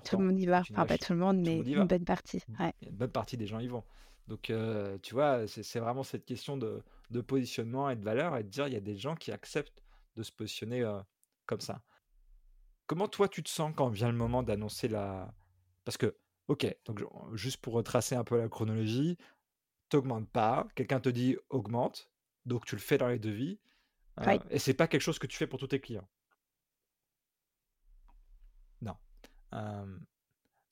tout 0.04 0.18
le 0.18 0.24
monde 0.24 0.38
y 0.38 0.46
va. 0.46 0.60
Enfin, 0.60 0.86
pas 0.86 0.98
tout 0.98 1.14
le 1.14 1.18
monde, 1.18 1.38
mais 1.38 1.58
une 1.58 1.84
bonne 1.84 2.04
partie. 2.04 2.44
Une 2.80 2.96
bonne 2.96 3.10
partie 3.10 3.36
des 3.36 3.48
gens 3.48 3.58
y 3.58 3.66
vont. 3.66 3.82
Donc, 4.28 4.50
euh, 4.50 4.96
tu 5.02 5.14
vois, 5.14 5.48
c'est 5.48 5.80
vraiment 5.80 6.04
cette 6.04 6.24
question 6.24 6.56
de, 6.56 6.84
positionnement 7.22 7.90
et 7.90 7.96
de 7.96 8.04
valeur 8.04 8.36
et 8.36 8.44
de 8.44 8.48
dire 8.48 8.68
il 8.68 8.74
y 8.74 8.76
a 8.76 8.80
des 8.80 8.96
gens 8.96 9.16
qui 9.16 9.32
acceptent 9.32 9.82
de 10.14 10.22
se 10.22 10.30
positionner 10.30 10.82
euh, 10.82 11.00
comme 11.44 11.60
ça. 11.60 11.82
Comment 12.86 13.08
toi 13.08 13.28
tu 13.28 13.42
te 13.42 13.48
sens 13.48 13.72
quand 13.76 13.88
vient 13.88 14.12
le 14.12 14.16
moment 14.16 14.44
d'annoncer 14.44 14.86
la. 14.86 15.34
Parce 15.84 15.96
que, 15.96 16.16
ok, 16.48 16.76
donc 16.84 17.02
juste 17.34 17.58
pour 17.58 17.74
retracer 17.74 18.14
un 18.14 18.24
peu 18.24 18.38
la 18.38 18.48
chronologie, 18.48 19.18
t'augmentes 19.88 20.28
pas, 20.28 20.66
quelqu'un 20.74 21.00
te 21.00 21.08
dit 21.08 21.36
augmente, 21.50 22.10
donc 22.44 22.64
tu 22.66 22.74
le 22.74 22.80
fais 22.80 22.98
dans 22.98 23.08
les 23.08 23.18
devis, 23.18 23.58
euh, 24.20 24.38
et 24.50 24.58
c'est 24.58 24.74
pas 24.74 24.88
quelque 24.88 25.02
chose 25.02 25.18
que 25.18 25.26
tu 25.26 25.36
fais 25.36 25.46
pour 25.46 25.58
tous 25.58 25.68
tes 25.68 25.80
clients? 25.80 26.08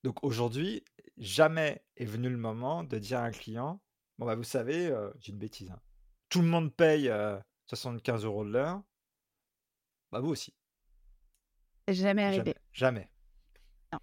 donc 0.03 0.23
aujourd'hui, 0.23 0.85
jamais 1.17 1.83
est 1.97 2.05
venu 2.05 2.29
le 2.29 2.37
moment 2.37 2.85
de 2.85 2.99
dire 2.99 3.21
à 3.21 3.23
un 3.23 3.31
client, 3.31 3.81
bon 4.19 4.27
bah 4.27 4.35
vous 4.35 4.45
savez, 4.45 4.95
j'ai 5.19 5.33
une 5.33 5.39
bêtise, 5.39 5.71
hein, 5.71 5.81
tout 6.29 6.43
le 6.43 6.49
monde 6.49 6.75
paye 6.75 7.11
75 7.69 8.27
euros 8.27 8.45
de 8.45 8.51
l'heure, 8.51 8.83
bah 10.13 10.21
vous 10.21 10.29
aussi. 10.29 10.55
Jamais 11.89 12.25
arrivé. 12.25 12.55
Jamais. 12.73 13.09
Non. 13.93 13.99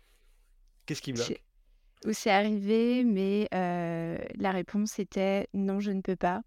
Qu'est-ce 0.88 1.04
qui 1.04 1.14
bloque? 1.14 1.42
Où 2.06 2.14
c'est 2.14 2.32
arrivé, 2.32 3.04
mais 3.04 3.48
la 3.52 4.52
réponse 4.52 5.00
était 5.00 5.48
non, 5.54 5.80
je 5.80 5.92
ne 5.92 6.02
peux 6.02 6.16
pas. 6.16 6.42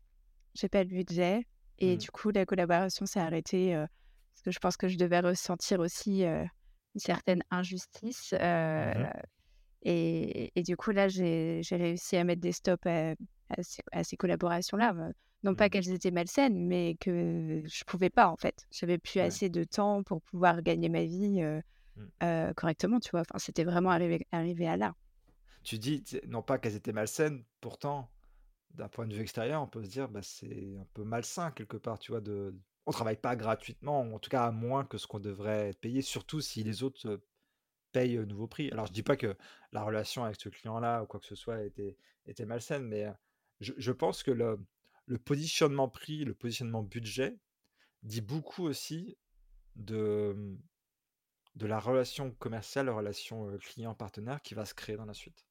J'ai 0.55 0.69
pas 0.69 0.83
le 0.85 0.91
budget. 0.91 1.47
Et 1.79 1.95
mmh. 1.95 1.99
du 1.99 2.11
coup, 2.11 2.31
la 2.31 2.47
collaboration 2.47 3.07
s'est 3.07 3.21
arrêtée 3.21 3.75
parce 3.75 4.43
que 4.43 4.51
je 4.51 4.59
pense 4.59 4.77
que 4.77 4.89
je 4.89 4.97
devais 4.97 5.21
ressentir 5.21 5.81
aussi 5.81 6.23
une 6.25 6.49
certaine 6.97 7.43
injustice. 7.51 8.33
Mmh 8.33 9.07
et, 9.87 10.63
du 10.65 10.79
coup, 10.79 10.93
là, 10.93 11.09
j'ai 11.09 11.61
réussi 11.71 12.17
à 12.17 12.25
mettre 12.25 12.41
des 12.41 12.53
stops 12.53 12.87
à, 12.87 14.03
ces, 14.03 14.17
collaborations-là. 14.17 14.95
Non 15.43 15.55
pas 15.55 15.67
mmh. 15.67 15.71
qu'elles 15.71 15.91
étaient 15.91 16.11
malsaines, 16.11 16.67
mais 16.67 16.97
que 16.99 17.63
je 17.67 17.85
pouvais 17.85 18.09
pas, 18.09 18.29
en 18.29 18.37
fait. 18.37 18.67
J'avais 18.71 18.97
plus 18.97 19.21
assez 19.21 19.51
de 19.51 19.63
temps 19.63 20.03
pour 20.03 20.23
pouvoir 20.23 20.63
gagner 20.63 20.89
ma 20.89 21.05
vie 21.05 21.43
correctement, 22.57 22.99
tu 22.99 23.11
vois. 23.11 23.21
Enfin, 23.21 23.39
c'était 23.39 23.65
vraiment 23.65 23.91
arrivé, 23.91 24.27
arrivé 24.33 24.67
à 24.67 24.79
là. 24.79 24.95
Tu 25.65 25.79
dis, 25.79 26.05
non 26.29 26.43
pas 26.43 26.59
qu'elles 26.59 26.77
étaient 26.77 26.93
malsaines, 26.93 27.45
pourtant, 27.61 28.11
d'un 28.71 28.89
point 28.89 29.07
de 29.07 29.15
vue 29.15 29.23
extérieur, 29.23 29.63
on 29.63 29.67
peut 29.67 29.83
se 29.85 29.91
dire, 29.91 30.09
bah, 30.09 30.23
c'est 30.23 30.77
un 30.79 30.87
peu 30.95 31.05
malsain 31.05 31.51
quelque 31.53 31.77
part, 31.77 31.99
tu 31.99 32.13
vois, 32.13 32.21
de, 32.21 32.55
on 32.87 32.93
travaille 32.93 33.17
pas 33.17 33.37
gratuitement, 33.37 34.01
en 34.01 34.19
tout 34.19 34.31
cas 34.31 34.45
à 34.45 34.51
moins 34.51 34.85
que 34.85 34.99
ce 34.99 35.07
qu'on 35.07 35.21
devrait 35.21 35.73
payé, 35.81 36.03
surtout 36.03 36.41
si 36.41 36.63
les 36.63 36.83
autres 36.83 37.21
payent 37.93 38.19
au 38.19 38.27
nouveau 38.27 38.47
prix. 38.47 38.71
Alors 38.73 38.87
je 38.87 38.93
dis 38.93 39.03
pas 39.03 39.17
que 39.17 39.37
la 39.73 39.83
relation 39.85 40.25
avec 40.25 40.41
ce 40.41 40.49
client-là 40.49 41.03
ou 41.03 41.07
quoi 41.07 41.21
que 41.21 41.27
ce 41.27 41.37
soit 41.37 41.63
était, 41.63 41.97
était 42.27 42.45
malsaine, 42.45 42.85
mais 42.85 43.07
je, 43.61 43.93
pense 43.93 44.23
que 44.23 44.33
le, 44.33 44.59
positionnement 45.19 45.89
prix, 45.89 46.25
le 46.25 46.35
positionnement 46.35 46.83
budget 46.83 47.39
dit 48.03 48.21
beaucoup 48.21 48.65
aussi 48.65 49.17
de, 49.77 50.59
de 51.55 51.67
la 51.67 51.79
relation 51.79 52.33
commerciale, 52.33 52.87
la 52.87 52.93
relation 52.93 53.57
client-partenaire 53.59 54.43
qui 54.43 54.55
va 54.55 54.65
se 54.67 54.75
créer 54.75 54.97
dans 54.97 55.07
la 55.07 55.15
suite. 55.15 55.47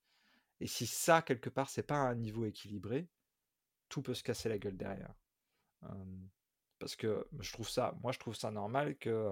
Et 0.63 0.67
si 0.67 0.87
ça, 0.87 1.21
quelque 1.21 1.51
part, 1.51 1.69
c'est 1.69 1.83
pas 1.83 1.97
un 1.97 2.15
niveau 2.15 2.45
équilibré, 2.45 3.07
tout 3.89 4.01
peut 4.03 4.15
se 4.15 4.23
casser 4.23 4.49
la 4.49 4.59
gueule 4.59 4.77
derrière. 4.77 5.15
Parce 6.79 6.95
que 6.95 7.27
je 7.39 7.51
trouve 7.51 7.67
ça, 7.69 7.95
moi 8.03 8.11
je 8.11 8.19
trouve 8.19 8.35
ça 8.35 8.51
normal 8.51 8.95
que 8.97 9.31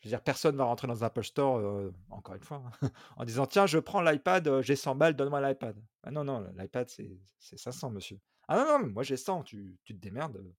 Je 0.00 0.08
veux 0.08 0.10
dire, 0.10 0.22
personne 0.22 0.56
va 0.56 0.64
rentrer 0.64 0.86
dans 0.86 1.02
un 1.02 1.06
Apple 1.06 1.24
Store, 1.24 1.90
encore 2.10 2.34
une 2.34 2.42
fois, 2.42 2.62
hein, 2.82 2.90
en 3.16 3.24
disant: 3.24 3.46
«Tiens, 3.46 3.66
je 3.66 3.78
prends 3.78 4.02
l'iPad, 4.02 4.60
j'ai 4.62 4.76
100 4.76 4.94
balles, 4.94 5.16
donne-moi 5.16 5.40
l'iPad». 5.40 5.76
Ah 6.02 6.10
non, 6.10 6.22
non, 6.24 6.46
l'iPad, 6.56 6.88
c'est 6.88 7.18
c'est 7.38 7.58
500 7.58 7.90
monsieur. 7.90 8.20
«Ah 8.48 8.56
non, 8.56 8.78
non, 8.78 8.86
moi 8.88 9.02
j'ai 9.02 9.16
100, 9.16 9.42
tu 9.42 9.78
tu 9.84 9.94
te 9.94 10.00
démerdes, 10.00 10.36
heu». 10.36 10.54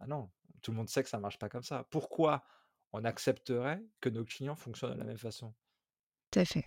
Ah 0.00 0.06
non, 0.06 0.30
tout 0.62 0.70
le 0.72 0.78
monde 0.78 0.88
sait 0.88 1.02
que 1.02 1.08
ça 1.10 1.20
marche 1.20 1.38
pas 1.38 1.48
comme 1.50 1.64
ça. 1.64 1.84
Pourquoi 1.90 2.44
on 2.92 3.04
accepterait 3.04 3.84
que 4.00 4.08
nos 4.10 4.24
clients 4.24 4.56
fonctionnent 4.56 4.94
de 4.94 4.98
la 4.98 5.04
même 5.04 5.18
façon? 5.18 5.54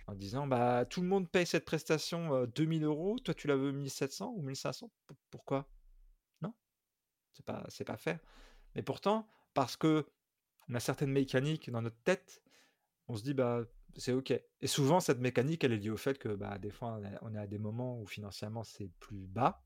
En 0.06 0.14
disant: 0.14 0.46
«Bah, 0.46 0.84
tout 0.86 1.02
le 1.02 1.06
monde 1.08 1.30
paye 1.30 1.46
cette 1.46 1.64
prestation, 1.64 2.34
heu, 2.34 2.46
2 2.46 2.66
000 2.66 2.84
€, 2.84 3.18
toi 3.20 3.34
tu 3.34 3.46
la 3.46 3.56
veux 3.56 3.70
1 3.72 3.88
700 3.88 4.32
ou 4.36 4.42
1 4.42 4.54
500, 4.54 4.90
p 5.06 5.14
pourquoi?» 5.30 5.70
Non, 6.42 6.54
c'est 7.32 7.46
pas 7.46 7.66
pas 7.86 7.96
fair. 7.98 8.20
Mais 8.74 8.82
pourtant, 8.82 9.28
parce 9.54 9.76
qu'on 9.76 10.04
a 10.74 10.80
certaines 10.80 11.12
mécaniques 11.12 11.70
dans 11.70 11.82
notre 11.82 12.02
tête, 12.04 12.42
on 13.08 13.16
se 13.16 13.22
dit: 13.24 13.34
«Bah, 13.34 13.64
c'est 13.96 14.12
OK» 14.12 14.32
et 14.32 14.68
souvent 14.68 15.00
cette 15.00 15.20
mécanique, 15.20 15.64
elle 15.64 15.72
est 15.74 15.78
liée 15.78 15.90
au 15.90 15.96
fait 15.98 16.18
que, 16.18 16.30
bah, 16.30 16.58
des 16.58 16.70
fois 16.70 16.98
on 17.00 17.04
est 17.04 17.18
on 17.22 17.34
à 17.36 17.46
des 17.48 17.58
moments 17.58 18.00
où 18.00 18.06
financièrement 18.06 18.64
c'est 18.64 18.90
plus 19.00 19.26
bas 19.28 19.64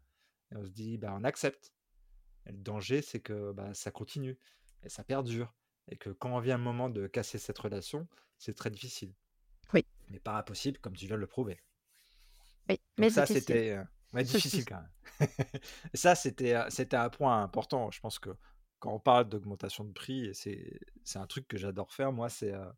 et 0.52 0.56
on 0.56 0.64
se 0.64 0.70
dit: 0.70 0.98
«Bah, 0.98 1.14
on 1.18 1.24
accepte» 1.24 1.74
et 2.46 2.52
le 2.52 2.58
danger, 2.58 3.02
c'est 3.02 3.20
que, 3.20 3.52
bah, 3.52 3.74
ça 3.74 3.90
continue 3.92 4.38
et 4.84 4.88
ça 4.90 5.04
perdure 5.04 5.54
et 5.88 5.96
que 5.98 6.10
quand 6.10 6.38
vient 6.40 6.58
le 6.58 6.64
moment 6.64 6.90
de 6.90 7.06
casser 7.08 7.38
cette 7.38 7.58
relation, 7.58 8.08
c'est 8.38 8.54
très 8.56 8.70
difficile. 8.70 9.14
Mais 10.08 10.18
pas 10.20 10.38
impossible 10.38 10.78
comme 10.78 10.94
tu 10.96 11.06
viens 11.06 11.16
de 11.16 11.20
le 11.20 11.26
prouver. 11.26 11.60
Oui, 12.68 12.80
mais 12.98 13.10
ça, 13.10 13.26
c'était, 13.26 13.78
ouais, 14.12 14.24
Ceci 14.24 14.36
difficile 14.36 14.64
quand 14.64 14.80
même. 14.80 15.28
Ça, 15.94 16.14
c'était, 16.14 16.54
heu, 16.54 16.64
c'était 16.70 16.96
un 16.96 17.10
point 17.10 17.42
important. 17.42 17.90
Je 17.90 18.00
pense 18.00 18.18
que 18.18 18.30
quand 18.78 18.92
on 18.92 19.00
parle 19.00 19.28
d'augmentation 19.28 19.84
de 19.84 19.92
prix 19.92 20.34
c'est 20.34 20.78
c'est 21.04 21.18
un 21.18 21.26
truc 21.26 21.48
que 21.48 21.56
j'adore 21.56 21.92
faire 21.92 22.12
moi, 22.12 22.28
c'est, 22.28 22.52
heu, 22.54 22.72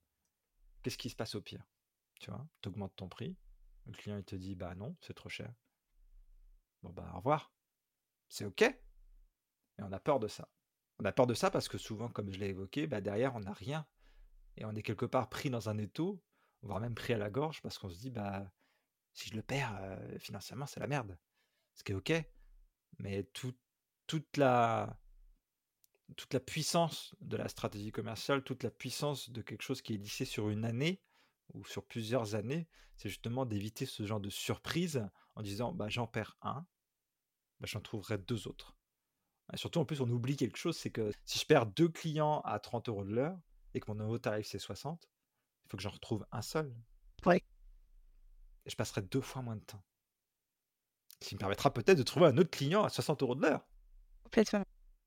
qu'est-ce 0.83 0.99
qui 0.99 1.11
se 1.11 1.17
passe 1.17 1.35
au 1.35 1.43
pire? 1.43 1.65
Tu 2.21 2.31
vois? 2.31 2.47
Tu 2.63 2.69
augmentes 2.69 2.97
ton 2.97 3.09
prix, 3.09 3.37
le 3.87 3.93
client 3.93 4.17
il 4.19 4.25
te 4.25 4.37
dit: 4.37 4.55
«Bah 4.57 4.75
non, 4.75 4.97
c'est 5.01 5.15
trop 5.15 5.29
cher». 5.29 5.53
Bon 6.83 6.91
bah, 6.91 7.11
au 7.15 7.17
revoir. 7.19 7.53
C'est 8.29 8.45
OK. 8.45 8.63
Et 8.63 8.77
on 9.79 9.93
a 9.93 10.01
peur 10.01 10.21
de 10.21 10.29
ça. 10.29 10.49
On 10.99 11.05
a 11.05 11.13
peur 11.13 11.27
de 11.27 11.35
ça 11.35 11.51
parce 11.51 11.69
que 11.69 11.79
souvent, 11.79 12.09
comme 12.09 12.31
je 12.33 12.39
l'ai 12.39 12.49
évoqué, 12.49 12.87
bah, 12.87 13.01
derrière 13.01 13.35
on 13.35 13.41
n'a 13.41 13.53
rien 13.53 13.87
et 14.57 14.65
on 14.65 14.75
est 14.75 14.83
quelque 14.83 15.07
part 15.07 15.29
pris 15.29 15.51
dans 15.51 15.69
un 15.69 15.79
étau, 15.79 16.23
voire 16.63 16.81
même 16.81 16.95
pris 16.95 17.13
à 17.13 17.19
la 17.19 17.31
gorge 17.31 17.63
parce 17.63 17.79
qu'on 17.79 17.89
se 17.91 17.99
dit: 17.99 18.11
«Bah, 18.11 18.51
si 19.13 19.31
je 19.31 19.37
le 19.37 19.43
perds, 19.43 19.99
financièrement, 20.19 20.67
c'est 20.67 20.81
la 20.81 20.87
merde». 20.87 21.19
Ce 21.75 21.85
qui 21.85 21.93
est 21.93 21.95
OK, 21.95 22.13
mais 22.99 23.25
tout 23.25 23.55
toute 24.07 24.37
la 24.37 24.99
toute 26.17 26.33
la 26.33 26.41
puissance 26.41 27.15
de 27.21 27.37
la 27.37 27.49
stratégie 27.49 27.91
commerciale, 27.91 28.43
toute 28.45 28.63
la 28.63 28.71
puissance 28.71 29.31
de 29.31 29.43
quelque 29.43 29.63
chose 29.63 29.83
qui 29.83 29.95
est 29.95 29.99
lissé 29.99 30.25
sur 30.25 30.49
une 30.51 30.65
année 30.65 31.03
ou 31.53 31.65
sur 31.65 31.85
plusieurs 31.85 32.35
années, 32.35 32.69
c'est 32.97 33.09
justement 33.09 33.45
d'éviter 33.45 33.87
ce 33.87 34.07
genre 34.07 34.21
de 34.21 34.31
surprise 34.31 35.07
en 35.35 35.43
disant: 35.43 35.73
«Bah, 35.73 35.89
j'en 35.89 36.07
perds 36.07 36.37
un, 36.43 36.67
bah, 37.61 37.67
j'en 37.69 37.81
trouverai 37.81 38.19
2 38.19 38.49
autres». 38.49 38.77
Et 39.53 39.57
surtout, 39.57 39.81
en 39.81 39.85
plus, 39.85 40.01
on 40.01 40.09
oublie 40.11 40.37
quelque 40.37 40.57
chose, 40.57 40.77
c'est 40.77 40.91
que 40.91 41.13
si 41.25 41.39
je 41.39 41.47
perds 41.47 41.67
2 41.67 41.89
clients 41.89 42.41
à 42.41 42.59
30 42.59 42.89
€ 42.89 43.05
de 43.05 43.15
l'heure 43.15 43.39
et 43.75 43.81
que 43.81 43.91
mon 43.91 43.97
nouveau 43.97 44.19
tarif 44.19 44.47
c'est 44.47 44.59
60, 44.59 45.09
il 45.67 45.71
faut 45.71 45.77
que 45.77 45.83
j'en 45.83 45.91
retrouve 45.91 46.27
un 46.33 46.43
seul 46.43 46.75
Oui. 47.25 47.41
et 48.67 48.71
je 48.71 48.77
passerai 48.77 49.01
2 49.03 49.21
fois 49.23 49.41
moins 49.43 49.57
de 49.57 49.65
temps. 49.65 49.83
Ce 51.23 51.29
qui 51.29 51.35
me 51.35 51.39
permettra 51.39 51.73
peut-être 51.75 51.99
de 51.99 52.03
trouver 52.03 52.27
un 52.27 52.37
autre 52.39 52.51
client 52.51 52.83
à 52.85 52.89
60 52.89 53.23
€ 53.23 53.37
de 53.37 53.43
l'heure. 53.43 53.67
Complètement. 54.25 54.65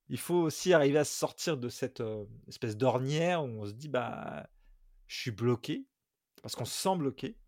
Il 0.09 0.17
faut 0.19 0.35
aussi 0.35 0.73
arriver 0.73 0.97
à 0.97 1.03
sortir 1.05 1.57
de 1.57 1.69
cette, 1.69 2.01
heu, 2.01 2.27
espèce 2.47 2.75
d'ornière 2.77 3.43
où 3.43 3.47
on 3.47 3.65
se 3.65 3.71
dit: 3.73 3.87
«Bah, 3.89 4.49
je 5.07 5.17
suis 5.19 5.31
bloqué», 5.31 5.87
parce 6.43 6.55
qu'on 6.55 6.65
se 6.65 6.73
sent 6.75 6.97
bloqué, 6.97 7.39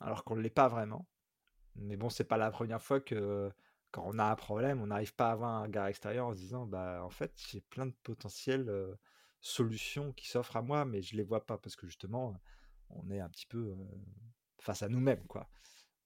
alors 0.00 0.24
qu'on 0.24 0.36
ne 0.36 0.42
l'est 0.42 0.50
pas 0.50 0.68
vraiment. 0.68 1.08
Mais 1.76 1.96
bon, 1.96 2.10
c'est 2.10 2.24
pas 2.24 2.38
la 2.38 2.50
première 2.52 2.82
fois 2.82 3.00
que, 3.00 3.52
quand 3.92 4.04
on 4.06 4.18
a 4.20 4.24
un 4.26 4.36
problème, 4.36 4.82
on 4.82 4.88
n'arrive 4.88 5.14
pas 5.16 5.30
à 5.30 5.32
avoir 5.32 5.50
un 5.52 5.62
regard 5.64 5.88
extérieur 5.88 6.28
en 6.28 6.34
se 6.34 6.38
disant: 6.40 6.66
«Bah, 6.66 7.02
en 7.04 7.10
fait, 7.10 7.34
j'ai 7.50 7.60
plein 7.62 7.86
de 7.86 7.94
potentielles, 8.04 8.68
heu, 8.70 8.98
solutions 9.42 10.12
qui 10.14 10.28
s'offrent 10.28 10.56
à 10.56 10.62
moi, 10.62 10.86
mais 10.86 11.02
je 11.02 11.16
les 11.16 11.24
vois 11.24 11.44
pas», 11.46 11.58
parce 11.58 11.76
que 11.76 11.86
justement, 11.86 12.34
on 12.90 13.10
est 13.10 13.20
un 13.20 13.28
petit 13.28 13.46
peu, 13.46 13.76
face 14.60 14.82
à 14.82 14.88
nous-mêmes, 14.88 15.26
quoi. 15.26 15.50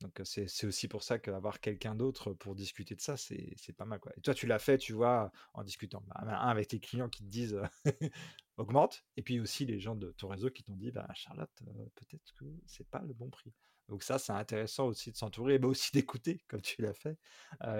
Donc, 0.00 0.20
c'est 0.24 0.66
aussi 0.66 0.88
pour 0.88 1.02
ça 1.02 1.18
qu'avoir 1.18 1.60
quelqu'un 1.60 1.94
d'autre 1.94 2.34
pour 2.34 2.54
discuter 2.54 2.94
de 2.94 3.00
ça, 3.00 3.16
c'est 3.16 3.72
pas 3.76 3.86
mal, 3.86 4.00
quoi. 4.00 4.12
Et 4.16 4.20
toi, 4.20 4.34
tu 4.34 4.46
l'as 4.46 4.58
fait, 4.58 4.78
tu 4.78 4.92
vois, 4.92 5.32
en 5.54 5.64
discutant, 5.64 6.02
bah, 6.06 6.16
1 6.20 6.50
avec 6.50 6.68
tes 6.68 6.80
clients 6.80 7.08
qui 7.08 7.24
te 7.24 7.28
disent, 7.30 7.58
«Augmente» 8.58 9.04
et 9.16 9.22
puis 9.22 9.40
aussi 9.40 9.66
les 9.66 9.80
gens 9.80 9.96
de 9.96 10.12
ton 10.12 10.28
réseau 10.28 10.50
qui 10.50 10.64
t'ont 10.64 10.76
dit: 10.76 10.90
«Bah, 10.90 11.08
Charlotte, 11.14 11.50
peut-être 11.94 12.32
que 12.34 12.44
c'est 12.66 12.88
pas 12.88 13.00
le 13.02 13.14
bon 13.14 13.30
prix». 13.30 13.54
Donc 13.88 14.02
ça, 14.02 14.18
c'est 14.18 14.32
intéressant 14.32 14.86
aussi 14.86 15.12
de 15.12 15.16
s'entourer, 15.16 15.58
mais 15.58 15.66
aussi 15.66 15.92
d'écouter, 15.92 16.42
comme 16.48 16.60
tu 16.62 16.82
l'as 16.82 16.94
fait, 16.94 17.18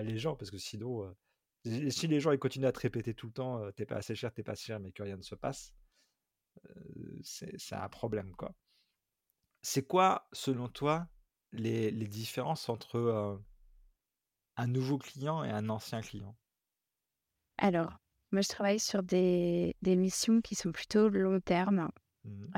les 0.03 0.19
gens 0.19 0.37
parce 0.37 0.51
que 0.51 0.59
sinon, 0.59 1.15
si 1.91 2.07
les 2.07 2.21
gens 2.21 2.33
ils 2.33 2.39
continuent 2.39 2.67
à 2.67 2.73
te 2.73 2.81
répéter 2.81 3.15
tout 3.15 3.27
le 3.29 3.33
temps, 3.33 3.63
heu: 3.65 3.73
«Tu 3.77 3.83
es 3.83 3.87
pas 3.87 3.97
assez 3.97 4.15
cher, 4.15 4.33
tu 4.33 4.41
es 4.41 4.45
pas 4.45 4.53
assez 4.53 4.65
cher», 4.67 4.81
mais 4.81 4.93
que 4.93 5.03
rien 5.03 5.17
ne 5.17 5.23
se 5.23 5.35
passe, 5.35 5.75
c'est 7.23 7.75
un 7.75 7.89
problème, 7.89 8.35
quoi. 8.35 8.55
C'est 9.61 9.87
quoi, 9.87 10.29
selon 10.33 10.69
toi, 10.69 11.09
les 11.53 11.91
les 11.91 12.07
différences 12.09 12.71
entre, 12.71 13.39
un 14.59 14.67
nouveau 14.67 14.99
client 14.99 15.45
et 15.45 15.51
un 15.51 15.71
ancien 15.71 16.03
client? 16.03 16.37
Alors, 17.59 17.99
moi 18.33 18.41
je 18.43 18.49
travaille 18.49 18.81
sur 18.81 19.03
des 19.03 19.75
des 19.83 19.95
missions 19.97 20.41
qui 20.41 20.55
sont 20.55 20.73
plutôt 20.73 21.09
long 21.11 21.39
terme, 21.41 21.91
Mmh 22.25 22.57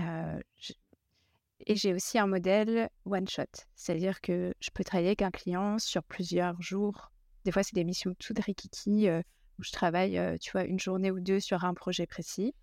et 1.67 1.77
j'ai 1.77 1.95
aussi 1.95 2.19
un 2.19 2.27
modèle 2.27 2.89
one 3.05 3.29
shot. 3.29 3.45
C'est-à-dire 3.77 4.21
que 4.21 4.53
je 4.61 4.71
peux 4.75 4.83
travailler 4.83 5.11
avec 5.11 5.23
un 5.23 5.31
client 5.31 5.79
sur 5.79 6.03
plusieurs 6.03 6.61
jours. 6.61 7.13
Des 7.49 7.53
fois, 7.53 7.65
c'est 7.65 7.75
des 7.77 7.85
missions 7.85 8.15
toutes 8.21 8.41
rikiki, 8.41 9.09
heu, 9.09 9.23
où 9.59 9.65
je 9.65 9.73
travaille, 9.73 10.19
heu, 10.19 10.39
tu 10.39 10.53
vois, 10.53 10.67
1 10.67 10.79
journée 10.79 11.11
ou 11.11 11.19
2 11.21 11.41
sur 11.41 11.65
un 11.65 11.73
projet 11.75 12.07
précis. 12.07 12.55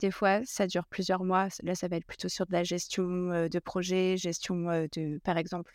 Des 0.00 0.10
fois, 0.10 0.40
ça 0.44 0.66
dure 0.66 0.86
plusieurs 0.90 1.24
mois. 1.24 1.48
Là, 1.62 1.74
ça 1.76 1.88
va 1.88 1.96
être 1.96 2.06
plutôt 2.06 2.28
sur 2.30 2.46
de 2.46 2.52
la 2.52 2.64
gestion, 2.64 3.04
heu, 3.32 3.48
de 3.50 3.60
projet, 3.60 4.16
gestion, 4.18 4.70
heu, 4.70 4.88
de 4.96 5.20
par 5.24 5.38
exemple, 5.38 5.74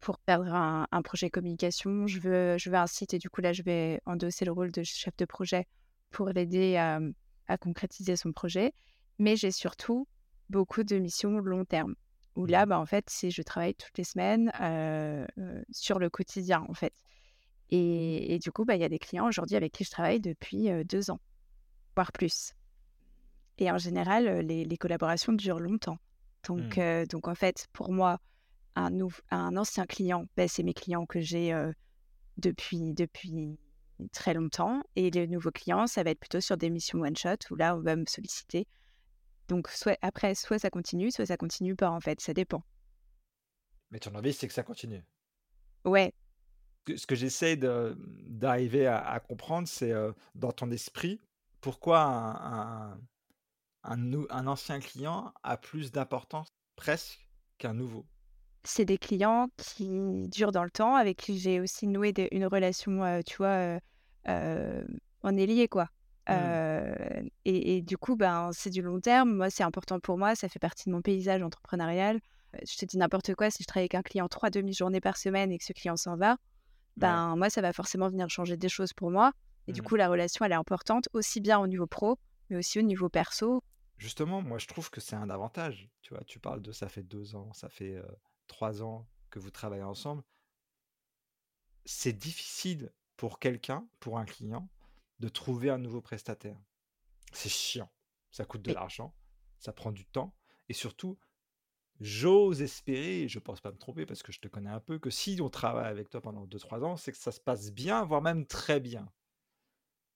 pour 0.00 0.18
perdre 0.20 0.54
un 0.54 0.86
un 0.92 1.02
projet 1.02 1.30
communication, 1.30 2.06
je 2.08 2.20
veux 2.20 2.58
je 2.58 2.70
veux 2.70 2.76
un 2.76 2.86
site 2.88 3.14
et 3.14 3.18
du 3.18 3.30
coup, 3.30 3.40
là, 3.42 3.52
je 3.54 3.62
vais 3.64 4.00
endosser 4.06 4.44
le 4.44 4.52
rôle 4.52 4.72
de 4.72 4.82
chef 4.84 5.16
de 5.18 5.24
projet 5.26 5.66
pour 6.10 6.28
l'aider 6.30 6.76
à, 6.76 7.00
mmh, 7.00 7.14
à 7.48 7.58
concrétiser 7.58 8.16
son 8.16 8.32
projet. 8.32 8.72
Mais 9.18 9.36
j'ai 9.36 9.52
surtout 9.52 10.08
beaucoup 10.50 10.84
de 10.84 10.98
missions 10.98 11.38
long 11.40 11.64
terme, 11.66 11.94
où 12.36 12.46
Mmh 12.46 12.52
là, 12.52 12.66
mh. 12.66 12.68
bah, 12.68 12.78
en 12.80 12.86
fait, 12.86 13.06
c'est 13.10 13.30
je 13.30 13.42
travaille 13.42 13.74
toutes 13.76 13.98
les 13.98 14.04
semaines, 14.04 14.50
sur 15.72 15.98
le 15.98 16.10
quotidien, 16.10 16.64
en 16.68 16.74
fait. 16.74 16.94
Et 17.70 18.34
et 18.34 18.38
du 18.38 18.52
coup, 18.52 18.64
bah, 18.64 18.76
il 18.76 18.80
y 18.82 18.84
a 18.84 18.88
des 18.90 18.98
clients 18.98 19.28
aujourd'hui 19.28 19.56
avec 19.56 19.72
qui 19.72 19.84
je 19.84 19.90
travaille 19.90 20.20
depuis, 20.20 20.70
heu, 20.70 20.84
2 20.84 21.10
ans, 21.10 21.20
voire 21.96 22.12
plus. 22.12 22.52
Et 23.58 23.70
en 23.70 23.78
général, 23.78 24.40
les 24.46 24.64
les 24.64 24.76
collaborations 24.78 25.32
durent 25.32 25.60
longtemps. 25.60 25.98
Donc 26.46 26.78
Mmh. 26.78 26.82
donc 27.10 27.28
en 27.28 27.34
fait, 27.34 27.66
pour 27.72 27.92
moi, 27.92 28.18
un 28.76 28.90
un 29.30 29.56
ancien 29.56 29.86
client, 29.86 30.26
bah, 30.36 30.48
c'est 30.48 30.62
mes 30.64 30.74
clients 30.74 31.06
que 31.06 31.20
j'ai, 31.20 31.52
depuis 32.38 32.94
depuis 32.94 33.58
très 34.12 34.34
longtemps 34.34 34.82
et 34.96 35.10
les 35.10 35.28
nouveaux 35.28 35.50
clients, 35.52 35.86
ça 35.88 36.02
va 36.04 36.10
être 36.12 36.20
plutôt 36.20 36.40
sur 36.42 36.56
des 36.58 36.70
missions 36.70 37.00
one 37.00 37.16
shot 37.16 37.36
où 37.50 37.56
là, 37.56 37.76
on 37.76 37.82
va 37.82 37.96
me 37.96 38.04
solliciter. 38.08 38.66
Donc 39.48 39.68
soit 39.68 39.98
après, 40.02 40.34
soit 40.36 40.58
ça 40.60 40.70
continue, 40.70 41.10
soit 41.12 41.26
ça 41.26 41.36
continue 41.38 41.76
pas, 41.76 41.90
en 41.90 42.00
fait, 42.00 42.20
ça 42.20 42.34
dépend. 42.34 42.62
Mais 43.90 43.98
ton 44.00 44.14
envie, 44.14 44.32
c'est 44.32 44.48
que 44.48 44.54
ça 44.54 44.62
continue? 44.62 45.04
Ouais. 45.84 46.12
Que 46.88 46.96
ce 46.96 47.06
que 47.06 47.14
j'essaie 47.14 47.58
d'arriver 47.58 48.86
à 48.86 48.96
à 48.96 49.20
comprendre, 49.20 49.68
c'est, 49.68 49.92
dans 50.34 50.52
ton 50.52 50.70
esprit, 50.70 51.20
pourquoi 51.60 52.00
un 52.00 52.92
un 52.92 53.00
un 53.82 53.96
nou 53.98 54.26
un 54.30 54.46
ancien 54.46 54.80
client 54.80 55.34
a 55.42 55.58
plus 55.58 55.92
d'importance, 55.92 56.48
presque, 56.76 57.28
qu'un 57.58 57.74
nouveau? 57.74 58.06
C'est 58.64 58.86
des 58.86 58.96
clients 58.96 59.48
qui 59.58 60.28
durent 60.28 60.52
dans 60.52 60.64
le 60.64 60.70
temps, 60.70 60.94
avec 60.94 61.18
qui 61.18 61.38
j'ai 61.38 61.60
aussi 61.60 61.86
noué 61.86 62.14
des 62.14 62.28
une 62.32 62.46
relation, 62.46 63.22
tu 63.26 63.36
vois, 63.36 63.78
on 64.24 65.36
est 65.36 65.46
liés, 65.46 65.68
quoi. 65.68 65.90
Mmh. 66.26 67.28
Et 67.44 67.76
et 67.76 67.82
du 67.82 67.98
coup, 67.98 68.16
ben, 68.16 68.50
c'est 68.54 68.70
du 68.70 68.80
long 68.80 69.00
terme. 69.00 69.34
Moi, 69.34 69.50
c'est 69.50 69.62
important 69.62 70.00
pour 70.00 70.16
moi, 70.16 70.34
ça 70.36 70.48
fait 70.48 70.58
partie 70.58 70.88
de 70.88 70.94
mon 70.94 71.02
paysage 71.02 71.42
entrepreneurial. 71.42 72.18
Je 72.66 72.76
te 72.78 72.86
dis 72.86 72.96
n'importe 72.96 73.34
quoi, 73.34 73.50
si 73.50 73.62
je 73.62 73.66
travaille 73.66 73.84
avec 73.84 73.94
un 73.94 74.02
client 74.02 74.26
3 74.26 74.48
demi-journées 74.48 75.02
par 75.02 75.18
semaine 75.18 75.52
et 75.52 75.58
que 75.58 75.64
ce 75.64 75.74
client 75.74 75.98
s'en 75.98 76.16
va, 76.16 76.38
Ouais. 77.02 77.12
ben, 77.12 77.36
moi, 77.36 77.50
ça 77.50 77.60
va 77.60 77.72
forcément 77.72 78.08
venir 78.08 78.28
changer 78.30 78.56
des 78.56 78.68
choses 78.68 78.92
pour 78.92 79.10
moi 79.10 79.32
et 79.66 79.72
du 79.72 79.82
Mmh. 79.82 79.84
coup, 79.84 79.96
la 79.96 80.08
relation, 80.08 80.44
elle 80.44 80.52
est 80.52 80.56
importante, 80.56 81.08
aussi 81.12 81.40
bien 81.40 81.58
au 81.58 81.66
niveau 81.66 81.86
pro, 81.86 82.18
mais 82.50 82.56
aussi 82.56 82.78
au 82.78 82.82
niveau 82.82 83.08
perso. 83.08 83.62
Justement, 83.98 84.42
moi, 84.42 84.58
je 84.58 84.66
trouve 84.66 84.90
que 84.90 85.00
c'est 85.00 85.16
un 85.16 85.28
avantage. 85.30 85.88
Tu 86.02 86.14
vois, 86.14 86.24
tu 86.24 86.38
parles 86.38 86.62
de 86.62 86.72
ça 86.72 86.88
fait 86.88 87.02
2 87.02 87.34
ans, 87.34 87.52
ça 87.52 87.68
fait, 87.68 88.00
3 88.46 88.82
ans 88.82 89.06
que 89.30 89.38
vous 89.38 89.50
travaillez 89.50 89.82
ensemble. 89.82 90.22
C'est 91.84 92.12
difficile 92.12 92.92
pour 93.16 93.38
quelqu'un, 93.38 93.86
pour 94.00 94.18
un 94.18 94.24
client, 94.24 94.68
de 95.18 95.28
trouver 95.28 95.70
un 95.70 95.78
nouveau 95.78 96.00
prestataire. 96.00 96.58
C'est 97.32 97.48
chiant, 97.48 97.90
ça 98.30 98.44
coûte 98.44 98.62
de 98.62 98.72
l'argent 98.72 99.14
ça 99.58 99.72
prend 99.72 99.92
du 99.92 100.06
temps, 100.06 100.34
et 100.68 100.72
surtout, 100.72 101.18
j'ose 102.00 102.62
espérer, 102.62 103.22
et 103.22 103.28
je 103.28 103.38
pense 103.38 103.60
pas 103.60 103.72
me 103.72 103.78
tromper 103.78 104.06
parce 104.06 104.22
que 104.22 104.32
je 104.32 104.40
te 104.40 104.48
connais 104.48 104.70
un 104.70 104.80
peu, 104.80 104.98
que 104.98 105.10
si 105.10 105.40
on 105.40 105.50
travaille 105.50 105.90
avec 105.90 106.08
toi 106.08 106.20
pendant 106.20 106.46
2-3 106.46 106.84
ans, 106.84 106.96
c'est 106.96 107.12
que 107.12 107.18
ça 107.18 107.32
se 107.32 107.40
passe 107.40 107.72
bien, 107.72 108.04
voire 108.04 108.22
même 108.22 108.46
très 108.46 108.80
bien. 108.80 109.10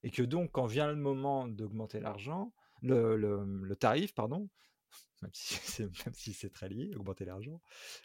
Et 0.03 0.11
que 0.11 0.23
donc, 0.23 0.51
quand 0.51 0.65
vient 0.65 0.87
le 0.87 0.95
moment 0.95 1.47
d'augmenter 1.47 1.99
l'argent, 1.99 2.53
le, 2.81 3.15
le, 3.15 3.43
le 3.43 3.75
tarif, 3.75 4.13
pardon, 4.13 4.49
même 5.21 5.31
si 5.33 5.55
c'est, 5.63 6.05
même 6.05 6.13
si 6.13 6.33
c'est 6.33 6.51
très 6.51 6.69
lié, 6.69 6.91
augmenter 6.95 7.25
l'argent, 7.25 7.61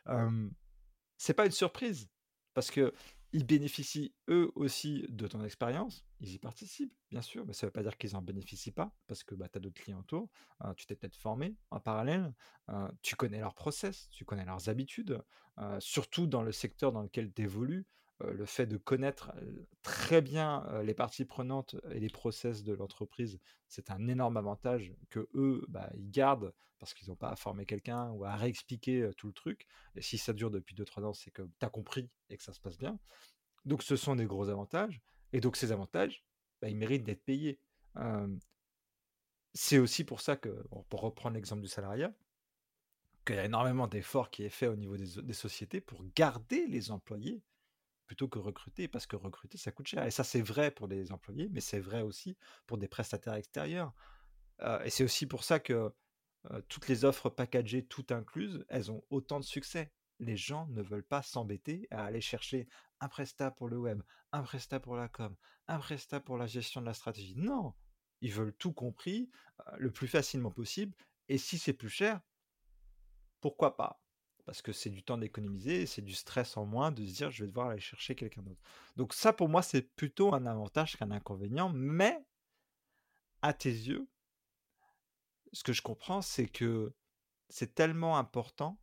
euh, 0.08 0.48
c'est 1.16 1.34
pas 1.34 1.46
une 1.46 1.52
surprise. 1.52 2.08
Parce 2.54 2.70
que 2.70 2.92
ils 3.32 3.44
bénéficient 3.44 4.14
eux 4.28 4.50
aussi 4.54 5.04
de 5.08 5.26
ton 5.26 5.44
expérience, 5.44 6.04
ils 6.20 6.32
y 6.32 6.38
participent, 6.38 6.94
bien 7.10 7.22
sûr, 7.22 7.44
mais 7.46 7.52
ça 7.52 7.66
ne 7.66 7.68
veut 7.68 7.72
pas 7.72 7.82
dire 7.82 7.96
qu'ils 7.98 8.12
n'en 8.12 8.22
bénéficient 8.22 8.72
pas, 8.72 8.94
parce 9.06 9.22
que 9.22 9.34
bah, 9.34 9.48
tu 9.48 9.58
as 9.58 9.60
d'autres 9.60 9.80
clients 9.80 10.00
autour, 10.00 10.30
euh, 10.64 10.72
tu 10.74 10.86
t'es 10.86 10.96
peut-être 10.96 11.16
formé 11.16 11.54
en 11.70 11.80
parallèle, 11.80 12.32
euh, 12.70 12.88
tu 13.02 13.16
connais 13.16 13.40
leurs 13.40 13.54
process, 13.54 14.08
tu 14.10 14.24
connais 14.24 14.44
leurs 14.44 14.68
habitudes, 14.68 15.22
euh, 15.58 15.78
surtout 15.80 16.26
dans 16.26 16.42
le 16.42 16.52
secteur 16.52 16.92
dans 16.92 17.02
lequel 17.02 17.32
tu 17.32 17.42
évolues, 17.42 17.86
le 18.20 18.46
fait 18.46 18.66
de 18.66 18.76
connaître 18.76 19.32
très 19.82 20.20
bien 20.20 20.66
les 20.82 20.94
parties 20.94 21.24
prenantes 21.24 21.76
et 21.90 22.00
les 22.00 22.08
process 22.08 22.64
de 22.64 22.72
l'entreprise, 22.72 23.38
c'est 23.68 23.90
un 23.90 24.08
énorme 24.08 24.36
avantage 24.36 24.92
que 25.08 25.28
eux, 25.34 25.64
bah, 25.68 25.88
ils 25.94 26.10
gardent 26.10 26.52
parce 26.78 26.94
qu'ils 26.94 27.08
n'ont 27.08 27.16
pas 27.16 27.30
à 27.30 27.36
former 27.36 27.66
quelqu'un 27.66 28.10
ou 28.10 28.24
à 28.24 28.36
réexpliquer 28.36 29.10
tout 29.16 29.26
le 29.26 29.32
truc. 29.32 29.66
Et 29.94 30.02
si 30.02 30.18
ça 30.18 30.32
dure 30.32 30.50
depuis 30.50 30.74
2-3 30.74 31.04
ans, 31.04 31.12
c'est 31.12 31.30
que 31.30 31.42
tu 31.42 31.66
as 31.66 31.70
compris 31.70 32.08
et 32.28 32.36
que 32.36 32.42
ça 32.42 32.52
se 32.52 32.60
passe 32.60 32.78
bien. 32.78 32.98
Donc 33.64 33.82
ce 33.82 33.96
sont 33.96 34.16
des 34.16 34.26
gros 34.26 34.48
avantages. 34.48 35.00
Et 35.32 35.40
donc 35.40 35.56
ces 35.56 35.72
avantages, 35.72 36.24
bah, 36.60 36.68
ils 36.68 36.76
méritent 36.76 37.04
d'être 37.04 37.24
payés. 37.24 37.60
c'est 39.54 39.78
aussi 39.78 40.04
pour 40.04 40.20
ça 40.20 40.36
que, 40.36 40.64
pour 40.88 41.00
reprendre 41.00 41.34
l'exemple 41.34 41.62
du 41.62 41.68
salariat, 41.68 42.12
qu'il 43.24 43.36
y 43.36 43.40
a 43.40 43.44
énormément 43.44 43.86
d'efforts 43.86 44.30
qui 44.30 44.44
est 44.44 44.48
fait 44.50 44.68
au 44.68 44.76
niveau 44.76 44.96
des 44.96 45.32
sociétés 45.34 45.80
pour 45.80 46.02
garder 46.14 46.66
les 46.66 46.90
employés 46.90 47.42
plutôt 48.08 48.26
que 48.26 48.40
recruter, 48.40 48.88
parce 48.88 49.06
que 49.06 49.14
recruter, 49.14 49.58
ça 49.58 49.70
coûte 49.70 49.86
cher. 49.86 50.04
Et 50.04 50.10
ça, 50.10 50.24
c'est 50.24 50.40
vrai 50.40 50.72
pour 50.72 50.88
des 50.88 51.12
employés, 51.12 51.48
mais 51.52 51.60
c'est 51.60 51.78
vrai 51.78 52.02
aussi 52.02 52.36
pour 52.66 52.78
des 52.78 52.88
prestataires 52.88 53.34
extérieurs. 53.34 53.92
et 54.84 54.90
c'est 54.90 55.04
aussi 55.04 55.26
pour 55.26 55.44
ça 55.44 55.60
que 55.60 55.92
toutes 56.68 56.88
les 56.88 57.04
offres 57.04 57.28
packagées, 57.28 57.84
toutes 57.86 58.10
incluses, 58.10 58.64
elles 58.68 58.90
ont 58.90 59.04
autant 59.10 59.38
de 59.38 59.44
succès. 59.44 59.92
Les 60.18 60.36
gens 60.36 60.66
ne 60.68 60.82
veulent 60.82 61.04
pas 61.04 61.22
s'embêter 61.22 61.86
à 61.90 62.04
aller 62.04 62.20
chercher 62.20 62.66
un 63.00 63.08
prestat 63.08 63.50
pour 63.52 63.68
le 63.68 63.78
web, 63.78 64.02
un 64.32 64.42
prestat 64.42 64.80
pour 64.80 64.96
la 64.96 65.08
com, 65.08 65.36
un 65.68 65.78
prestat 65.78 66.20
pour 66.20 66.38
la 66.38 66.46
gestion 66.46 66.80
de 66.80 66.86
la 66.86 66.94
stratégie. 66.94 67.36
Non, 67.36 67.74
ils 68.20 68.32
veulent 68.32 68.54
tout 68.54 68.72
compris, 68.72 69.30
le 69.76 69.92
plus 69.92 70.08
facilement 70.08 70.50
possible. 70.50 70.96
Et 71.28 71.38
si 71.38 71.58
c'est 71.58 71.74
plus 71.74 71.90
cher, 71.90 72.20
pourquoi 73.40 73.76
pas? 73.76 74.00
Parce 74.48 74.62
que 74.62 74.72
c'est 74.72 74.88
du 74.88 75.02
temps 75.02 75.18
d'économiser, 75.18 75.84
c'est 75.84 76.00
du 76.00 76.14
stress 76.14 76.56
en 76.56 76.64
moins 76.64 76.90
de 76.90 77.04
se 77.04 77.12
dire 77.12 77.30
je 77.30 77.44
vais 77.44 77.48
devoir 77.48 77.68
aller 77.68 77.82
chercher 77.82 78.14
quelqu'un 78.14 78.40
d'autre. 78.40 78.62
Donc 78.96 79.12
ça 79.12 79.34
pour 79.34 79.50
moi 79.50 79.60
c'est 79.60 79.82
plutôt 79.82 80.32
un 80.34 80.46
avantage 80.46 80.96
qu'un 80.96 81.10
inconvénient, 81.10 81.68
mais 81.68 82.18
à 83.42 83.52
tes 83.52 83.68
yeux, 83.68 84.08
ce 85.52 85.62
que 85.62 85.74
je 85.74 85.82
comprends 85.82 86.22
c'est 86.22 86.46
que 86.46 86.94
c'est 87.50 87.74
tellement 87.74 88.16
important, 88.16 88.80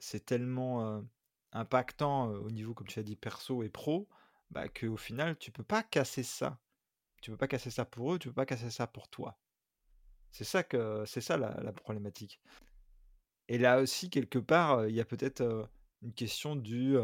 c'est 0.00 0.26
tellement 0.26 1.04
impactant 1.52 2.26
au 2.26 2.50
niveau 2.50 2.74
comme 2.74 2.88
tu 2.88 2.98
as 2.98 3.04
dit 3.04 3.14
perso 3.14 3.62
et 3.62 3.68
pro, 3.68 4.08
bah, 4.50 4.68
qu'au 4.68 4.96
final 4.96 5.38
tu 5.38 5.52
peux 5.52 5.62
pas 5.62 5.84
casser 5.84 6.24
ça. 6.24 6.58
Tu 7.22 7.30
peux 7.30 7.36
pas 7.36 7.46
casser 7.46 7.70
ça 7.70 7.84
pour 7.84 8.12
eux, 8.12 8.18
tu 8.18 8.26
peux 8.26 8.34
pas 8.34 8.46
casser 8.46 8.70
ça 8.70 8.88
pour 8.88 9.06
toi. 9.08 9.38
C'est 10.32 10.42
ça 10.42 10.64
que 10.64 11.04
c'est 11.06 11.20
ça 11.20 11.36
la 11.36 11.72
problématique. 11.72 12.40
Et 13.50 13.58
là 13.58 13.80
aussi, 13.80 14.10
quelque 14.10 14.38
part, 14.38 14.86
il 14.86 14.94
y 14.94 15.00
a 15.00 15.04
peut-être 15.04 15.68
une 16.02 16.14
question 16.14 16.54
du. 16.54 16.96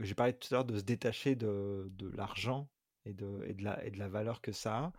J'ai 0.00 0.16
parlé 0.16 0.32
tout 0.32 0.48
à 0.52 0.56
l'heure 0.56 0.64
de 0.64 0.76
se 0.76 0.82
détacher 0.82 1.36
de, 1.36 1.86
de 1.92 2.08
l'argent 2.08 2.68
et 3.04 3.12
de, 3.12 3.44
et, 3.46 3.54
de 3.54 3.62
la, 3.62 3.84
et 3.84 3.92
de 3.92 3.98
la 4.00 4.08
valeur 4.08 4.40
que 4.40 4.50
ça 4.50 4.76
a. 4.76 4.92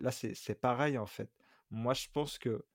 Là, 0.00 0.10
c'est 0.10 0.60
pareil 0.60 0.98
en 0.98 1.06
fait. 1.06 1.30
Moi, 1.70 1.94
je 1.94 2.08
pense 2.12 2.38
que, 2.38 2.66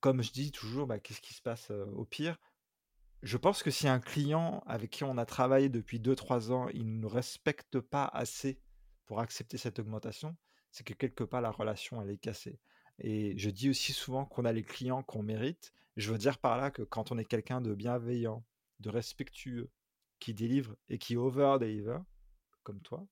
comme 0.00 0.22
je 0.22 0.32
dis 0.32 0.52
toujours, 0.52 0.86
bah, 0.86 1.00
qu'est-ce 1.00 1.22
qui 1.22 1.32
se 1.32 1.40
passe 1.40 1.70
au 1.70 2.04
pire? 2.04 2.36
Je 3.22 3.38
pense 3.38 3.62
que 3.62 3.70
si 3.70 3.88
un 3.88 4.00
client 4.00 4.62
avec 4.66 4.90
qui 4.90 5.04
on 5.04 5.16
a 5.16 5.24
travaillé 5.24 5.70
depuis 5.70 5.98
2-3 5.98 6.52
ans, 6.52 6.68
il 6.74 7.00
ne 7.00 7.06
respecte 7.06 7.80
pas 7.80 8.04
assez 8.04 8.60
pour 9.06 9.20
accepter 9.20 9.56
cette 9.56 9.78
augmentation, 9.78 10.36
c'est 10.72 10.84
que 10.84 10.92
quelque 10.92 11.24
part 11.24 11.40
la 11.40 11.50
relation 11.50 12.02
elle 12.02 12.10
est 12.10 12.18
cassée. 12.18 12.60
Et 12.98 13.36
je 13.36 13.50
dis 13.50 13.70
aussi 13.70 13.92
souvent 13.92 14.24
qu'on 14.24 14.44
a 14.44 14.52
les 14.52 14.62
clients 14.62 15.02
qu'on 15.02 15.22
mérite. 15.22 15.72
Je 15.96 16.12
veux 16.12 16.18
dire 16.18 16.38
par 16.38 16.56
là 16.56 16.70
que 16.70 16.82
quand 16.82 17.12
on 17.12 17.18
est 17.18 17.24
quelqu'un 17.24 17.60
de 17.60 17.74
bienveillant, 17.74 18.44
de 18.80 18.90
respectueux, 18.90 19.70
qui 20.18 20.34
délivre 20.34 20.76
et 20.88 20.98
qui 20.98 21.16
over-deliver, 21.16 21.98
comme 22.62 22.80
toi, 22.80 23.06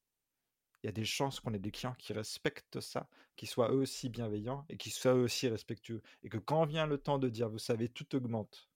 il 0.82 0.86
y 0.86 0.88
a 0.88 0.92
des 0.92 1.04
chances 1.04 1.40
qu'on 1.40 1.54
ait 1.54 1.58
des 1.58 1.70
clients 1.70 1.94
qui 1.94 2.12
respectent 2.12 2.80
ça, 2.80 3.08
qui 3.36 3.46
soient 3.46 3.70
eux 3.70 3.78
aussi 3.78 4.08
bienveillants 4.08 4.66
et 4.68 4.76
qui 4.76 4.90
soient 4.90 5.14
eux 5.14 5.22
aussi 5.22 5.48
respectueux. 5.48 6.02
Et 6.22 6.28
que 6.28 6.38
quand 6.38 6.66
vient 6.66 6.86
le 6.86 6.98
temps 6.98 7.18
de 7.18 7.28
dire, 7.28 7.48
vous 7.48 7.58
savez, 7.58 7.88
tout 7.88 8.14
augmente. 8.14 8.68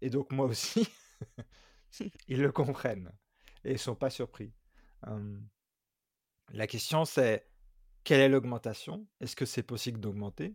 Et 0.00 0.10
donc 0.10 0.32
moi 0.32 0.46
aussi, 0.46 0.88
ils 2.28 2.40
le 2.40 2.50
comprennent 2.50 3.12
et 3.64 3.70
ils 3.70 3.74
ne 3.74 3.78
sont 3.78 3.94
pas 3.94 4.10
surpris. 4.10 4.52
la 6.52 6.66
question 6.66 7.04
c'est, 7.04 7.49
quelle 8.04 8.20
est 8.20 8.28
l'augmentation? 8.28 9.06
Est-ce 9.20 9.36
que 9.36 9.46
c'est 9.46 9.62
possible 9.62 10.00
d'augmenter? 10.00 10.54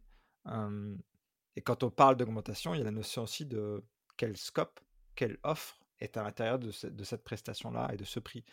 Et 1.56 1.62
quand 1.62 1.84
on 1.84 1.90
parle 1.90 2.18
d'augmentation, 2.18 2.74
il 2.74 2.80
y 2.80 2.82
a 2.82 2.86
la 2.86 2.92
notion 2.92 3.24
aussi 3.24 3.46
de 3.46 3.84
quel 4.18 4.38
scope, 4.38 4.80
quelle 5.16 5.38
offre 5.44 5.80
est 6.00 6.18
à 6.18 6.24
l'intérieur 6.24 6.60
de, 6.60 6.72
cette 6.72 7.24
prestation-là 7.24 7.90
et 7.94 7.98
de 7.98 8.04
ce 8.04 8.20
prix. 8.20 8.44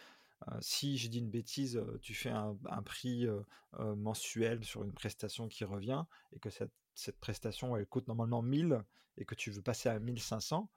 si 0.61 0.97
je 0.97 1.09
dis 1.09 1.19
une 1.19 1.31
bêtise, 1.31 1.83
tu 2.01 2.15
fais 2.15 2.31
un, 2.31 2.57
prix 2.85 3.27
mensuel 3.79 4.65
sur 4.65 4.85
une 4.85 4.93
prestation 4.93 5.49
qui 5.49 5.65
revient 5.65 6.05
et 6.33 6.39
que 6.39 6.51
cette, 6.51 6.73
cette, 6.95 7.19
prestation 7.19 7.77
elle 7.77 7.87
coûte 7.87 8.07
normalement 8.09 8.43
1000 8.43 8.83
et 9.19 9.25
que 9.25 9.35
tu 9.35 9.51
veux 9.51 9.63
passer 9.63 9.89
à 9.89 9.99
1500, 9.99 10.71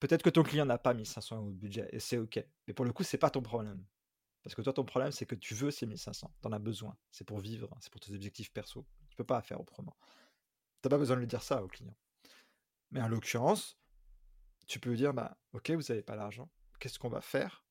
peut-être 0.00 0.22
que 0.22 0.30
ton 0.30 0.42
client 0.42 0.66
n'a 0.66 0.78
pas 0.78 0.94
1500 0.94 1.36
euros 1.36 1.50
de 1.50 1.56
budget 1.56 1.88
et 1.92 2.00
c'est 2.00 2.18
ok. 2.18 2.44
Mais 2.66 2.74
pour 2.74 2.84
le 2.84 2.92
coup, 2.92 3.02
c'est 3.02 3.18
pas 3.18 3.30
ton 3.30 3.42
problème. 3.42 3.84
Parce 4.44 4.54
que 4.54 4.60
toi, 4.60 4.74
ton 4.74 4.84
problème, 4.84 5.10
c'est 5.10 5.24
que 5.24 5.34
tu 5.34 5.54
veux 5.54 5.70
ces 5.70 5.86
1500. 5.86 6.30
Tu 6.40 6.46
en 6.46 6.52
as 6.52 6.58
besoin. 6.58 6.96
C'est 7.10 7.24
pour 7.24 7.38
vivre, 7.38 7.74
c'est 7.80 7.90
pour 7.90 8.00
tes 8.00 8.12
objectifs 8.12 8.52
perso. 8.52 8.86
Tu 9.08 9.16
peux 9.16 9.24
pas 9.24 9.40
faire 9.40 9.58
autrement. 9.58 9.96
Tu 10.82 10.86
n'as 10.86 10.90
pas 10.90 10.98
besoin 10.98 11.16
de 11.16 11.20
lui 11.20 11.26
dire 11.26 11.42
ça 11.42 11.64
au 11.64 11.66
client. 11.66 11.96
Mais 12.90 13.00
en 13.00 13.08
l'occurrence, 13.08 13.78
tu 14.66 14.78
peux 14.78 14.90
lui 14.90 14.98
dire 14.98 15.14
bah, 15.14 15.38
Ok, 15.54 15.70
vous 15.70 15.82
n'avez 15.88 16.02
pas 16.02 16.14
l'argent. 16.14 16.50
Qu'est-ce 16.78 16.98
qu'on 16.98 17.08
va 17.08 17.22
faire 17.22 17.64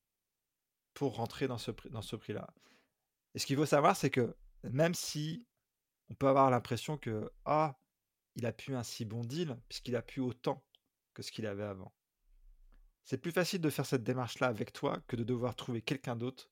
pour 0.96 1.16
rentrer 1.16 1.48
dans 1.48 1.60
ce, 1.60 1.70
dans 1.92 2.02
ce 2.02 2.16
prix-là? 2.16 2.52
Et 3.36 3.40
ce 3.40 3.46
qu'il 3.46 3.56
faut 3.56 3.68
savoir, 3.68 3.96
c'est 3.96 4.10
que 4.10 4.36
même 4.64 4.96
si 4.96 5.48
on 6.10 6.16
peut 6.16 6.28
avoir 6.28 6.50
l'impression 6.50 6.98
que 6.98 7.32
Ah, 7.46 7.80
il 8.36 8.48
a 8.48 8.52
pu 8.52 8.76
un 8.76 8.84
si 8.84 9.06
bon 9.06 9.22
deal, 9.22 9.60
puisqu'il 9.70 9.96
a 9.96 10.02
pu 10.02 10.22
autant 10.22 10.66
que 11.14 11.22
ce 11.22 11.32
qu'il 11.32 11.46
avait 11.46 11.64
avant. 11.64 11.94
C'est 13.06 13.20
plus 13.20 13.32
facile 13.32 13.62
de 13.62 13.70
faire 13.70 13.86
cette 13.86 14.04
démarche-là 14.04 14.48
avec 14.48 14.74
toi 14.74 15.00
que 15.08 15.16
de 15.16 15.24
devoir 15.24 15.56
trouver 15.56 15.84
quelqu'un 15.84 16.16
d'autre 16.16 16.50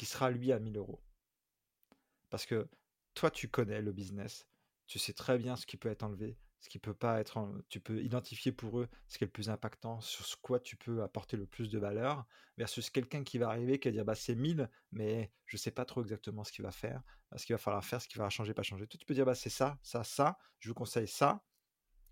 qui 0.00 0.06
sera 0.06 0.30
lui 0.30 0.50
à 0.50 0.58
1000 0.58 0.78
euros. 0.78 1.02
Parce 2.30 2.46
que 2.46 2.70
toi, 3.12 3.30
tu 3.30 3.48
connais 3.48 3.82
le 3.82 3.92
business, 3.92 4.46
tu 4.86 4.98
sais 4.98 5.12
très 5.12 5.36
bien 5.36 5.56
ce 5.56 5.66
qui 5.66 5.76
peut 5.76 5.90
être 5.90 6.04
enlevé, 6.04 6.38
ce 6.60 6.70
qui 6.70 6.78
peut 6.78 6.94
pas 6.94 7.20
être. 7.20 7.46
Tu 7.68 7.80
peux 7.80 8.02
identifier 8.02 8.50
pour 8.50 8.80
eux 8.80 8.88
ce 9.08 9.18
qui 9.18 9.24
est 9.24 9.26
le 9.26 9.30
plus 9.30 9.50
impactant, 9.50 10.00
sur 10.00 10.24
ce 10.24 10.36
quoi 10.36 10.58
tu 10.58 10.74
peux 10.74 11.02
apporter 11.02 11.36
le 11.36 11.44
plus 11.44 11.68
de 11.68 11.78
valeur, 11.78 12.24
versus 12.56 12.88
quelqu'un 12.88 13.24
qui 13.24 13.36
va 13.36 13.50
arriver 13.50 13.78
qui 13.78 13.88
va 13.88 13.92
dire 13.92 14.06
bah 14.06 14.14
c'est 14.14 14.34
1000, 14.34 14.70
mais 14.90 15.30
je 15.44 15.58
sais 15.58 15.70
pas 15.70 15.84
trop 15.84 16.00
exactement 16.00 16.44
ce 16.44 16.52
qu'il 16.52 16.64
va 16.64 16.72
faire, 16.72 17.02
ce 17.36 17.44
qu'il 17.44 17.52
va 17.52 17.58
falloir 17.58 17.84
faire, 17.84 18.00
ce 18.00 18.08
qu'il 18.08 18.22
va 18.22 18.30
changer, 18.30 18.54
pas 18.54 18.62
changer. 18.62 18.86
Toi, 18.86 18.98
tu 18.98 19.04
peux 19.04 19.12
dire 19.12 19.26
bah 19.26 19.34
c'est 19.34 19.50
ça, 19.50 19.78
ça, 19.82 20.02
ça, 20.02 20.38
je 20.60 20.68
vous 20.70 20.74
conseille 20.74 21.08
ça. 21.08 21.44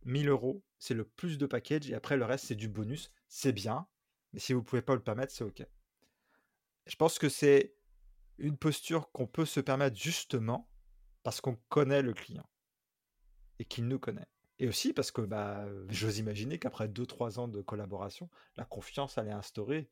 1000 0.04 0.28
euros, 0.28 0.62
c'est 0.78 0.92
le 0.92 1.06
plus 1.06 1.38
de 1.38 1.46
package, 1.46 1.90
et 1.90 1.94
après 1.94 2.18
le 2.18 2.26
reste, 2.26 2.48
c'est 2.48 2.54
du 2.54 2.68
bonus. 2.68 3.10
C'est 3.28 3.52
bien, 3.52 3.88
mais 4.34 4.40
si 4.40 4.52
vous 4.52 4.62
pouvez 4.62 4.82
pas 4.82 4.94
le 4.94 5.02
permettre, 5.02 5.32
c'est 5.32 5.44
ok. 5.44 5.64
Je 6.84 6.96
pense 6.96 7.18
que 7.18 7.28
c'est 7.28 7.77
une 8.38 8.56
posture 8.56 9.10
qu'on 9.12 9.26
peut 9.26 9.46
se 9.46 9.60
permettre 9.60 9.96
justement 9.96 10.68
parce 11.22 11.40
qu'on 11.40 11.56
connaît 11.68 12.02
le 12.02 12.14
client 12.14 12.48
et 13.58 13.64
qu'il 13.64 13.86
nous 13.86 13.98
connaît. 13.98 14.28
Et 14.60 14.68
aussi 14.68 14.92
parce 14.92 15.10
que 15.10 15.20
bah, 15.20 15.66
j'ose 15.88 16.18
imaginer 16.18 16.58
qu'après 16.58 16.88
2-3 16.88 17.38
ans 17.38 17.48
de 17.48 17.60
collaboration, 17.60 18.28
la 18.56 18.64
confiance 18.64 19.18
elle 19.18 19.28
est 19.28 19.32
instaurée. 19.32 19.90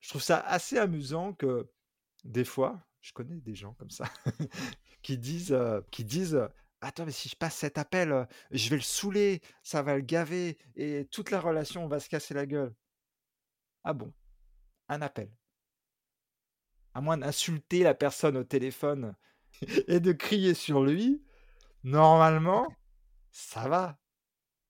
Je 0.00 0.08
trouve 0.08 0.22
ça 0.22 0.38
assez 0.40 0.78
amusant 0.78 1.34
que 1.34 1.70
des 2.24 2.44
fois, 2.44 2.86
je 3.00 3.12
connais 3.12 3.40
des 3.40 3.54
gens 3.54 3.74
comme 3.74 3.90
ça, 3.90 4.04
qui 5.02 5.18
disent, 5.18 5.52
euh, 5.52 5.80
qui 5.90 6.04
disent 6.04 6.40
Attends, 6.82 7.04
mais 7.04 7.12
si 7.12 7.28
je 7.28 7.36
passe 7.36 7.56
cet 7.56 7.76
appel, 7.76 8.26
je 8.52 8.70
vais 8.70 8.76
le 8.76 8.82
saouler, 8.82 9.42
ça 9.62 9.82
va 9.82 9.96
le 9.96 10.00
gaver, 10.00 10.56
et 10.76 11.06
toute 11.10 11.30
la 11.30 11.40
relation 11.40 11.86
va 11.88 12.00
se 12.00 12.08
casser 12.08 12.32
la 12.32 12.46
gueule. 12.46 12.74
Ah 13.84 13.92
bon 13.92 14.12
Un 14.88 15.02
appel 15.02 15.30
à 16.94 17.00
moins 17.00 17.18
d'insulter 17.18 17.82
la 17.82 17.94
personne 17.94 18.36
au 18.36 18.44
téléphone 18.44 19.14
et 19.88 20.00
de 20.00 20.12
crier 20.12 20.54
sur 20.54 20.82
lui, 20.82 21.22
normalement, 21.84 22.66
ça 23.30 23.68
va, 23.68 23.98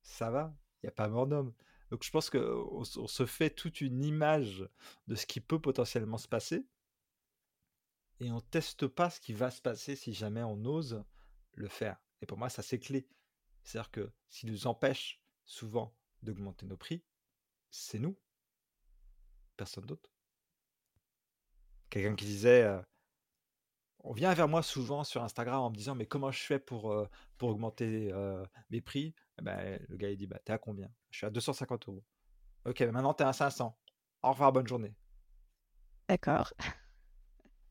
ça 0.03 0.31
va, 0.31 0.55
il 0.83 0.87
y 0.87 0.89
a 0.89 0.93
pas 0.93 1.09
mort 1.09 1.27
d'homme. 1.27 1.55
Donc 1.91 2.05
je 2.05 2.11
pense 2.11 2.31
qu'on 2.31 2.85
on 2.97 3.07
se 3.07 3.27
fait 3.27 3.51
toute 3.51 3.81
une 3.81 4.05
image 4.05 4.69
de 5.09 5.15
ce 5.15 5.27
qui 5.27 5.41
peut 5.41 5.61
potentiellement 5.61 6.19
se 6.19 6.29
passer 6.29 6.65
et 8.21 8.31
on 8.31 8.41
teste 8.41 8.87
pas 8.87 9.11
ce 9.11 9.19
qui 9.19 9.33
va 9.33 9.51
se 9.51 9.63
passer 9.63 9.97
si 9.97 10.13
jamais 10.13 10.43
on 10.43 10.65
ose 10.65 11.03
le 11.55 11.69
faire. 11.69 12.01
Et 12.21 12.27
pour 12.27 12.39
moi, 12.39 12.51
ça 12.51 12.63
c'est 12.63 12.79
clé. 12.79 13.09
C'est-à-dire 13.65 13.91
que 13.91 14.13
ce 14.29 14.47
nous 14.47 14.67
empêche 14.67 15.23
souvent 15.45 15.97
d'augmenter 16.23 16.67
nos 16.67 16.77
prix, 16.77 17.03
c'est 17.71 17.99
nous, 17.99 18.17
personne 19.57 19.87
d'autre. 19.87 20.11
Quelqu'un 21.91 22.15
qui 22.15 22.25
disait, 22.25 22.63
euh, 22.63 22.81
on 24.01 24.13
vient 24.13 24.33
vers 24.33 24.49
moi 24.49 24.63
souvent 24.63 25.05
sur 25.05 25.23
Instagram 25.23 25.61
en 25.61 25.71
me 25.71 25.77
disant 25.77 25.95
mais 25.95 26.07
comment 26.07 26.31
je 26.31 26.41
fais 26.41 26.59
pour, 26.59 26.93
euh, 26.93 27.09
pour 27.37 27.51
augmenter 27.51 28.13
mes 28.71 28.81
prix? 28.81 29.15
Eh 29.39 29.43
ben, 29.43 29.79
Le 29.89 29.97
gars 29.97 30.11
il 30.11 30.17
dit 30.17 30.27
bah 30.27 30.39
t'es 30.45 30.53
à 30.53 30.59
combien? 30.59 30.91
Je 31.11 31.19
suis 31.19 31.27
à 31.27 31.31
250 31.31 31.89
euros. 31.89 32.05
Ok, 32.65 32.81
maintenant 32.81 33.15
t'es 33.15 33.25
à 33.25 33.33
500. 33.33 33.77
Au 34.23 34.31
revoir, 34.31 34.53
bonne 34.53 34.67
journée. 34.67 34.95
D'accord. 36.09 36.53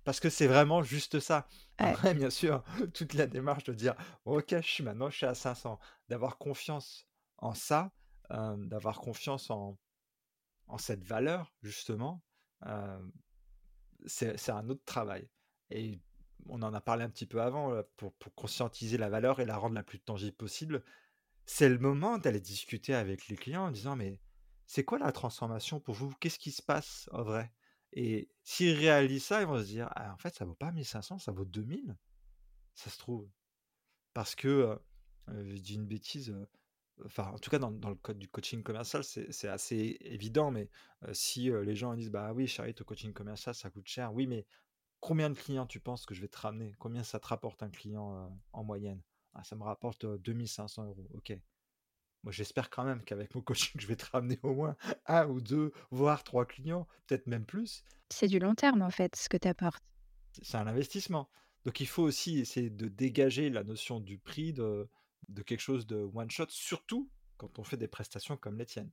Parce 0.04 0.20
que 0.20 0.30
c'est 0.30 0.48
vraiment 0.48 0.82
juste 0.82 1.20
ça. 1.20 1.48
Ouais. 1.80 1.88
Après, 1.90 2.14
bien 2.14 2.30
sûr, 2.30 2.64
toute 2.94 3.14
la 3.14 3.28
démarche 3.28 3.64
de 3.66 3.74
dire 3.74 3.96
ok, 4.26 4.56
je 4.56 4.62
suis 4.62 4.84
maintenant 4.84 5.10
je 5.10 5.18
suis 5.18 5.26
à 5.26 5.36
500, 5.36 5.80
d'avoir 6.08 6.38
confiance 6.38 7.08
en 7.38 7.54
ça, 7.54 7.92
euh, 8.32 8.56
d'avoir 8.58 9.00
confiance 9.00 9.50
en, 9.50 9.78
en 10.68 10.78
cette 10.78 11.04
valeur 11.04 11.54
justement, 11.62 12.24
euh, 12.66 13.00
c'est 14.06 14.50
un 14.50 14.70
autre 14.70 14.84
travail. 14.86 15.30
Et 15.72 16.00
on 16.48 16.62
en 16.62 16.74
a 16.74 16.82
parlé 16.82 17.04
un 17.04 17.10
petit 17.10 17.26
peu 17.26 17.42
avant, 17.42 17.74
euh, 17.74 17.84
pour, 17.98 18.14
conscientiser 18.36 18.98
la 18.98 19.10
valeur 19.10 19.40
et 19.40 19.46
la 19.46 19.58
rendre 19.58 19.76
la 19.76 19.84
plus 19.84 20.00
tangible 20.00 20.36
possible. 20.36 20.84
C'est 21.46 21.70
le 21.70 21.80
moment 21.80 22.18
d'aller 22.18 22.40
discuter 22.40 22.94
avec 22.94 23.28
les 23.28 23.36
clients 23.36 23.66
en 23.68 23.72
disant 23.72 23.96
mais 23.96 24.22
c'est 24.68 24.84
quoi 24.84 25.00
la 25.00 25.12
transformation 25.12 25.80
pour 25.80 25.96
vous? 25.96 26.14
Qu'est-ce 26.20 26.40
qui 26.40 26.52
se 26.52 26.62
passe 26.62 27.10
en 27.12 27.24
vrai? 27.24 27.52
Et 27.94 28.30
s'ils 28.44 28.78
réalisent 28.78 29.26
ça, 29.26 29.42
ils 29.42 29.48
vont 29.48 29.60
se 29.60 29.66
dire 29.66 29.90
ah, 29.96 30.14
en 30.14 30.18
fait 30.18 30.36
ça 30.36 30.46
vaut 30.46 30.56
pas 30.56 30.72
1500, 30.72 31.20
ça 31.20 31.32
vaut 31.32 31.46
2000, 31.46 31.98
ça 32.76 32.90
se 32.90 32.98
trouve. 32.98 33.28
Parce 34.14 34.36
que, 34.36 34.48
euh, 34.48 34.76
je 35.28 35.62
dis 35.62 35.76
une 35.76 35.88
bêtise, 35.88 36.30
euh, 36.30 36.48
enfin 37.06 37.32
en 37.34 37.38
tout 37.40 37.50
cas 37.50 37.60
dans, 37.60 37.72
dans 37.72 37.90
le 37.90 37.96
code 37.96 38.20
du 38.20 38.28
coaching 38.28 38.64
commercial 38.64 39.04
c'est 39.04 39.48
assez 39.48 39.98
évident, 40.02 40.52
mais 40.52 40.70
euh, 41.04 41.14
si 41.14 41.52
euh, 41.52 41.64
les 41.64 41.76
gens 41.76 41.94
disent 41.96 42.12
bah 42.12 42.34
oui 42.34 42.48
Charlie, 42.48 42.74
ton 42.74 42.84
coaching 42.84 43.14
commercial 43.14 43.56
ça 43.56 43.70
coûte 43.70 43.88
cher, 43.88 44.14
oui 44.14 44.28
mais 44.28 44.46
Combien 45.00 45.30
de 45.30 45.36
clients 45.36 45.66
tu 45.66 45.80
penses 45.80 46.06
que 46.06 46.14
je 46.14 46.22
vais 46.22 46.28
te 46.28 46.38
ramener? 46.38 46.74
Combien 46.78 47.04
ça 47.04 47.20
te 47.20 47.28
rapporte 47.28 47.64
un 47.64 47.70
client 47.70 48.16
euh, 48.16 48.28
en 48.52 48.64
moyenne? 48.64 49.02
Ah, 49.34 49.44
Ça 49.44 49.56
me 49.56 49.64
rapporte 49.64 50.04
euh, 50.04 50.18
2500 50.18 50.86
euros. 50.86 51.08
Ok. 51.14 51.32
Moi, 52.24 52.34
j'espère 52.34 52.70
quand 52.70 52.84
même 52.84 53.02
qu'avec 53.04 53.34
mon 53.34 53.42
coaching, 53.42 53.80
je 53.80 53.88
vais 53.88 53.96
te 53.96 54.06
ramener 54.12 54.40
au 54.44 54.54
moins 54.54 54.76
un 55.06 55.26
ou 55.28 55.40
deux, 55.40 55.72
voire 55.90 56.24
trois 56.24 56.46
clients, 56.46 56.86
peut-être 57.08 57.28
même 57.28 57.46
plus. 57.46 57.84
C'est 58.10 58.28
du 58.28 58.40
long 58.40 58.56
terme, 58.56 58.82
en 58.82 58.90
fait, 58.90 59.16
ce 59.16 59.30
que 59.30 59.38
tu 59.38 59.48
apportes. 59.48 59.84
C'est 60.42 60.58
un 60.58 60.68
investissement. 60.68 61.30
Donc, 61.64 61.80
il 61.80 61.88
faut 61.88 62.04
aussi 62.04 62.40
essayer 62.40 62.70
de 62.70 62.88
dégager 62.90 63.50
la 63.50 63.64
notion 63.64 64.02
du 64.02 64.18
prix 64.18 64.52
de, 64.52 64.90
de 65.30 65.42
quelque 65.42 65.62
chose 65.62 65.88
de 65.88 66.10
one 66.14 66.30
shot, 66.30 66.48
surtout 66.50 67.10
quand 67.38 67.58
on 67.60 67.64
fait 67.64 67.78
des 67.78 67.88
prestations 67.88 68.36
comme 68.36 68.58
les 68.58 68.66
tiennes. 68.66 68.92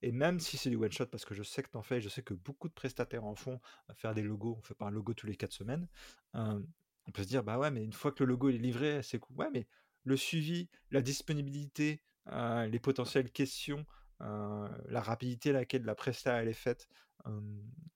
Et 0.00 0.10
même 0.10 0.40
si 0.40 0.56
c'est 0.56 0.70
du 0.70 0.76
one 0.76 0.90
shot, 0.90 1.06
parce 1.06 1.24
que 1.24 1.34
je 1.34 1.42
sais 1.42 1.62
que 1.62 1.70
tu 1.70 1.76
en 1.76 1.82
fais, 1.82 2.00
je 2.00 2.08
sais 2.08 2.22
que 2.22 2.34
beaucoup 2.34 2.68
de 2.68 2.72
prestataires 2.72 3.24
en 3.24 3.34
font, 3.34 3.60
faire 3.94 4.14
des 4.14 4.22
logos, 4.22 4.56
on 4.58 4.62
fait 4.62 4.74
pas 4.74 4.86
un 4.86 4.90
logo 4.90 5.14
tous 5.14 5.26
les 5.26 5.36
quatre 5.36 5.52
semaines, 5.52 5.86
on 6.34 7.10
peut 7.12 7.22
se 7.22 7.28
dire, 7.28 7.44
bah 7.44 7.58
ouais, 7.58 7.70
mais 7.70 7.84
une 7.84 7.92
fois 7.92 8.10
que 8.10 8.24
le 8.24 8.30
logo 8.30 8.48
est 8.48 8.58
livré, 8.58 9.02
c'est 9.02 9.18
cool. 9.18 9.36
Ouais, 9.36 9.50
mais 9.52 9.66
le 10.04 10.16
suivi, 10.16 10.68
la 10.90 11.02
disponibilité, 11.02 12.02
les 12.26 12.80
potentielles 12.80 13.30
questions, 13.30 13.86
la 14.20 15.00
rapidité 15.00 15.50
à 15.50 15.54
laquelle 15.54 15.84
la 15.84 15.94
presta 15.94 16.40
elle 16.42 16.48
est 16.48 16.52
faite, 16.52 16.88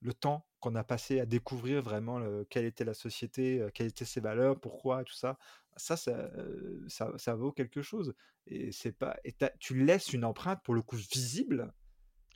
le 0.01 0.13
temps 0.13 0.45
qu'on 0.59 0.75
a 0.75 0.83
passé 0.83 1.19
à 1.19 1.25
découvrir 1.25 1.81
vraiment 1.81 2.19
le- 2.19 2.45
quelle 2.49 2.65
était 2.65 2.83
la 2.85 2.93
société, 2.93 3.65
quelles 3.73 3.87
étaient 3.87 4.05
ses 4.05 4.21
valeurs, 4.21 4.59
pourquoi, 4.59 5.03
tout 5.03 5.13
ça, 5.13 5.37
ça, 5.75 5.97
ça, 5.97 6.31
ça, 6.87 7.11
ça 7.17 7.35
vaut 7.35 7.51
quelque 7.51 7.81
chose. 7.81 8.13
Et 8.45 8.71
c'est 8.71 8.93
pas, 8.93 9.17
et 9.23 9.35
tu 9.59 9.83
laisses 9.83 10.13
une 10.13 10.25
empreinte 10.25 10.61
pour 10.63 10.73
le 10.73 10.81
coup 10.81 10.95
visible 10.95 11.73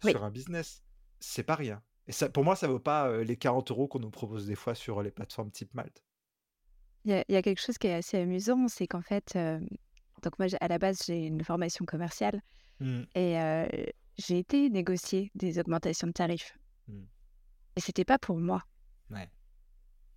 Oui. 0.04 0.12
sur 0.12 0.24
un 0.24 0.32
business. 0.32 0.84
C'est 1.20 1.44
pas 1.44 1.56
rien. 1.56 1.82
Et 2.08 2.12
ça, 2.12 2.30
pour 2.30 2.44
moi, 2.44 2.56
ça 2.56 2.68
vaut 2.68 2.80
pas 2.80 3.24
les 3.24 3.38
40 3.38 3.72
euros 3.72 3.88
qu'on 3.88 4.00
nous 4.00 4.10
propose 4.12 4.46
des 4.48 4.56
fois 4.56 4.76
sur 4.76 5.02
les 5.02 5.12
plateformes 5.12 5.52
type 5.52 5.74
Malte. 5.74 6.04
Il 7.06 7.12
y 7.12 7.14
a, 7.16 7.24
il 7.28 7.34
y 7.34 7.38
a 7.38 7.42
quelque 7.42 7.62
chose 7.62 7.78
qui 7.78 7.88
est 7.88 7.94
assez 7.94 8.18
amusant, 8.18 8.68
c'est 8.68 8.88
qu'en 8.88 9.02
fait, 9.02 9.36
euh, 9.36 9.60
donc 10.24 10.38
moi, 10.39 10.48
à 10.60 10.68
la 10.68 10.78
base, 10.78 11.04
j'ai 11.06 11.26
une 11.26 11.44
formation 11.44 11.86
commerciale 11.86 12.42
Mm, 12.80 13.04
et 13.16 13.39
euh, 13.39 13.68
j'ai 14.18 14.39
été 14.39 14.70
négocier 14.70 15.32
des 15.36 15.60
augmentations 15.60 16.08
de 16.08 16.14
tarifs. 16.14 16.58
Mm. 16.92 17.08
Et 17.78 17.80
c'était 17.82 18.06
pas 18.06 18.20
pour 18.20 18.38
moi. 18.38 18.64
Ouais. 19.10 19.30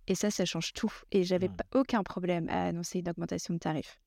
Et 0.07 0.15
ça, 0.15 0.29
ça 0.29 0.45
change 0.45 0.73
tout. 0.73 0.91
Et 1.11 1.23
j'avais 1.23 1.47
Mm. 1.49 1.55
pas 1.55 1.65
aucun 1.79 2.03
problème 2.03 2.47
à 2.49 2.65
annoncer 2.65 2.99
une 2.99 3.09
augmentation 3.09 3.53
de 3.53 3.59
tarifs. 3.59 3.99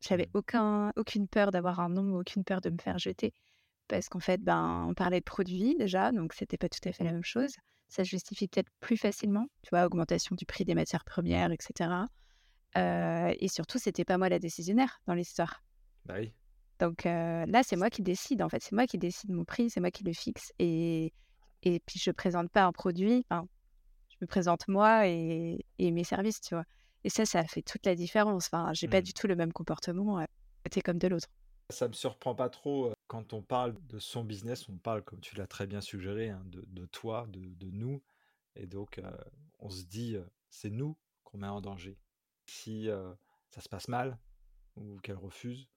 J'avais 0.00 0.26
Mm. 0.26 0.38
aucun, 0.38 0.92
aucune 0.96 1.28
peur 1.28 1.50
d'avoir 1.52 1.80
un 1.80 1.88
nom, 1.88 2.16
aucune 2.18 2.44
peur 2.44 2.60
de 2.60 2.70
me 2.70 2.78
faire 2.78 2.98
jeter. 2.98 3.32
Parce 3.88 4.08
qu'en 4.08 4.20
fait, 4.20 4.42
ben, 4.42 4.86
on 4.88 4.94
parlait 4.94 5.20
de 5.20 5.24
produits 5.24 5.76
déjà, 5.76 6.12
donc 6.12 6.32
c'était 6.34 6.56
pas 6.56 6.68
tout 6.68 6.86
à 6.88 6.92
fait 6.92 7.04
la 7.04 7.12
même 7.12 7.24
chose. 7.24 7.52
Ça 7.88 8.04
se 8.04 8.08
justifie 8.10 8.48
peut-être 8.48 8.70
plus 8.80 8.96
facilement, 8.96 9.46
tu 9.62 9.70
vois, 9.70 9.84
augmentation 9.84 10.34
du 10.34 10.46
prix 10.46 10.64
des 10.64 10.74
matières 10.74 11.04
premières, 11.04 11.52
etc. 11.52 11.90
Euh, 12.76 13.34
et 13.38 13.48
surtout, 13.48 13.78
c'était 13.78 14.04
pas 14.04 14.16
moi 14.18 14.28
la 14.30 14.38
décisionnaire 14.38 15.00
dans 15.06 15.14
l'histoire. 15.14 15.62
Bah 16.06 16.14
oui. 16.18 16.32
Donc 16.78 17.04
euh, 17.06 17.44
là, 17.46 17.62
c'est 17.62 17.76
moi 17.76 17.90
qui 17.90 18.02
décide, 18.02 18.42
en 18.42 18.48
fait. 18.48 18.62
C'est 18.62 18.72
moi 18.74 18.86
qui 18.86 18.96
décide 18.98 19.30
mon 19.30 19.44
prix, 19.44 19.68
c'est 19.68 19.80
moi 19.80 19.90
qui 19.90 20.04
le 20.04 20.12
fixe. 20.14 20.52
Et, 20.58 21.12
et 21.62 21.80
puis, 21.80 21.98
je 22.00 22.10
présente 22.10 22.50
pas 22.50 22.64
un 22.64 22.72
produit, 22.72 23.24
enfin, 23.30 23.48
je 24.10 24.16
me 24.22 24.26
présente 24.26 24.68
moi 24.68 25.08
et, 25.08 25.64
et 25.78 25.90
mes 25.92 26.04
services, 26.04 26.40
tu 26.40 26.54
vois. 26.54 26.64
Et 27.04 27.10
ça, 27.10 27.26
ça 27.26 27.44
fait 27.44 27.62
toute 27.62 27.86
la 27.86 27.94
différence. 27.96 28.46
Enfin, 28.52 28.72
j'ai 28.74 28.88
pas 28.88 29.00
Mm. 29.00 29.02
du 29.02 29.12
tout 29.14 29.26
le 29.28 29.36
même 29.36 29.52
comportement, 29.52 30.20
euh, 30.20 30.24
côté 30.64 30.82
comme 30.82 30.98
de 30.98 31.08
l'autre. 31.08 31.28
Ça 31.70 31.88
me 31.88 31.92
surprend 31.94 32.34
pas 32.34 32.50
trop 32.50 32.92
quand 33.08 33.32
on 33.32 33.42
parle 33.42 33.74
de 33.86 33.98
son 33.98 34.24
business, 34.24 34.68
on 34.68 34.76
parle, 34.76 35.02
comme 35.02 35.20
tu 35.20 35.36
l'as 35.36 35.46
très 35.46 35.66
bien 35.66 35.80
suggéré, 35.80 36.28
hein, 36.30 36.42
de, 36.46 36.64
de 36.68 36.86
toi, 36.86 37.26
de, 37.28 37.40
de 37.54 37.70
nous. 37.70 38.02
Et 38.56 38.66
donc, 38.66 38.98
euh, 38.98 39.10
on 39.58 39.70
se 39.70 39.84
dit, 39.84 40.16
c'est 40.50 40.70
nous 40.70 40.96
qu'on 41.24 41.38
met 41.38 41.48
en 41.48 41.60
danger. 41.60 41.98
Si 42.46 42.88
euh, 42.90 43.14
ça 43.50 43.60
se 43.62 43.68
passe 43.68 43.88
mal, 43.88 44.18
ou 44.76 44.98
qu'elle 45.00 45.16
refuse, 45.16 45.68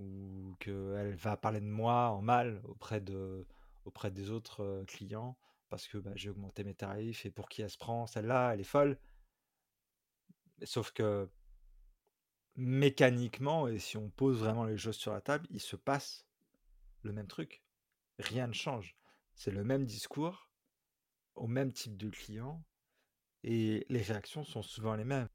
ou 0.00 0.56
qu'elle 0.60 1.14
va 1.16 1.36
parler 1.36 1.60
de 1.60 1.66
moi 1.66 2.10
en 2.10 2.22
mal 2.22 2.60
auprès, 2.64 3.00
de, 3.00 3.46
auprès 3.84 4.10
des 4.10 4.30
autres 4.30 4.84
clients, 4.86 5.36
parce 5.68 5.88
que 5.88 5.98
bah, 5.98 6.12
j'ai 6.14 6.30
augmenté 6.30 6.64
mes 6.64 6.74
tarifs, 6.74 7.26
et 7.26 7.30
pour 7.30 7.48
qui 7.48 7.62
elle 7.62 7.70
se 7.70 7.78
prend, 7.78 8.06
celle-là, 8.06 8.52
elle 8.54 8.60
est 8.60 8.64
folle. 8.64 8.98
Sauf 10.62 10.92
que 10.92 11.28
mécaniquement, 12.56 13.68
et 13.68 13.78
si 13.78 13.96
on 13.96 14.10
pose 14.10 14.38
vraiment 14.38 14.64
les 14.64 14.78
choses 14.78 14.96
sur 14.96 15.12
la 15.12 15.20
table, 15.20 15.46
il 15.50 15.60
se 15.60 15.76
passe 15.76 16.26
le 17.02 17.12
même 17.12 17.26
truc. 17.26 17.62
Rien 18.18 18.46
ne 18.46 18.52
change. 18.52 18.96
C'est 19.34 19.50
le 19.50 19.64
même 19.64 19.84
discours, 19.84 20.48
au 21.34 21.48
même 21.48 21.72
type 21.72 21.96
de 21.96 22.08
client, 22.08 22.64
et 23.42 23.84
les 23.88 24.02
réactions 24.02 24.44
sont 24.44 24.62
souvent 24.62 24.94
les 24.94 25.04
mêmes. 25.04 25.28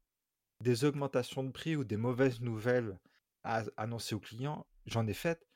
Des 0.62 0.84
augmentations 0.84 1.44
de 1.44 1.50
prix 1.50 1.76
ou 1.76 1.84
des 1.84 1.96
mauvaises 1.96 2.40
nouvelles 2.40 2.98
à 3.44 3.64
annoncer 3.76 4.14
aux 4.14 4.20
clients, 4.20 4.66
j'en 4.86 5.06
ai 5.06 5.14
fait. 5.14 5.46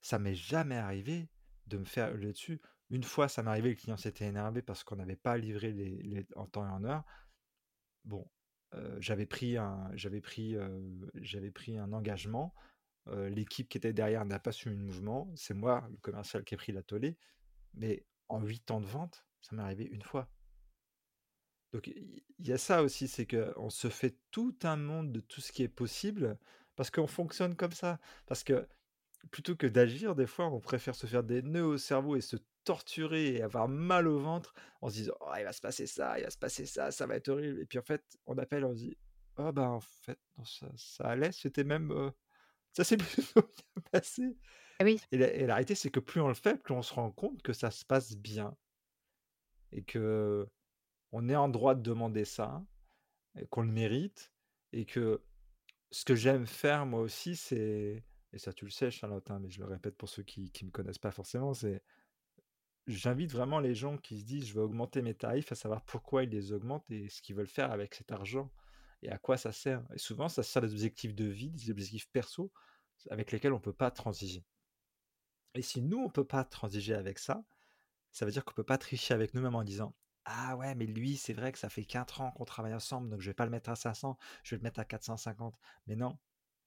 Ça 0.00 0.18
m'est 0.18 0.34
jamais 0.34 0.76
arrivé 0.76 1.28
de 1.72 1.78
me 1.78 1.84
faire 1.84 2.14
hurler 2.14 2.32
dessus. 2.32 2.60
Une 2.90 3.04
fois, 3.04 3.28
ça 3.28 3.42
arrivé, 3.42 3.70
le 3.70 3.74
client 3.74 3.96
s'était 3.96 4.26
énervé 4.26 4.62
parce 4.62 4.84
qu'on 4.84 4.96
n'avait 4.96 5.16
pas 5.16 5.36
livré 5.38 5.72
les, 5.72 6.26
en 6.36 6.46
temps 6.46 6.66
et 6.66 6.70
en 6.70 6.84
heure. 6.84 7.04
Bon, 8.04 8.28
euh, 8.74 8.96
j'avais 9.00 9.26
pris 9.26 9.56
un, 9.56 9.90
j'avais 9.94 10.20
pris, 10.20 10.56
euh, 10.56 10.80
j'avais 11.14 11.50
pris 11.50 11.78
un 11.78 11.92
engagement. 11.92 12.54
Euh, 13.08 13.28
l'équipe 13.30 13.68
qui 13.68 13.78
était 13.78 13.92
derrière 13.92 14.24
n'a 14.24 14.38
pas 14.38 14.52
suivi 14.52 14.76
le 14.76 14.82
mouvement. 14.82 15.30
C'est 15.36 15.54
moi, 15.54 15.88
le 15.90 15.96
commercial, 15.98 16.44
qui 16.44 16.54
ai 16.54 16.56
pris 16.56 16.72
la 16.72 16.82
tollée. 16.82 17.16
Mais 17.74 18.04
en 18.28 18.42
8 18.42 18.70
ans 18.70 18.80
de 18.80 18.86
vente, 18.86 19.26
ça 19.40 19.56
m'est 19.56 19.62
arrivé 19.62 19.84
une 19.84 20.02
fois. 20.02 20.28
Donc 21.72 21.86
il 21.86 22.22
y 22.46 22.52
a 22.52 22.58
ça 22.58 22.82
aussi, 22.82 23.08
c'est 23.08 23.26
qu'on 23.26 23.70
se 23.70 23.88
fait 23.88 24.18
tout 24.30 24.54
un 24.62 24.76
monde 24.76 25.10
de 25.10 25.20
tout 25.20 25.40
ce 25.40 25.52
qui 25.52 25.62
est 25.62 25.68
possible 25.68 26.38
parce 26.76 26.90
qu'on 26.90 27.06
fonctionne 27.06 27.56
comme 27.56 27.72
ça. 27.72 27.98
Parce 28.26 28.44
que 28.44 28.68
plutôt 29.30 29.56
que 29.56 29.66
d'agir, 29.66 30.14
des 30.14 30.26
fois, 30.26 30.46
on 30.46 30.60
préfère 30.60 30.94
se 30.94 31.06
faire 31.06 31.22
des 31.24 31.42
nœuds 31.42 31.64
au 31.66 31.78
cerveau 31.78 32.16
et 32.16 32.20
se 32.20 32.36
torturer 32.64 33.34
et 33.36 33.42
avoir 33.42 33.68
mal 33.68 34.06
au 34.08 34.18
ventre 34.20 34.54
en 34.80 34.88
se 34.88 34.94
disant 34.94 35.14
oh, 35.20 35.32
il 35.38 35.44
va 35.44 35.52
se 35.52 35.60
passer 35.60 35.86
ça, 35.86 36.18
il 36.18 36.24
va 36.24 36.30
se 36.30 36.38
passer 36.38 36.66
ça, 36.66 36.90
ça 36.90 37.06
va 37.06 37.16
être 37.16 37.28
horrible. 37.28 37.60
Et 37.60 37.66
puis 37.66 37.78
en 37.78 37.82
fait, 37.82 38.02
on 38.26 38.38
appelle, 38.38 38.64
on 38.64 38.72
se 38.74 38.78
dit 38.78 38.96
oh 39.38 39.52
ben 39.52 39.68
en 39.68 39.80
fait, 39.80 40.18
non, 40.38 40.44
ça, 40.44 40.68
ça 40.76 41.04
allait, 41.04 41.32
c'était 41.32 41.64
même. 41.64 41.90
euh, 41.92 42.10
ça 42.72 42.84
s'est 42.84 42.96
plutôt 42.98 43.42
bien 43.42 43.82
passé. 43.92 44.36
Ah 44.78 44.84
oui, 44.84 45.00
Et 45.12 45.18
la, 45.18 45.32
et 45.34 45.46
la 45.46 45.54
réalité, 45.54 45.74
c'est 45.74 45.90
que 45.90 46.00
plus 46.00 46.20
on 46.20 46.28
le 46.28 46.34
fait, 46.34 46.56
plus 46.62 46.74
on 46.74 46.82
se 46.82 46.94
rend 46.94 47.10
compte 47.12 47.42
que 47.42 47.52
ça 47.52 47.70
se 47.70 47.84
passe 47.84 48.16
bien 48.16 48.56
et 49.72 49.82
que 49.84 50.46
on 51.12 51.28
est 51.28 51.36
en 51.36 51.48
droit 51.48 51.74
de 51.74 51.82
demander 51.82 52.24
ça, 52.24 52.64
qu'on 53.50 53.62
le 53.62 53.72
mérite, 53.72 54.32
et 54.72 54.86
que 54.86 55.22
Ce 55.92 56.04
que 56.06 56.16
j'aime 56.16 56.46
faire 56.46 56.86
moi 56.86 57.00
aussi, 57.02 57.36
c'est 57.36 58.04
et 58.32 58.38
ça 58.38 58.52
tu 58.52 58.64
le 58.64 58.70
sais 58.70 58.90
Charlotte, 58.90 59.30
hein, 59.30 59.38
mais 59.40 59.50
je 59.50 59.60
le 59.60 59.66
répète 59.66 59.96
pour 59.96 60.08
ceux 60.08 60.22
qui 60.22 60.50
qui 60.50 60.64
me 60.64 60.70
connaissent 60.70 60.98
pas 60.98 61.10
forcément, 61.12 61.54
c'est 61.54 61.82
j'invite 62.86 63.32
vraiment 63.32 63.60
les 63.60 63.74
gens 63.74 63.96
qui 63.98 64.20
se 64.20 64.24
disent: 64.24 64.46
«Je 64.46 64.54
vais 64.54 64.60
augmenter 64.60 65.02
mes 65.02 65.14
tarifs», 65.14 65.52
à 65.52 65.54
savoir 65.54 65.84
pourquoi 65.84 66.24
ils 66.24 66.30
les 66.30 66.52
augmentent 66.52 66.90
et 66.90 67.08
ce 67.08 67.22
qu'ils 67.22 67.36
veulent 67.36 67.46
faire 67.46 67.70
avec 67.72 67.94
cet 67.94 68.12
argent 68.12 68.50
et 69.02 69.10
à 69.10 69.18
quoi 69.18 69.36
ça 69.36 69.52
sert. 69.52 69.82
Et 69.94 69.98
souvent 69.98 70.28
ça 70.28 70.42
sert 70.42 70.62
des 70.62 70.72
objectifs 70.72 71.14
de 71.14 71.24
vie, 71.26 71.50
des 71.50 71.70
objectifs 71.70 72.08
perso 72.10 72.52
avec 73.10 73.32
lesquels 73.32 73.52
on 73.52 73.60
peut 73.60 73.72
pas 73.72 73.90
transiger. 73.90 74.44
Et 75.54 75.62
si 75.62 75.82
nous 75.82 75.98
on 75.98 76.08
peut 76.10 76.26
pas 76.26 76.44
transiger 76.44 76.94
avec 76.94 77.18
ça, 77.18 77.44
ça 78.12 78.26
veut 78.26 78.32
dire 78.32 78.44
qu'on 78.44 78.54
peut 78.54 78.64
pas 78.64 78.78
tricher 78.78 79.14
avec 79.14 79.34
nous-mêmes 79.34 79.54
en 79.54 79.64
disant: 79.64 79.94
«Ah 80.24 80.56
ouais, 80.56 80.74
mais 80.74 80.86
lui, 80.86 81.16
c'est 81.16 81.32
vrai 81.32 81.52
que 81.52 81.58
ça 81.58 81.68
fait 81.68 81.84
4 81.84 82.20
ans 82.20 82.30
qu'on 82.32 82.44
travaille 82.44 82.74
ensemble, 82.74 83.08
donc 83.10 83.20
je 83.20 83.30
vais 83.30 83.34
pas 83.34 83.44
le 83.44 83.50
mettre 83.50 83.70
à 83.70 83.76
500, 83.76 84.18
je 84.44 84.54
vais 84.54 84.58
le 84.58 84.62
mettre 84.64 84.80
à 84.80 84.84
450». 84.84 85.58
Mais 85.86 85.96
non, 85.96 86.18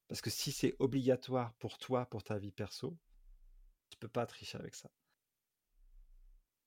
parce 0.07 0.21
que 0.21 0.29
si 0.29 0.51
c'est 0.51 0.75
obligatoire 0.79 1.53
pour 1.55 1.77
toi, 1.77 2.05
pour 2.05 2.23
ta 2.23 2.37
vie 2.37 2.51
perso, 2.51 2.97
tu 3.89 3.97
peux 3.97 4.07
pas 4.07 4.25
tricher 4.25 4.57
avec 4.57 4.75
ça. 4.75 4.89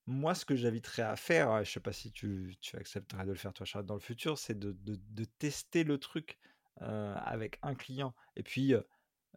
Moi, 0.07 0.35
ce 0.35 0.45
que 0.45 0.57
j'inviterais 0.57 1.03
à 1.03 1.17
faire, 1.17 1.51
ouais, 1.51 1.65
je 1.65 1.71
sais 1.71 1.81
pas 1.81 1.93
si 1.93 2.11
tu, 2.11 2.57
accepterais 2.75 3.25
de 3.25 3.31
le 3.31 3.37
faire 3.37 3.53
toi, 3.53 3.67
Charles, 3.67 3.85
dans 3.85 3.95
le 3.95 4.01
futur, 4.01 4.39
c'est 4.39 4.59
de, 4.59 5.25
tester 5.39 5.85
le 5.85 5.99
truc 5.99 6.39
euh, 6.81 7.15
avec 7.17 7.59
un 7.63 7.75
client. 7.75 8.15
Et 8.35 8.43
puis, 8.43 8.73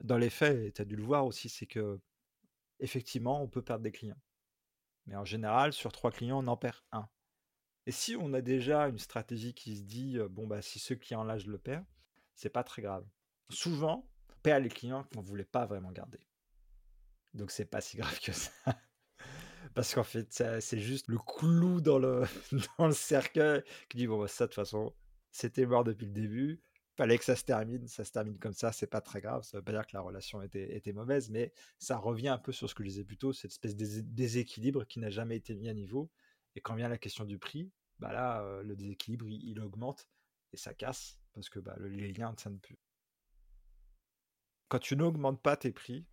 dans 0.01 0.17
les 0.17 0.29
faits, 0.29 0.73
tu 0.75 0.81
as 0.81 0.85
dû 0.85 0.95
le 0.95 1.03
voir 1.03 1.25
aussi, 1.25 1.49
c'est 1.49 1.65
que 1.65 1.99
effectivement, 2.79 3.43
on 3.43 3.47
peut 3.47 3.61
perdre 3.61 3.83
des 3.83 3.91
clients. 3.91 4.21
Mais 5.07 5.15
en 5.15 5.25
général, 5.25 5.73
sur 5.73 5.91
trois 5.91 6.11
clients, 6.11 6.43
on 6.43 6.47
en 6.47 6.57
perd 6.57 6.77
un. 6.91 7.07
Et 7.85 7.91
si 7.91 8.15
on 8.15 8.33
a 8.33 8.41
déjà 8.41 8.87
une 8.87 8.99
stratégie 8.99 9.53
qui 9.53 9.75
se 9.75 9.83
dit, 9.83 10.17
bon, 10.29 10.47
bah, 10.47 10.61
si 10.61 10.79
ce 10.79 10.93
client-là, 10.93 11.37
je 11.37 11.49
le 11.49 11.57
perds, 11.57 11.85
c'est 12.33 12.49
pas 12.49 12.63
très 12.63 12.81
grave. 12.81 13.05
Souvent, 13.51 14.07
on 14.29 14.33
perd 14.41 14.63
les 14.63 14.69
clients 14.69 15.05
qu'on 15.13 15.21
voulait 15.21 15.45
pas 15.45 15.65
vraiment 15.65 15.91
garder. 15.91 16.19
Donc, 17.33 17.51
c'est 17.51 17.65
pas 17.65 17.81
si 17.81 17.97
grave 17.97 18.19
que 18.19 18.31
ça. 18.31 18.51
Parce 19.73 19.93
qu'en 19.93 20.03
fait, 20.03 20.43
c'est 20.59 20.79
juste 20.79 21.07
le 21.07 21.17
clou 21.17 21.81
dans 21.81 21.99
le, 21.99 22.23
cercueil 22.91 23.63
qui 23.89 23.97
dit, 23.97 24.07
bon, 24.07 24.19
bah, 24.19 24.27
ça, 24.27 24.45
de 24.45 24.49
toute 24.49 24.55
façon, 24.55 24.93
c'était 25.31 25.65
mort 25.65 25.83
depuis 25.83 26.05
le 26.07 26.13
début. 26.13 26.61
Fallait 26.97 27.17
que 27.17 27.23
ça 27.23 27.37
se 27.37 27.43
termine, 27.43 27.87
ça 27.87 28.03
se 28.03 28.11
termine 28.11 28.37
comme 28.37 28.53
ça, 28.53 28.71
c'est 28.73 28.87
pas 28.87 28.99
très 28.99 29.21
grave. 29.21 29.43
Ça 29.43 29.57
veut 29.57 29.63
pas 29.63 29.71
dire 29.71 29.87
que 29.87 29.95
la 29.95 30.01
relation 30.01 30.41
était, 30.41 30.91
mauvaise, 30.93 31.29
mais 31.29 31.53
ça 31.79 31.97
revient 31.97 32.27
un 32.27 32.37
peu 32.37 32.51
sur 32.51 32.69
ce 32.69 32.75
que 32.75 32.83
je 32.83 32.89
disais 32.89 33.05
plus 33.05 33.17
tôt, 33.17 33.31
cette 33.31 33.51
espèce 33.51 33.75
de 33.75 34.01
déséquilibre 34.01 34.85
qui 34.85 34.99
n'a 34.99 35.09
jamais 35.09 35.37
été 35.37 35.55
mis 35.55 35.69
à 35.69 35.73
niveau. 35.73 36.11
Et 36.55 36.61
quand 36.61 36.75
vient 36.75 36.89
la 36.89 36.97
question 36.97 37.23
du 37.23 37.39
prix, 37.39 37.71
bah 37.99 38.11
là, 38.11 38.41
euh, 38.43 38.61
le 38.63 38.75
déséquilibre, 38.75 39.29
il, 39.29 39.41
il 39.43 39.59
augmente 39.61 40.09
et 40.51 40.57
ça 40.57 40.73
casse 40.73 41.17
parce 41.33 41.49
que 41.49 41.59
bah, 41.59 41.75
le- 41.77 41.87
les 41.87 42.11
liens 42.11 42.31
ne 42.31 42.35
tiennent 42.35 42.59
plus. 42.59 42.77
Quand 44.71 44.79
tu 44.79 44.95
n'augmentes 44.95 45.41
pas 45.41 45.57
tes 45.57 45.73
prix, 45.73 46.05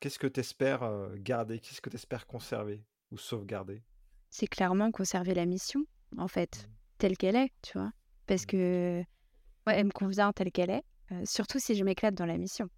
qu'est-ce 0.00 0.18
que 0.18 0.26
tu 0.26 0.40
espères 0.40 0.82
garder? 1.16 1.60
Qu'est-ce 1.60 1.80
que 1.80 1.88
tu 1.88 1.96
espères 1.96 2.26
conserver 2.26 2.84
ou 3.10 3.16
sauvegarder? 3.16 3.82
C'est 4.28 4.46
clairement 4.46 4.90
conserver 4.90 5.32
la 5.32 5.46
mission, 5.46 5.82
en 6.18 6.28
fait, 6.28 6.68
Mm. 6.68 6.72
telle 6.98 7.16
qu'elle 7.16 7.36
est, 7.36 7.52
tu 7.62 7.78
vois? 7.78 7.90
Parce 8.26 8.42
Mm. 8.42 8.46
que, 8.48 8.98
ouais, 9.66 9.78
elle 9.78 9.86
me 9.86 9.92
convient 9.92 10.30
telle 10.34 10.52
qu'elle 10.52 10.68
est, 10.68 10.82
euh, 11.12 11.22
surtout 11.24 11.58
si 11.58 11.74
je 11.74 11.84
m'éclate 11.84 12.14
dans 12.14 12.26
la 12.26 12.36
mission. 12.36 12.68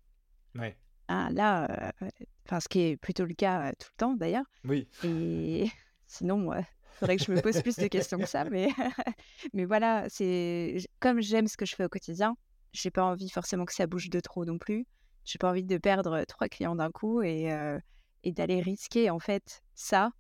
Ouais. 0.55 0.79
Ah, 1.09 1.31
là, 1.33 1.66
euh, 2.01 2.61
ce 2.61 2.69
qui 2.69 2.83
est 2.83 2.97
plutôt 2.97 3.25
le 3.25 3.35
cas 3.35 3.71
euh, 3.71 3.73
tout 3.77 3.89
le 3.91 3.97
temps 3.97 4.14
d'ailleurs. 4.14 4.47
Oui. 4.62 4.87
Et 5.03 5.64
sinon, 6.07 6.55
il 6.55 6.64
faudrait 6.93 7.16
que 7.16 7.25
je 7.25 7.33
me 7.33 7.41
pose 7.43 7.61
plus 7.61 7.75
de 7.75 7.89
questions 7.89 8.19
que 8.19 8.27
ça. 8.27 8.45
Mais, 8.45 8.69
mais 9.53 9.64
voilà, 9.64 10.09
c'est 10.11 10.77
comme 11.01 11.21
j'aime 11.21 11.49
ce 11.49 11.57
que 11.57 11.66
je 11.66 11.75
fais 11.75 11.87
au 11.87 11.89
quotidien, 11.89 12.37
j'ai 12.73 12.93
pas 12.93 13.03
envie 13.03 13.31
forcément 13.31 13.64
que 13.64 13.75
ça 13.75 13.89
bouge 13.89 14.11
de 14.11 14.21
trop 14.21 14.45
non 14.45 14.59
plus. 14.59 14.87
J'ai 15.29 15.39
pas 15.39 15.51
envie 15.51 15.62
de 15.64 15.76
perdre 15.79 16.24
trois 16.24 16.49
clients 16.49 16.74
d'un 16.74 16.91
coup 16.91 17.20
et, 17.22 17.53
euh, 17.53 17.79
et 18.24 18.33
d'aller 18.33 18.62
risquer 18.62 19.11
en 19.11 19.18
fait 19.18 19.62
ça 19.74 20.11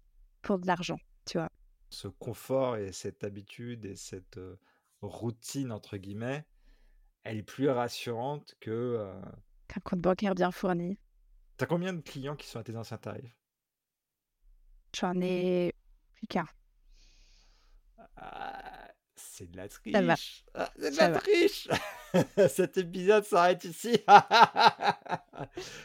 pour 0.42 0.58
de 0.58 0.66
l'argent, 0.66 0.98
tu 1.26 1.38
vois? 1.38 1.48
Ce 1.90 2.08
confort 2.08 2.76
et 2.78 2.92
cette 2.92 3.24
habitude 3.24 3.84
et 3.84 3.94
cette 3.96 4.40
routine, 5.02 5.70
entre 5.70 5.98
guillemets, 5.98 6.46
elle 7.24 7.38
est 7.38 7.44
plus 7.44 7.68
rassurante 7.70 8.56
que... 8.60 8.70
euh, 8.70 9.20
Qu'un 9.68 9.80
compte 9.80 10.00
bancaire 10.00 10.34
bien 10.34 10.50
fourni. 10.50 10.98
T'as 11.58 11.66
combien 11.66 11.92
de 11.92 12.00
clients 12.00 12.36
qui 12.36 12.46
sont 12.46 12.58
à 12.58 12.64
tes 12.64 12.74
anciens 12.78 12.96
tarifs? 12.96 13.36
J'en 14.94 15.18
ai 15.22 15.72
plus 16.14 16.26
qu'un. 16.26 16.46
Ah, 18.16 18.88
C'est 19.16 19.50
de 19.50 19.56
la 19.56 19.68
triche 19.68 20.44
Ah, 20.54 20.70
C'est 20.76 20.90
de 20.90 20.96
Ça 20.96 21.06
la 21.06 21.10
va. 21.10 21.20
triche 21.20 21.68
Cet 22.48 22.76
épisode 22.78 23.24
s'arrête 23.24 23.64
ici 23.64 23.98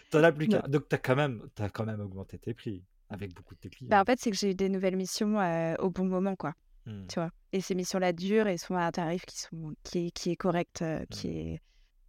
T'en 0.10 0.24
as 0.24 0.32
plus 0.32 0.48
qu'un. 0.48 0.62
Donc 0.68 0.88
t'as 0.90 0.98
quand, 0.98 1.16
même, 1.16 1.42
t'as 1.56 1.70
quand 1.70 1.86
même 1.86 2.00
augmenté 2.02 2.38
tes 2.38 2.54
prix 2.54 2.84
avec 3.10 3.34
beaucoup 3.34 3.56
de 3.56 3.60
tes 3.60 3.70
clients. 3.70 3.90
Bah, 3.90 4.02
en 4.02 4.06
fait, 4.06 4.20
c'est 4.20 4.32
que 4.32 4.38
j'ai 4.38 4.52
eu 4.52 4.56
des 4.56 4.70
nouvelles 4.70 4.96
missions 4.96 5.40
euh, 5.40 5.76
au 5.80 5.90
bon 5.90 6.06
moment, 6.06 6.36
quoi. 6.36 6.54
Hmm. 6.86 7.06
tu 7.08 7.16
vois? 7.16 7.30
Et 7.54 7.62
ces 7.62 7.76
missions-là 7.76 8.12
durent 8.12 8.48
et 8.48 8.58
sont 8.58 8.76
à 8.76 8.84
un 8.86 8.92
tarif 8.92 9.26
qui, 9.26 9.40
sont, 9.40 9.74
qui, 9.84 10.08
est, 10.08 10.12
qui 10.12 10.32
est 10.32 10.36
correct, 10.36 10.82
euh, 10.82 11.06
qui 11.10 11.28
est... 11.30 11.62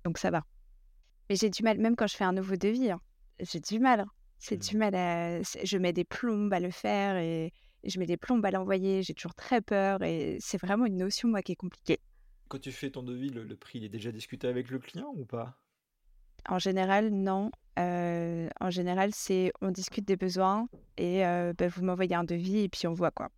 donc 0.04 0.18
ça 0.18 0.30
va. 0.30 0.42
Mais 1.30 1.36
j'ai 1.36 1.50
du 1.50 1.62
mal, 1.62 1.78
même 1.78 1.94
quand 1.96 2.06
je 2.06 2.16
fais 2.16 2.24
un 2.24 2.32
nouveau 2.32 2.56
devis, 2.56 2.90
hein, 2.90 3.00
j'ai 3.40 3.60
du 3.60 3.78
mal. 3.78 4.00
hein. 4.00 4.06
C'est 4.38 4.56
du 4.56 4.76
mal 4.76 4.94
à... 4.94 5.40
Je 5.42 5.78
mets 5.78 5.92
des 5.92 6.04
plombes 6.04 6.52
à 6.52 6.60
le 6.60 6.70
faire 6.70 7.16
et, 7.16 7.52
et 7.82 7.88
je 7.88 7.98
mets 7.98 8.06
des 8.06 8.16
plombes 8.16 8.44
à 8.44 8.50
l'envoyer. 8.50 9.02
J'ai 9.02 9.14
toujours 9.14 9.34
très 9.34 9.60
peur 9.60 10.02
et 10.02 10.36
c'est 10.40 10.60
vraiment 10.60 10.86
une 10.86 10.96
notion, 10.96 11.28
moi, 11.28 11.40
qui 11.42 11.52
est 11.52 11.56
compliquée. 11.56 12.00
Quand 12.54 12.60
tu 12.60 12.70
fais 12.70 12.88
ton 12.88 13.02
devis, 13.02 13.30
le, 13.30 13.42
le 13.42 13.56
prix, 13.56 13.80
il 13.80 13.84
est 13.84 13.88
déjà 13.88 14.12
discuté 14.12 14.46
avec 14.46 14.70
le 14.70 14.78
client 14.78 15.12
ou 15.16 15.24
pas? 15.24 15.58
En 16.48 16.60
général, 16.60 17.10
non. 17.10 17.50
Euh, 17.80 18.48
en 18.60 18.70
général, 18.70 19.10
c'est 19.12 19.52
on 19.60 19.72
discute 19.72 20.04
des 20.04 20.14
besoins 20.14 20.68
et 20.96 21.26
euh, 21.26 21.52
bah, 21.52 21.66
vous 21.66 21.82
m'envoyez 21.82 22.14
un 22.14 22.22
devis 22.22 22.60
et 22.60 22.68
puis 22.68 22.86
on 22.86 22.92
voit 22.92 23.10
quoi. 23.10 23.32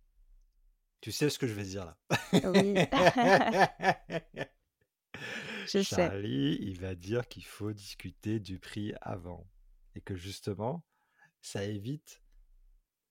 Tu 1.01 1.11
sais 1.11 1.31
ce 1.31 1.39
que 1.39 1.47
je 1.47 1.55
vais 1.55 1.63
dire 1.63 1.85
là. 1.85 1.97
Oui, 2.31 2.75
je 5.65 5.81
sais. 5.81 5.83
Charlie, 5.83 6.59
il 6.61 6.79
va 6.79 6.93
dire 6.93 7.27
qu'il 7.27 7.45
faut 7.45 7.73
discuter 7.73 8.39
du 8.39 8.59
prix 8.59 8.93
avant. 9.01 9.49
Et 9.95 10.01
que 10.01 10.15
justement, 10.15 10.85
ça 11.41 11.63
évite, 11.63 12.21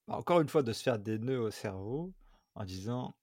encore 0.07 0.41
une 0.41 0.49
fois, 0.49 0.63
de 0.63 0.73
se 0.73 0.85
faire 0.85 1.01
des 1.01 1.19
nœuds 1.19 1.41
au 1.41 1.51
cerveau 1.51 2.15
en 2.55 2.65
disant 2.65 3.17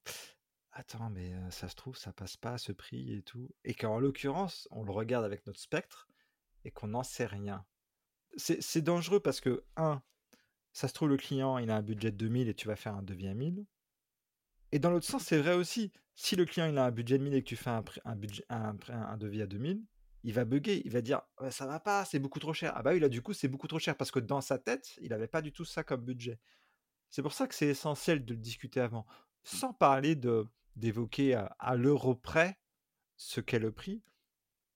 Attends, 0.76 1.10
mais 1.12 1.32
ça 1.52 1.70
se 1.70 1.76
trouve, 1.76 1.96
ça 1.96 2.12
passe 2.12 2.36
pas 2.36 2.54
à 2.54 2.58
ce 2.58 2.72
prix 2.72 3.14
et 3.14 3.22
tout. 3.22 3.50
Et 3.64 3.76
qu'en 3.76 4.00
l'occurrence, 4.00 4.68
on 4.72 4.84
le 4.84 4.92
regarde 4.92 5.24
avec 5.24 5.46
notre 5.46 5.60
spectre 5.60 6.08
et 6.66 6.72
qu'on 6.72 6.88
n'en 6.88 7.04
sait 7.04 7.28
rien. 7.28 7.66
C'est 8.38 8.82
dangereux 8.82 9.20
parce 9.20 9.40
que, 9.40 9.64
un, 9.78 10.02
ça 10.72 10.88
se 10.88 10.94
trouve, 10.94 11.10
le 11.10 11.18
client, 11.18 11.60
il 11.60 11.70
a 11.70 11.76
un 11.76 11.84
budget 11.84 12.12
de 12.12 12.18
2000 12.18 12.50
et 12.50 12.56
tu 12.56 12.68
vas 12.68 12.76
faire 12.76 12.96
un 12.96 13.04
devis 13.04 13.28
à 13.28 13.36
1000. 13.36 13.66
Et 14.72 14.80
dans 14.80 14.90
l'autre 14.90 15.06
sens, 15.06 15.24
c'est 15.24 15.38
vrai 15.38 15.54
aussi. 15.54 15.92
Si 16.16 16.36
le 16.36 16.46
client 16.46 16.68
il 16.68 16.78
a 16.80 16.86
un 16.86 16.92
budget 16.92 17.20
de 17.20 17.24
1000 17.24 17.36
et 17.36 17.44
que 17.44 17.48
tu 17.48 17.56
fais 17.56 17.70
un, 17.70 17.84
un, 18.50 19.18
devis 19.18 19.42
à 19.44 19.46
2000, 19.46 19.84
il 20.24 20.34
va 20.34 20.46
bugger. 20.46 20.82
Il 20.86 20.92
va 20.92 21.02
dire 21.02 21.22
Ça 21.52 21.68
va 21.68 21.80
pas, 21.80 22.06
c'est 22.06 22.18
beaucoup 22.18 22.40
trop 22.40 22.54
cher. 22.54 22.74
Ah 22.76 22.82
bah 22.82 22.94
oui, 22.94 23.00
là, 23.00 23.10
du 23.10 23.22
coup, 23.22 23.34
c'est 23.34 23.48
beaucoup 23.48 23.68
trop 23.68 23.78
cher 23.78 23.96
parce 23.96 24.10
que 24.10 24.20
dans 24.20 24.42
sa 24.42 24.58
tête, 24.58 24.98
il 25.02 25.10
n'avait 25.10 25.28
pas 25.28 25.44
du 25.44 25.52
tout 25.52 25.66
ça 25.66 25.84
comme 25.84 26.02
budget. 26.02 26.40
C'est 27.12 27.22
pour 27.22 27.34
ça 27.34 27.48
que 27.48 27.54
c'est 27.54 27.68
essentiel 27.68 28.26
de 28.26 28.34
le 28.34 28.40
discuter 28.40 28.80
avant. 28.80 29.06
Sans 29.44 29.74
parler 29.74 30.16
de 30.16 30.48
d'évoquer 30.76 31.36
à, 31.36 31.76
l'euro 31.76 32.16
près 32.16 32.60
ce 33.16 33.42
qu'est 33.42 33.60
le 33.60 33.72
prix. 33.72 34.02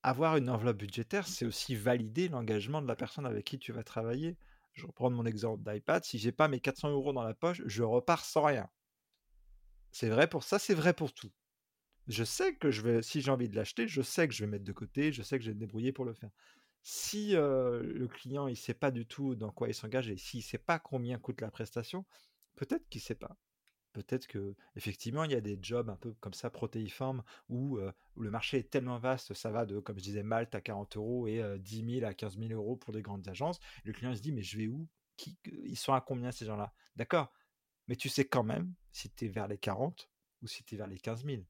Avoir 0.03 0.37
une 0.37 0.49
enveloppe 0.49 0.77
budgétaire, 0.77 1.27
c'est 1.27 1.45
aussi 1.45 1.75
valider 1.75 2.29
l'engagement 2.29 2.81
de 2.81 2.87
la 2.87 2.95
personne 2.95 3.25
avec 3.25 3.45
qui 3.45 3.59
tu 3.59 3.71
vas 3.71 3.83
travailler. 3.83 4.37
Je 4.73 4.85
reprends 4.85 5.09
mon 5.09 5.25
exemple 5.25 5.63
d'iPad. 5.63 6.03
Si 6.03 6.19
j'ai 6.19 6.31
pas 6.31 6.47
mes 6.47 6.59
400 6.59 6.91
euros 6.91 7.13
dans 7.13 7.23
la 7.23 7.33
poche, 7.33 7.61
je 7.65 7.83
repars 7.83 8.23
sans 8.23 8.43
rien. 8.43 8.69
C'est 9.91 10.09
vrai 10.09 10.27
pour 10.27 10.43
ça, 10.43 10.59
c'est 10.59 10.75
vrai 10.75 10.93
pour 10.93 11.13
tout. 11.13 11.31
Je 12.07 12.23
sais 12.23 12.55
que 12.55 12.71
si 13.01 13.21
j'ai 13.21 13.31
envie 13.31 13.49
de 13.49 13.55
l'acheter, 13.55 13.87
je 13.87 14.01
sais 14.01 14.27
que 14.27 14.33
je 14.33 14.45
vais 14.45 14.51
mettre 14.51 14.63
de 14.63 14.71
côté, 14.71 15.11
je 15.11 15.23
sais 15.23 15.37
que 15.37 15.43
je 15.43 15.49
vais 15.49 15.55
me 15.55 15.59
débrouiller 15.59 15.91
pour 15.91 16.05
le 16.05 16.13
faire. 16.13 16.29
Si 16.83 17.35
euh, 17.35 17.81
le 17.83 18.07
client 18.07 18.47
il 18.47 18.55
sait 18.55 18.73
pas 18.73 18.91
du 18.91 19.05
tout 19.05 19.35
dans 19.35 19.51
quoi 19.51 19.67
il 19.67 19.73
s'engage 19.73 20.09
et 20.09 20.15
s'il 20.15 20.41
sait 20.41 20.57
pas 20.57 20.79
combien 20.79 21.19
coûte 21.19 21.41
la 21.41 21.51
prestation, 21.51 22.05
peut-être 22.55 22.87
qu'il 22.87 23.01
sait 23.01 23.15
pas. 23.15 23.35
Peut-être 23.97 24.27
que 24.27 24.53
effectivement 24.75 25.23
il 25.23 25.31
y 25.31 25.35
a 25.35 25.41
des 25.41 25.57
jobs 25.59 25.89
un 25.89 25.95
peu 25.95 26.13
comme 26.19 26.35
ça 26.35 26.51
protéiformes 26.51 27.23
où, 27.49 27.79
le 28.15 28.29
marché 28.29 28.59
est 28.59 28.69
tellement 28.69 28.99
vaste, 28.99 29.33
ça 29.33 29.49
va 29.49 29.65
de 29.65 29.79
comme 29.79 29.97
je 29.97 30.03
disais 30.03 30.21
Malte 30.21 30.53
à 30.53 30.61
40 30.61 30.97
euros 30.97 31.27
et 31.27 31.41
euh, 31.41 31.57
10 31.57 32.01
000 32.01 32.05
à 32.05 32.13
15 32.13 32.37
000 32.37 32.51
euros 32.51 32.75
pour 32.75 32.93
des 32.93 33.01
grandes 33.01 33.27
agences. 33.27 33.59
Le 33.85 33.93
client 33.93 34.15
se 34.15 34.21
dit 34.21 34.31
mais 34.31 34.43
je 34.43 34.55
vais 34.59 34.67
où? 34.67 34.87
Ils 35.45 35.77
sont 35.77 35.93
à 35.93 36.01
combien 36.01 36.31
ces 36.31 36.45
gens-là? 36.45 36.75
D'accord, 36.95 37.33
mais 37.87 37.95
tu 37.95 38.07
sais 38.07 38.23
quand 38.23 38.43
même 38.43 38.71
si 38.91 39.09
tu 39.09 39.25
es 39.25 39.29
vers 39.29 39.47
les 39.47 39.57
40 39.57 40.07
ou 40.43 40.47
si 40.47 40.63
tu 40.63 40.75
es 40.75 40.77
vers 40.77 40.85
les 40.85 40.99
15 40.99 41.25
000. 41.25 41.41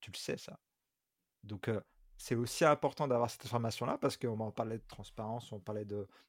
Tu 0.00 0.10
le 0.10 0.16
sais 0.16 0.36
ça. 0.36 0.58
Donc 1.44 1.70
c'est 2.16 2.34
aussi 2.34 2.64
important 2.64 3.06
d'avoir 3.06 3.30
cette 3.30 3.46
information-là 3.46 3.98
parce 3.98 4.16
qu'on 4.16 4.40
en 4.40 4.50
parlait 4.50 4.78
de 4.78 4.88
transparence, 4.88 5.52
on 5.52 5.60
parlait 5.60 5.86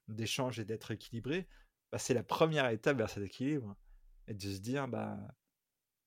d'échange 0.07 0.59
et 0.59 0.65
d'être 0.65 0.91
équilibré. 0.91 1.47
Bah, 1.91 1.97
c'est 1.97 2.13
la 2.13 2.21
première 2.21 2.69
étape 2.69 2.97
vers 2.97 3.09
cet 3.09 3.23
équilibre 3.23 3.75
et 4.29 4.33
de 4.33 4.41
se 4.41 4.59
dire 4.59 4.87
bah 4.87 5.17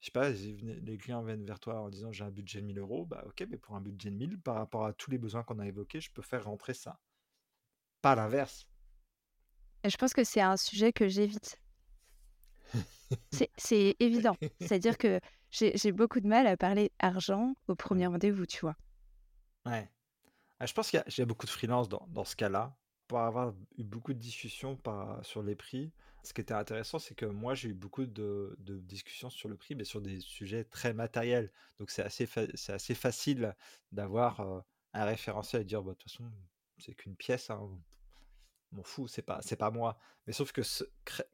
Je 0.01 0.07
sais 0.07 0.13
pas, 0.13 0.31
les 0.31 0.97
clients 0.97 1.23
viennent 1.23 1.45
vers 1.45 1.61
toi 1.61 1.83
en 1.83 1.91
disant 1.91 2.13
j'ai 2.13 2.25
un 2.25 2.31
budget 2.31 2.61
de 2.63 2.67
1000 2.67 2.79
euros, 2.79 3.05
bah 3.05 3.23
ok, 3.27 3.47
mais 3.51 3.59
pour 3.59 3.77
un 3.77 3.81
budget 3.81 4.11
de 4.11 4.17
1000, 4.17 4.41
par 4.41 4.55
rapport 4.55 4.87
à 4.87 4.93
tous 4.95 5.11
les 5.11 5.19
besoins 5.19 5.43
qu'on 5.43 5.59
a 5.59 5.67
évoqués, 5.67 6.01
je 6.01 6.11
peux 6.11 6.23
faire 6.23 6.45
rentrer 6.45 6.73
ça. 6.73 6.99
Pas 8.01 8.15
l'inverse. 8.15 8.67
Je 9.85 9.97
pense 9.97 10.15
que 10.15 10.25
c'est 10.25 10.41
un 10.41 10.57
sujet 10.57 10.93
que 10.93 11.09
j'évite. 11.09 11.61
c'est 13.57 13.97
évident. 13.99 14.37
C'est-à-dire 14.61 14.97
que 14.97 15.21
j'ai 15.51 15.93
beaucoup 15.93 16.21
de 16.21 16.29
mal 16.29 16.47
à 16.47 16.57
parler 16.57 16.93
argent 16.99 17.55
au 17.67 17.75
premier 17.75 18.07
rendez-vous, 18.07 18.47
tu 18.47 18.61
vois. 18.61 18.77
Ouais. 19.67 19.91
Ah, 20.61 20.67
je 20.67 20.73
pense 20.73 20.91
qu'il 20.91 21.03
y, 21.05 21.21
a 21.21 21.25
beaucoup 21.27 21.47
de 21.47 21.51
freelance 21.51 21.89
dans, 21.89 22.07
dans 22.11 22.25
ce 22.25 22.37
cas-là. 22.37 22.77
Avoir 23.15 23.55
eu 23.79 23.85
beaucoup 23.85 24.13
de 24.13 24.19
discussions 24.19 24.77
par, 24.77 25.25
sur 25.25 25.43
les 25.43 25.55
prix, 25.55 25.93
ce 26.23 26.33
qui 26.33 26.41
était 26.41 26.55
intéressant, 26.55 26.99
c'est 26.99 27.15
que 27.15 27.27
moi, 27.27 27.55
j'ai 27.55 27.71
eu 27.71 27.75
beaucoup 27.75 28.07
de, 28.07 28.57
discussions 28.59 29.31
sur 29.31 29.49
le 29.49 29.57
prix, 29.57 29.75
mais 29.75 29.85
sur 29.85 30.01
des 30.01 30.21
sujets 30.21 30.65
très 30.65 30.93
matériels. 30.93 31.51
Donc, 31.79 31.91
c'est 31.91 32.03
assez, 32.03 32.29
assez 32.69 32.95
facile 32.95 33.55
d'avoir 33.91 34.41
un 34.95 35.05
référentiel 35.05 35.63
et 35.63 35.65
dire, 35.65 35.83
bah, 35.83 35.93
de 35.93 35.99
toute 35.99 36.11
façon, 36.11 36.31
c'est 36.79 36.95
qu'une 36.95 37.17
pièce, 37.17 37.51
hein, 37.51 37.69
m'en 38.73 38.83
fous, 38.83 39.09
c'est 39.09 39.23
pas, 39.23 39.41
pas 39.59 39.71
moi. 39.71 39.99
Mais 40.27 40.33
sauf 40.33 40.53
que 40.53 40.63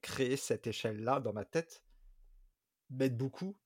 créer 0.01 0.37
cette 0.37 0.67
échelle-là 0.67 1.21
dans 1.21 1.33
ma 1.33 1.45
tête 1.45 1.83
m'aide 2.91 3.17
beaucoup 3.17 3.57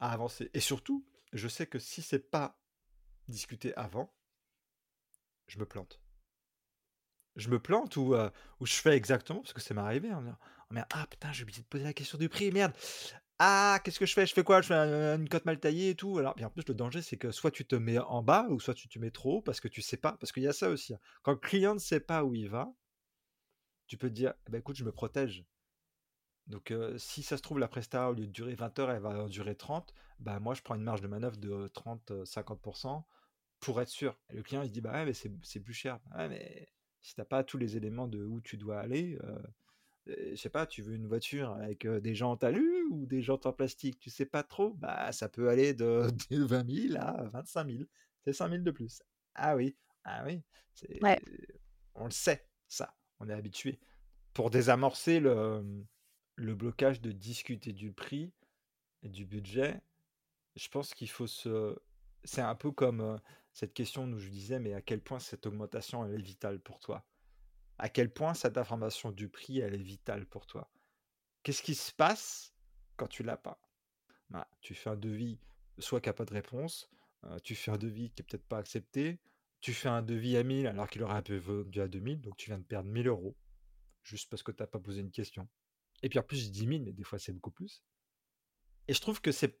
à 0.00 0.12
avancer. 0.12 0.50
Et 0.54 0.60
surtout, 0.60 1.06
je 1.32 1.48
sais 1.48 1.66
que 1.66 1.78
si 1.78 2.02
c'est 2.02 2.30
pas 2.30 2.58
discuté 3.28 3.74
avant, 3.76 4.12
je 5.46 5.58
me 5.58 5.66
plante 5.66 6.00
je 7.36 7.48
me 7.50 7.58
plante 7.58 7.96
ou, 7.96 8.14
ou 8.60 8.66
je 8.66 8.74
fais 8.74 8.96
exactement, 8.96 9.40
parce 9.40 9.52
que 9.52 9.60
ça 9.60 9.74
m'est 9.74 9.80
arrivé, 9.80 10.12
en 10.12 10.24
«Oh 10.70 10.74
merde, 10.74 10.86
ah 10.92 11.06
putain, 11.08 11.32
j'ai 11.32 11.44
oublié 11.44 11.60
de 11.62 11.66
poser 11.66 11.84
la 11.84 11.92
question 11.92 12.18
du 12.18 12.28
prix, 12.28 12.50
merde! 12.50 12.72
Ah, 13.38 13.80
qu'est-ce 13.84 13.98
que 14.00 14.06
je 14.06 14.14
fais? 14.14 14.26
Je 14.26 14.32
fais 14.34 14.42
quoi? 14.44 14.62
Je 14.62 14.68
fais 14.68 14.74
une 14.74 15.28
cote 15.28 15.44
mal 15.44 15.60
taillée 15.60 15.90
et 15.90 15.94
tout?» 15.94 16.18
alors 16.18 16.34
bien 16.34 16.46
en 16.48 16.50
plus, 16.50 16.64
le 16.68 16.74
danger, 16.74 17.02
c'est 17.02 17.16
que 17.18 17.30
soit 17.30 17.50
tu 17.50 17.66
te 17.66 17.76
mets 17.76 17.98
en 17.98 18.22
bas 18.22 18.46
ou 18.50 18.58
soit 18.60 18.74
tu 18.74 18.88
te 18.88 18.98
mets 18.98 19.10
trop 19.10 19.38
haut 19.38 19.42
parce 19.42 19.60
que 19.60 19.68
tu 19.68 19.82
sais 19.82 19.96
pas 19.98 20.12
parce 20.18 20.32
qu'il 20.32 20.42
y 20.42 20.48
a 20.48 20.52
ça 20.52 20.70
aussi, 20.70 20.94
hein. 20.94 20.98
Quand 21.22 21.32
le 21.32 21.38
client 21.38 21.74
ne 21.74 21.78
sait 21.80 22.00
pas 22.00 22.24
où 22.24 22.34
il 22.34 22.48
va, 22.48 22.72
tu 23.88 23.96
peux 23.96 24.08
te 24.08 24.14
dire: 24.14 24.34
«Eh 24.46 24.50
bah, 24.52 24.58
écoute, 24.58 24.76
je 24.76 24.84
me 24.84 24.92
protège». 24.92 25.44
Donc 26.46 26.72
si 26.96 27.22
ça 27.22 27.36
se 27.36 27.42
trouve, 27.42 27.58
la 27.58 27.68
presta, 27.68 28.08
au 28.10 28.14
lieu 28.14 28.26
de 28.26 28.32
durer 28.32 28.54
20 28.54 28.78
heures, 28.78 28.90
elle 28.90 29.02
va 29.02 29.26
durer 29.28 29.56
30, 29.56 29.92
bah, 30.20 30.38
moi, 30.40 30.54
je 30.54 30.62
prends 30.62 30.76
une 30.76 30.82
marge 30.82 31.00
de 31.00 31.08
manœuvre 31.08 31.36
de 31.36 31.68
30-50% 31.68 33.04
pour 33.60 33.80
être 33.80 33.88
sûr. 33.88 34.18
Le 34.30 34.42
client, 34.42 34.62
il 34.62 34.68
se 34.68 34.72
dit: 34.72 34.80
«Bah, 34.80 34.92
ouais, 34.92 35.04
mais 35.04 35.12
c'est 35.14 35.60
plus 35.60 35.74
cher». 35.74 35.98
«Ouais, 36.16 36.28
mais 36.28 36.68
si 37.06 37.14
t'as 37.14 37.24
pas 37.24 37.44
tous 37.44 37.56
les 37.56 37.76
éléments 37.76 38.08
de 38.08 38.24
où 38.24 38.40
tu 38.40 38.56
dois 38.56 38.80
aller, 38.80 39.16
euh, 39.22 39.38
je 40.08 40.34
sais 40.34 40.50
pas, 40.50 40.66
tu 40.66 40.82
veux 40.82 40.94
une 40.94 41.06
voiture 41.06 41.52
avec 41.52 41.86
des 41.86 42.16
jantes 42.16 42.42
alu 42.42 42.84
ou 42.90 43.06
des 43.06 43.22
jantes 43.22 43.46
en 43.46 43.52
plastique, 43.52 44.00
tu 44.00 44.10
sais 44.10 44.26
pas 44.26 44.42
trop, 44.42 44.74
bah 44.74 45.12
ça 45.12 45.28
peut 45.28 45.48
aller 45.48 45.72
de, 45.72 46.08
20 46.30 46.88
000 46.88 47.00
à 47.00 47.22
25 47.28 47.70
000. 47.70 47.84
C'est 48.24 48.32
5 48.32 48.50
000 48.50 48.62
de 48.64 48.70
plus. 48.72 49.04
Ah 49.36 49.54
oui, 49.54 49.76
ah 50.02 50.24
oui, 50.26 50.42
on 51.94 52.06
le 52.06 52.10
sait, 52.10 52.44
ça, 52.66 52.96
on 53.20 53.28
est 53.28 53.34
habitué. 53.34 53.78
Pour 54.34 54.50
désamorcer 54.50 55.20
le, 55.20 55.64
le 56.34 56.54
blocage 56.56 57.00
de 57.00 57.12
discuter 57.12 57.72
du 57.72 57.92
prix 57.92 58.32
et 59.04 59.08
du 59.08 59.26
budget, 59.26 59.80
je 60.56 60.68
pense 60.68 60.92
qu'il 60.92 61.08
faut 61.10 61.28
se. 61.28 61.76
C'est 62.24 62.42
un 62.42 62.56
peu 62.56 62.72
comme 62.72 63.20
cette 63.56 63.72
question 63.72 64.04
où 64.04 64.18
je 64.18 64.28
disais, 64.28 64.60
mais 64.60 64.74
à 64.74 64.82
quel 64.82 65.00
point 65.00 65.18
cette 65.18 65.46
augmentation, 65.46 66.04
elle 66.04 66.12
est 66.12 66.22
vitale 66.22 66.60
pour 66.60 66.78
toi? 66.78 67.06
À 67.78 67.88
quel 67.88 68.12
point 68.12 68.34
cette 68.34 68.58
information 68.58 69.12
du 69.12 69.30
prix, 69.30 69.60
elle 69.60 69.72
est 69.72 69.82
vitale 69.82 70.26
pour 70.26 70.46
toi? 70.46 70.70
Qu'est-ce 71.42 71.62
qui 71.62 71.74
se 71.74 71.90
passe 71.90 72.52
quand 72.98 73.06
tu 73.06 73.22
l'as 73.22 73.38
pas? 73.38 73.58
Bah, 74.28 74.46
Tu 74.60 74.74
fais 74.74 74.90
un 74.90 74.96
devis, 74.96 75.40
soit 75.78 76.02
qui 76.02 76.10
n'a 76.10 76.12
pas 76.12 76.26
de 76.26 76.34
réponse, 76.34 76.90
euh, 77.24 77.38
tu 77.38 77.54
fais 77.54 77.70
un 77.70 77.78
devis 77.78 78.10
qui 78.10 78.20
est 78.20 78.26
peut-être 78.26 78.46
pas 78.46 78.58
accepté, 78.58 79.20
tu 79.62 79.72
fais 79.72 79.88
un 79.88 80.02
devis 80.02 80.36
à 80.36 80.42
1000 80.42 80.66
alors 80.66 80.86
qu'il 80.86 81.02
aurait 81.02 81.22
vendu 81.38 81.80
à 81.80 81.88
2000, 81.88 82.20
donc 82.20 82.36
tu 82.36 82.50
viens 82.50 82.58
de 82.58 82.64
perdre 82.64 82.90
1000 82.90 83.08
euros, 83.08 83.34
juste 84.02 84.28
parce 84.28 84.42
que 84.42 84.52
tu 84.52 84.62
n'as 84.62 84.66
pas 84.66 84.80
posé 84.80 85.00
une 85.00 85.10
question. 85.10 85.48
Et 86.02 86.10
puis 86.10 86.18
en 86.18 86.22
plus, 86.22 86.44
je 86.44 86.50
dis 86.50 86.66
10 86.66 86.68
000, 86.68 86.84
mais 86.84 86.92
des 86.92 87.04
fois 87.04 87.18
c'est 87.18 87.32
beaucoup 87.32 87.52
plus. 87.52 87.82
Et 88.86 88.92
je 88.92 89.00
trouve 89.00 89.22
que 89.22 89.32
c'est 89.32 89.58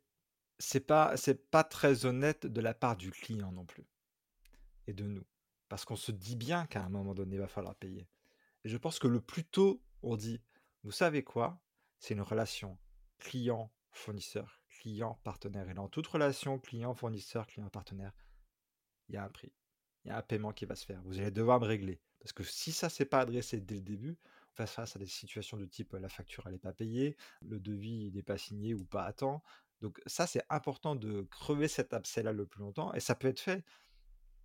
c'est 0.58 0.86
pas 0.86 1.14
pas 1.50 1.64
très 1.64 2.06
honnête 2.06 2.46
de 2.46 2.60
la 2.60 2.74
part 2.74 2.96
du 2.96 3.10
client 3.10 3.52
non 3.52 3.64
plus 3.64 3.86
et 4.86 4.92
de 4.92 5.04
nous. 5.04 5.24
Parce 5.68 5.84
qu'on 5.84 5.96
se 5.96 6.12
dit 6.12 6.36
bien 6.36 6.66
qu'à 6.66 6.82
un 6.84 6.88
moment 6.88 7.14
donné 7.14 7.36
il 7.36 7.40
va 7.40 7.48
falloir 7.48 7.74
payer 7.74 8.08
et 8.64 8.68
je 8.68 8.76
pense 8.76 8.98
que 8.98 9.08
le 9.08 9.20
plus 9.20 9.44
tôt 9.44 9.82
on 10.02 10.16
dit 10.16 10.40
vous 10.84 10.92
savez 10.92 11.24
quoi? 11.24 11.60
C'est 11.98 12.14
une 12.14 12.20
relation 12.20 12.78
client 13.18 13.72
fournisseur 13.90 14.62
client 14.68 15.18
partenaire 15.24 15.68
et 15.68 15.74
dans 15.74 15.88
toute 15.88 16.06
relation 16.06 16.58
client 16.58 16.94
fournisseur 16.94 17.46
client 17.46 17.70
partenaire 17.70 18.12
il 19.08 19.14
y 19.14 19.18
a 19.18 19.24
un 19.24 19.30
prix 19.30 19.52
il 20.06 20.10
y 20.10 20.12
a 20.12 20.18
un 20.18 20.22
paiement 20.22 20.52
qui 20.52 20.66
va 20.66 20.76
se 20.76 20.86
faire. 20.86 21.02
Vous 21.02 21.18
allez 21.18 21.32
devoir 21.32 21.60
me 21.60 21.66
régler. 21.66 22.00
Parce 22.20 22.32
que 22.32 22.44
si 22.44 22.70
ça 22.70 22.88
s'est 22.88 23.04
pas 23.04 23.18
adressé 23.18 23.60
dès 23.60 23.74
le 23.74 23.80
début 23.80 24.16
face 24.52 24.70
face 24.70 24.94
à 24.94 25.00
des 25.00 25.06
situations 25.06 25.56
de 25.56 25.66
type 25.66 25.92
la 25.94 26.08
facture 26.08 26.48
n'est 26.48 26.58
pas 26.58 26.72
payée, 26.72 27.16
le 27.42 27.58
devis 27.58 28.12
n'est 28.12 28.22
pas 28.22 28.38
signé 28.38 28.72
ou 28.72 28.84
pas 28.84 29.04
à 29.04 29.12
temps, 29.12 29.42
donc 29.80 30.00
ça, 30.06 30.26
c'est 30.26 30.42
important 30.48 30.96
de 30.96 31.22
crever 31.30 31.68
cet 31.68 31.92
abcès-là 31.92 32.32
le 32.32 32.46
plus 32.46 32.60
longtemps, 32.60 32.92
et 32.94 33.00
ça 33.00 33.14
peut 33.14 33.28
être 33.28 33.40
fait. 33.40 33.64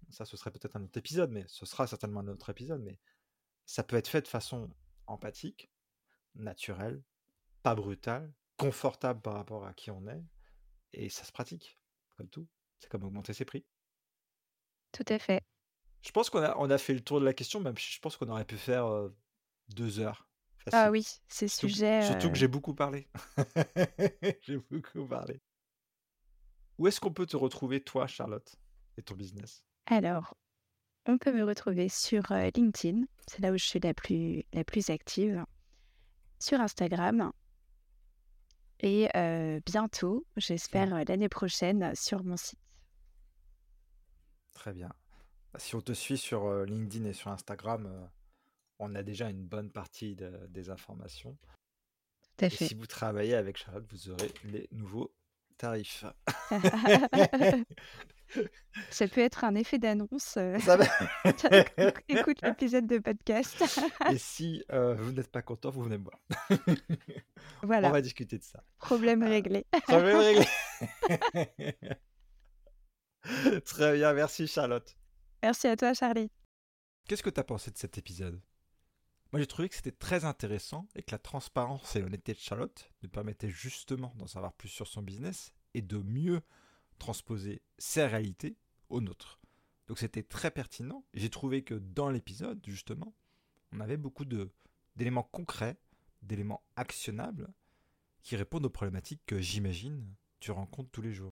Ça, 0.10 0.26
ce 0.26 0.36
serait 0.36 0.52
peut-être 0.52 0.76
un 0.76 0.84
autre 0.84 0.98
épisode, 0.98 1.32
mais 1.32 1.46
ce 1.48 1.66
sera 1.66 1.88
certainement 1.88 2.20
un 2.20 2.28
autre 2.28 2.50
épisode, 2.50 2.82
mais 2.82 3.00
ça 3.66 3.84
peut 3.84 3.96
être 3.96 4.08
fait 4.08 4.22
de 4.22 4.28
façon 4.28 4.70
empathique, 5.08 5.72
naturelle, 6.36 7.02
pas 7.64 7.76
brutale, 7.76 8.34
confortable 8.58 9.22
par 9.22 9.36
rapport 9.36 9.66
à 9.66 9.74
qui 9.74 9.90
on 9.90 10.06
est, 10.08 10.24
et 10.94 11.10
ça 11.10 11.24
se 11.24 11.32
pratique, 11.32 11.80
comme 12.18 12.30
tout. 12.30 12.48
C'est 12.80 12.90
comme 12.90 13.04
augmenter 13.04 13.34
ses 13.34 13.46
prix. 13.46 13.66
Tout 14.92 15.06
à 15.08 15.20
fait. 15.20 15.42
Je 16.02 16.12
pense 16.12 16.30
qu'on 16.30 16.42
a, 16.42 16.58
on 16.58 16.70
a 16.70 16.78
fait 16.78 16.94
le 16.94 17.02
tour 17.02 17.20
de 17.20 17.26
la 17.26 17.34
question, 17.34 17.60
même 17.60 17.78
je 17.78 18.00
pense 18.00 18.18
qu'on 18.18 18.28
aurait 18.30 18.46
pu 18.46 18.58
faire 18.58 19.10
deux 19.70 20.00
heures 20.00 20.28
ah 20.72 20.92
oui, 20.92 21.08
ces 21.28 21.48
sujets. 21.48 22.04
Surtout 22.04 22.30
que 22.30 22.38
j'ai 22.38 22.48
beaucoup 22.48 22.74
parlé. 22.74 23.08
j'ai 24.42 24.58
beaucoup 24.58 25.06
parlé. 25.08 25.42
Où 26.78 26.88
est-ce 26.88 27.00
qu'on 27.00 27.14
peut 27.14 27.26
te 27.26 27.38
retrouver, 27.38 27.82
toi, 27.82 28.08
Charlotte, 28.08 28.56
et 28.98 29.04
ton 29.04 29.16
business? 29.16 29.64
Alors, 29.86 30.36
on 31.06 31.18
peut 31.18 31.32
me 31.32 31.44
retrouver 31.44 31.90
sur 31.90 32.24
LinkedIn, 32.56 33.06
c'est 33.28 33.42
là 33.42 33.52
où 33.52 33.58
je 33.58 33.66
suis 33.66 33.80
la 33.80 33.94
plus, 33.94 34.44
la 34.54 34.64
plus 34.64 34.90
active, 34.90 35.44
sur 36.40 36.60
Instagram, 36.60 37.32
et 38.82 39.10
bientôt, 39.66 40.26
j'espère 40.38 40.88
l'année 41.06 41.30
prochaine, 41.30 41.94
sur 41.96 42.24
mon 42.24 42.38
site. 42.38 42.60
Très 44.54 44.74
bien. 44.74 44.90
Bah, 45.54 45.60
si 45.60 45.76
on 45.76 45.82
te 45.82 45.92
suit 45.92 46.18
sur 46.18 46.66
LinkedIn 46.66 47.06
et 47.06 47.14
sur 47.14 47.30
Instagram, 47.32 48.10
on 48.82 48.96
a 48.96 49.04
déjà 49.04 49.30
une 49.30 49.46
bonne 49.46 49.72
partie 49.72 50.18
des 50.50 50.70
informations. 50.70 51.38
Tout 52.22 52.46
à 52.46 52.50
fait. 52.50 52.66
Et 52.66 52.68
si 52.70 52.76
vous 52.76 52.88
travaillez 52.88 53.36
avec 53.36 53.58
Charlotte, 53.58 53.86
vous 53.90 54.10
aurez 54.10 54.32
les 54.46 54.68
nouveaux 54.72 55.14
tarifs. 55.58 56.04
Ça 58.90 59.08
peut 59.08 59.22
être 59.22 59.44
un 59.44 59.56
effet 59.56 59.78
d'annonce. 59.78 60.38
Euh, 60.38 60.58
écoute 62.08 62.42
l'épisode 62.42 62.88
de 62.88 62.98
podcast. 62.98 63.64
Et 64.12 64.18
si 64.18 64.64
euh, 64.72 64.96
vous 64.96 65.12
n'êtes 65.12 65.30
pas 65.30 65.42
content, 65.42 65.70
vous 65.70 65.84
venez 65.84 65.98
me 65.98 66.06
voir. 66.06 66.20
Voilà. 67.62 67.90
On 67.90 67.92
va 67.92 68.02
discuter 68.02 68.38
de 68.38 68.44
ça. 68.44 68.64
Problème 68.80 69.24
réglé. 69.24 69.66
Problème 69.84 70.18
réglé. 70.18 70.46
Très 73.66 73.94
bien, 73.98 74.14
merci 74.14 74.48
Charlotte. 74.48 74.98
Merci 75.44 75.68
à 75.68 75.76
toi 75.76 75.94
Charlie. 75.94 76.32
Qu'est-ce 77.08 77.24
que 77.24 77.30
tu 77.30 77.40
as 77.40 77.44
pensé 77.44 77.70
de 77.70 77.78
cet 77.78 77.98
épisode? 77.98 78.42
Moi, 79.32 79.40
j'ai 79.40 79.48
trouvé 79.48 79.70
que 79.70 79.76
c'était 79.76 79.92
très 79.92 80.26
intéressant 80.26 80.90
et 80.96 81.04
que 81.04 81.12
la 81.12 81.20
transparence 81.20 81.96
et 81.96 82.02
l'honnêteté 82.02 82.34
de 82.34 82.40
Charlotte 82.40 82.92
nous 83.02 83.10
permettaient 83.10 83.50
justement 83.50 84.14
d'en 84.18 84.28
savoir 84.28 84.52
plus 84.54 84.68
sur 84.68 84.88
son 84.88 85.02
business 85.02 85.54
et 85.74 85.82
de 85.82 85.98
mieux 85.98 86.42
transposer 87.00 87.62
ses 87.78 88.06
réalités 88.06 88.58
aux 88.90 89.00
nôtres. 89.00 89.40
Donc 89.88 90.00
c'était 90.00 90.24
très 90.24 90.52
pertinent. 90.52 91.06
J'ai 91.14 91.30
trouvé 91.30 91.64
que 91.64 91.76
dans 91.76 92.10
l'épisode, 92.10 92.62
justement, 92.68 93.16
on 93.72 93.80
avait 93.80 93.98
beaucoup 93.98 94.26
d'éléments 94.26 95.24
concrets, 95.32 95.78
d'éléments 96.22 96.64
actionnables 96.76 97.54
qui 98.22 98.36
répondent 98.36 98.66
aux 98.66 98.70
problématiques 98.70 99.24
que 99.26 99.40
j'imagine 99.40 100.14
tu 100.40 100.52
rencontres 100.52 100.92
tous 100.92 101.02
les 101.02 101.14
jours. 101.14 101.34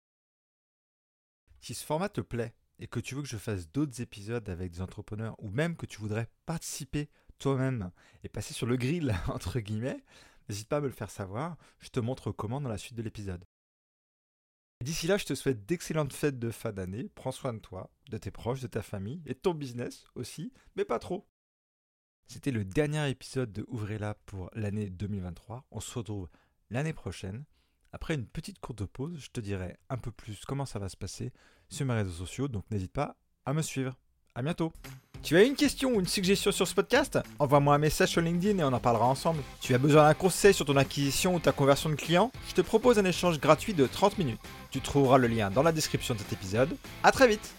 Si 1.61 1.73
ce 1.73 1.85
format 1.85 2.09
te 2.09 2.21
plaît 2.21 2.55
et 2.79 2.87
que 2.87 2.99
tu 2.99 3.15
veux 3.15 3.21
que 3.21 3.27
je 3.27 3.37
fasse 3.37 3.69
d'autres 3.69 4.01
épisodes 4.01 4.49
avec 4.49 4.71
des 4.71 4.81
entrepreneurs 4.81 5.35
ou 5.37 5.49
même 5.49 5.77
que 5.77 5.85
tu 5.85 5.99
voudrais 5.99 6.27
participer 6.45 7.09
toi-même 7.43 7.91
et 8.23 8.29
passer 8.29 8.53
sur 8.53 8.65
le 8.65 8.77
grill, 8.77 9.13
entre 9.27 9.59
guillemets, 9.59 10.03
n'hésite 10.47 10.69
pas 10.69 10.77
à 10.77 10.81
me 10.81 10.87
le 10.87 10.93
faire 10.93 11.11
savoir. 11.11 11.57
Je 11.79 11.89
te 11.89 11.99
montre 11.99 12.31
comment 12.31 12.61
dans 12.61 12.69
la 12.69 12.77
suite 12.77 12.95
de 12.95 13.03
l'épisode. 13.03 13.45
D'ici 14.81 15.07
là, 15.07 15.17
je 15.17 15.25
te 15.25 15.35
souhaite 15.35 15.65
d'excellentes 15.65 16.13
fêtes 16.13 16.39
de 16.39 16.51
fin 16.51 16.71
d'année. 16.71 17.09
Prends 17.15 17.31
soin 17.31 17.53
de 17.53 17.59
toi, 17.59 17.91
de 18.09 18.17
tes 18.17 18.31
proches, 18.31 18.61
de 18.61 18.67
ta 18.67 18.81
famille 18.81 19.21
et 19.25 19.33
de 19.33 19.39
ton 19.39 19.53
business 19.53 20.05
aussi, 20.15 20.51
mais 20.75 20.85
pas 20.85 20.99
trop. 20.99 21.27
C'était 22.27 22.51
le 22.51 22.65
dernier 22.65 23.09
épisode 23.09 23.51
de 23.51 23.65
Ouvrez-la 23.67 24.15
pour 24.25 24.49
l'année 24.53 24.89
2023. 24.89 25.65
On 25.71 25.79
se 25.79 25.99
retrouve 25.99 26.29
l'année 26.69 26.93
prochaine 26.93 27.43
Après 27.91 28.15
une 28.15 28.25
petite 28.25 28.59
courte 28.59 28.85
pause, 28.85 29.19
je 29.19 29.29
te 29.29 29.41
dirai 29.41 29.77
un 29.89 29.97
peu 29.97 30.11
plus 30.11 30.43
comment 30.45 30.65
ça 30.65 30.79
va 30.79 30.89
se 30.89 30.97
passer 30.97 31.31
sur 31.69 31.85
mes 31.85 31.93
réseaux 31.93 32.25
sociaux, 32.25 32.47
donc 32.47 32.69
n'hésite 32.71 32.93
pas 32.93 33.17
à 33.45 33.53
me 33.53 33.61
suivre. 33.61 33.97
À 34.35 34.41
bientôt 34.41 34.73
tu 35.23 35.37
as 35.37 35.43
une 35.43 35.55
question 35.55 35.91
ou 35.91 36.01
une 36.01 36.07
suggestion 36.07 36.51
sur 36.51 36.67
ce 36.67 36.75
podcast? 36.75 37.17
Envoie-moi 37.39 37.73
un 37.73 37.77
message 37.77 38.09
sur 38.09 38.19
LinkedIn 38.19 38.59
et 38.59 38.63
on 38.63 38.73
en 38.73 38.79
parlera 38.79 39.05
ensemble. 39.05 39.41
Tu 39.61 39.73
as 39.73 39.77
besoin 39.77 40.03
d'un 40.03 40.13
conseil 40.13 40.53
sur 40.53 40.65
ton 40.65 40.75
acquisition 40.75 41.35
ou 41.35 41.39
ta 41.39 41.53
conversion 41.53 41.89
de 41.89 41.95
clients 41.95 42.29
Je 42.49 42.53
te 42.53 42.61
propose 42.61 42.99
un 42.99 43.05
échange 43.05 43.39
gratuit 43.39 43.73
de 43.73 43.87
30 43.87 44.17
minutes. 44.17 44.39
Tu 44.69 44.81
trouveras 44.81 45.17
le 45.17 45.27
lien 45.27 45.49
dans 45.49 45.63
la 45.63 45.71
description 45.71 46.13
de 46.13 46.19
cet 46.19 46.33
épisode. 46.33 46.75
A 47.03 47.11
très 47.13 47.29
vite 47.29 47.55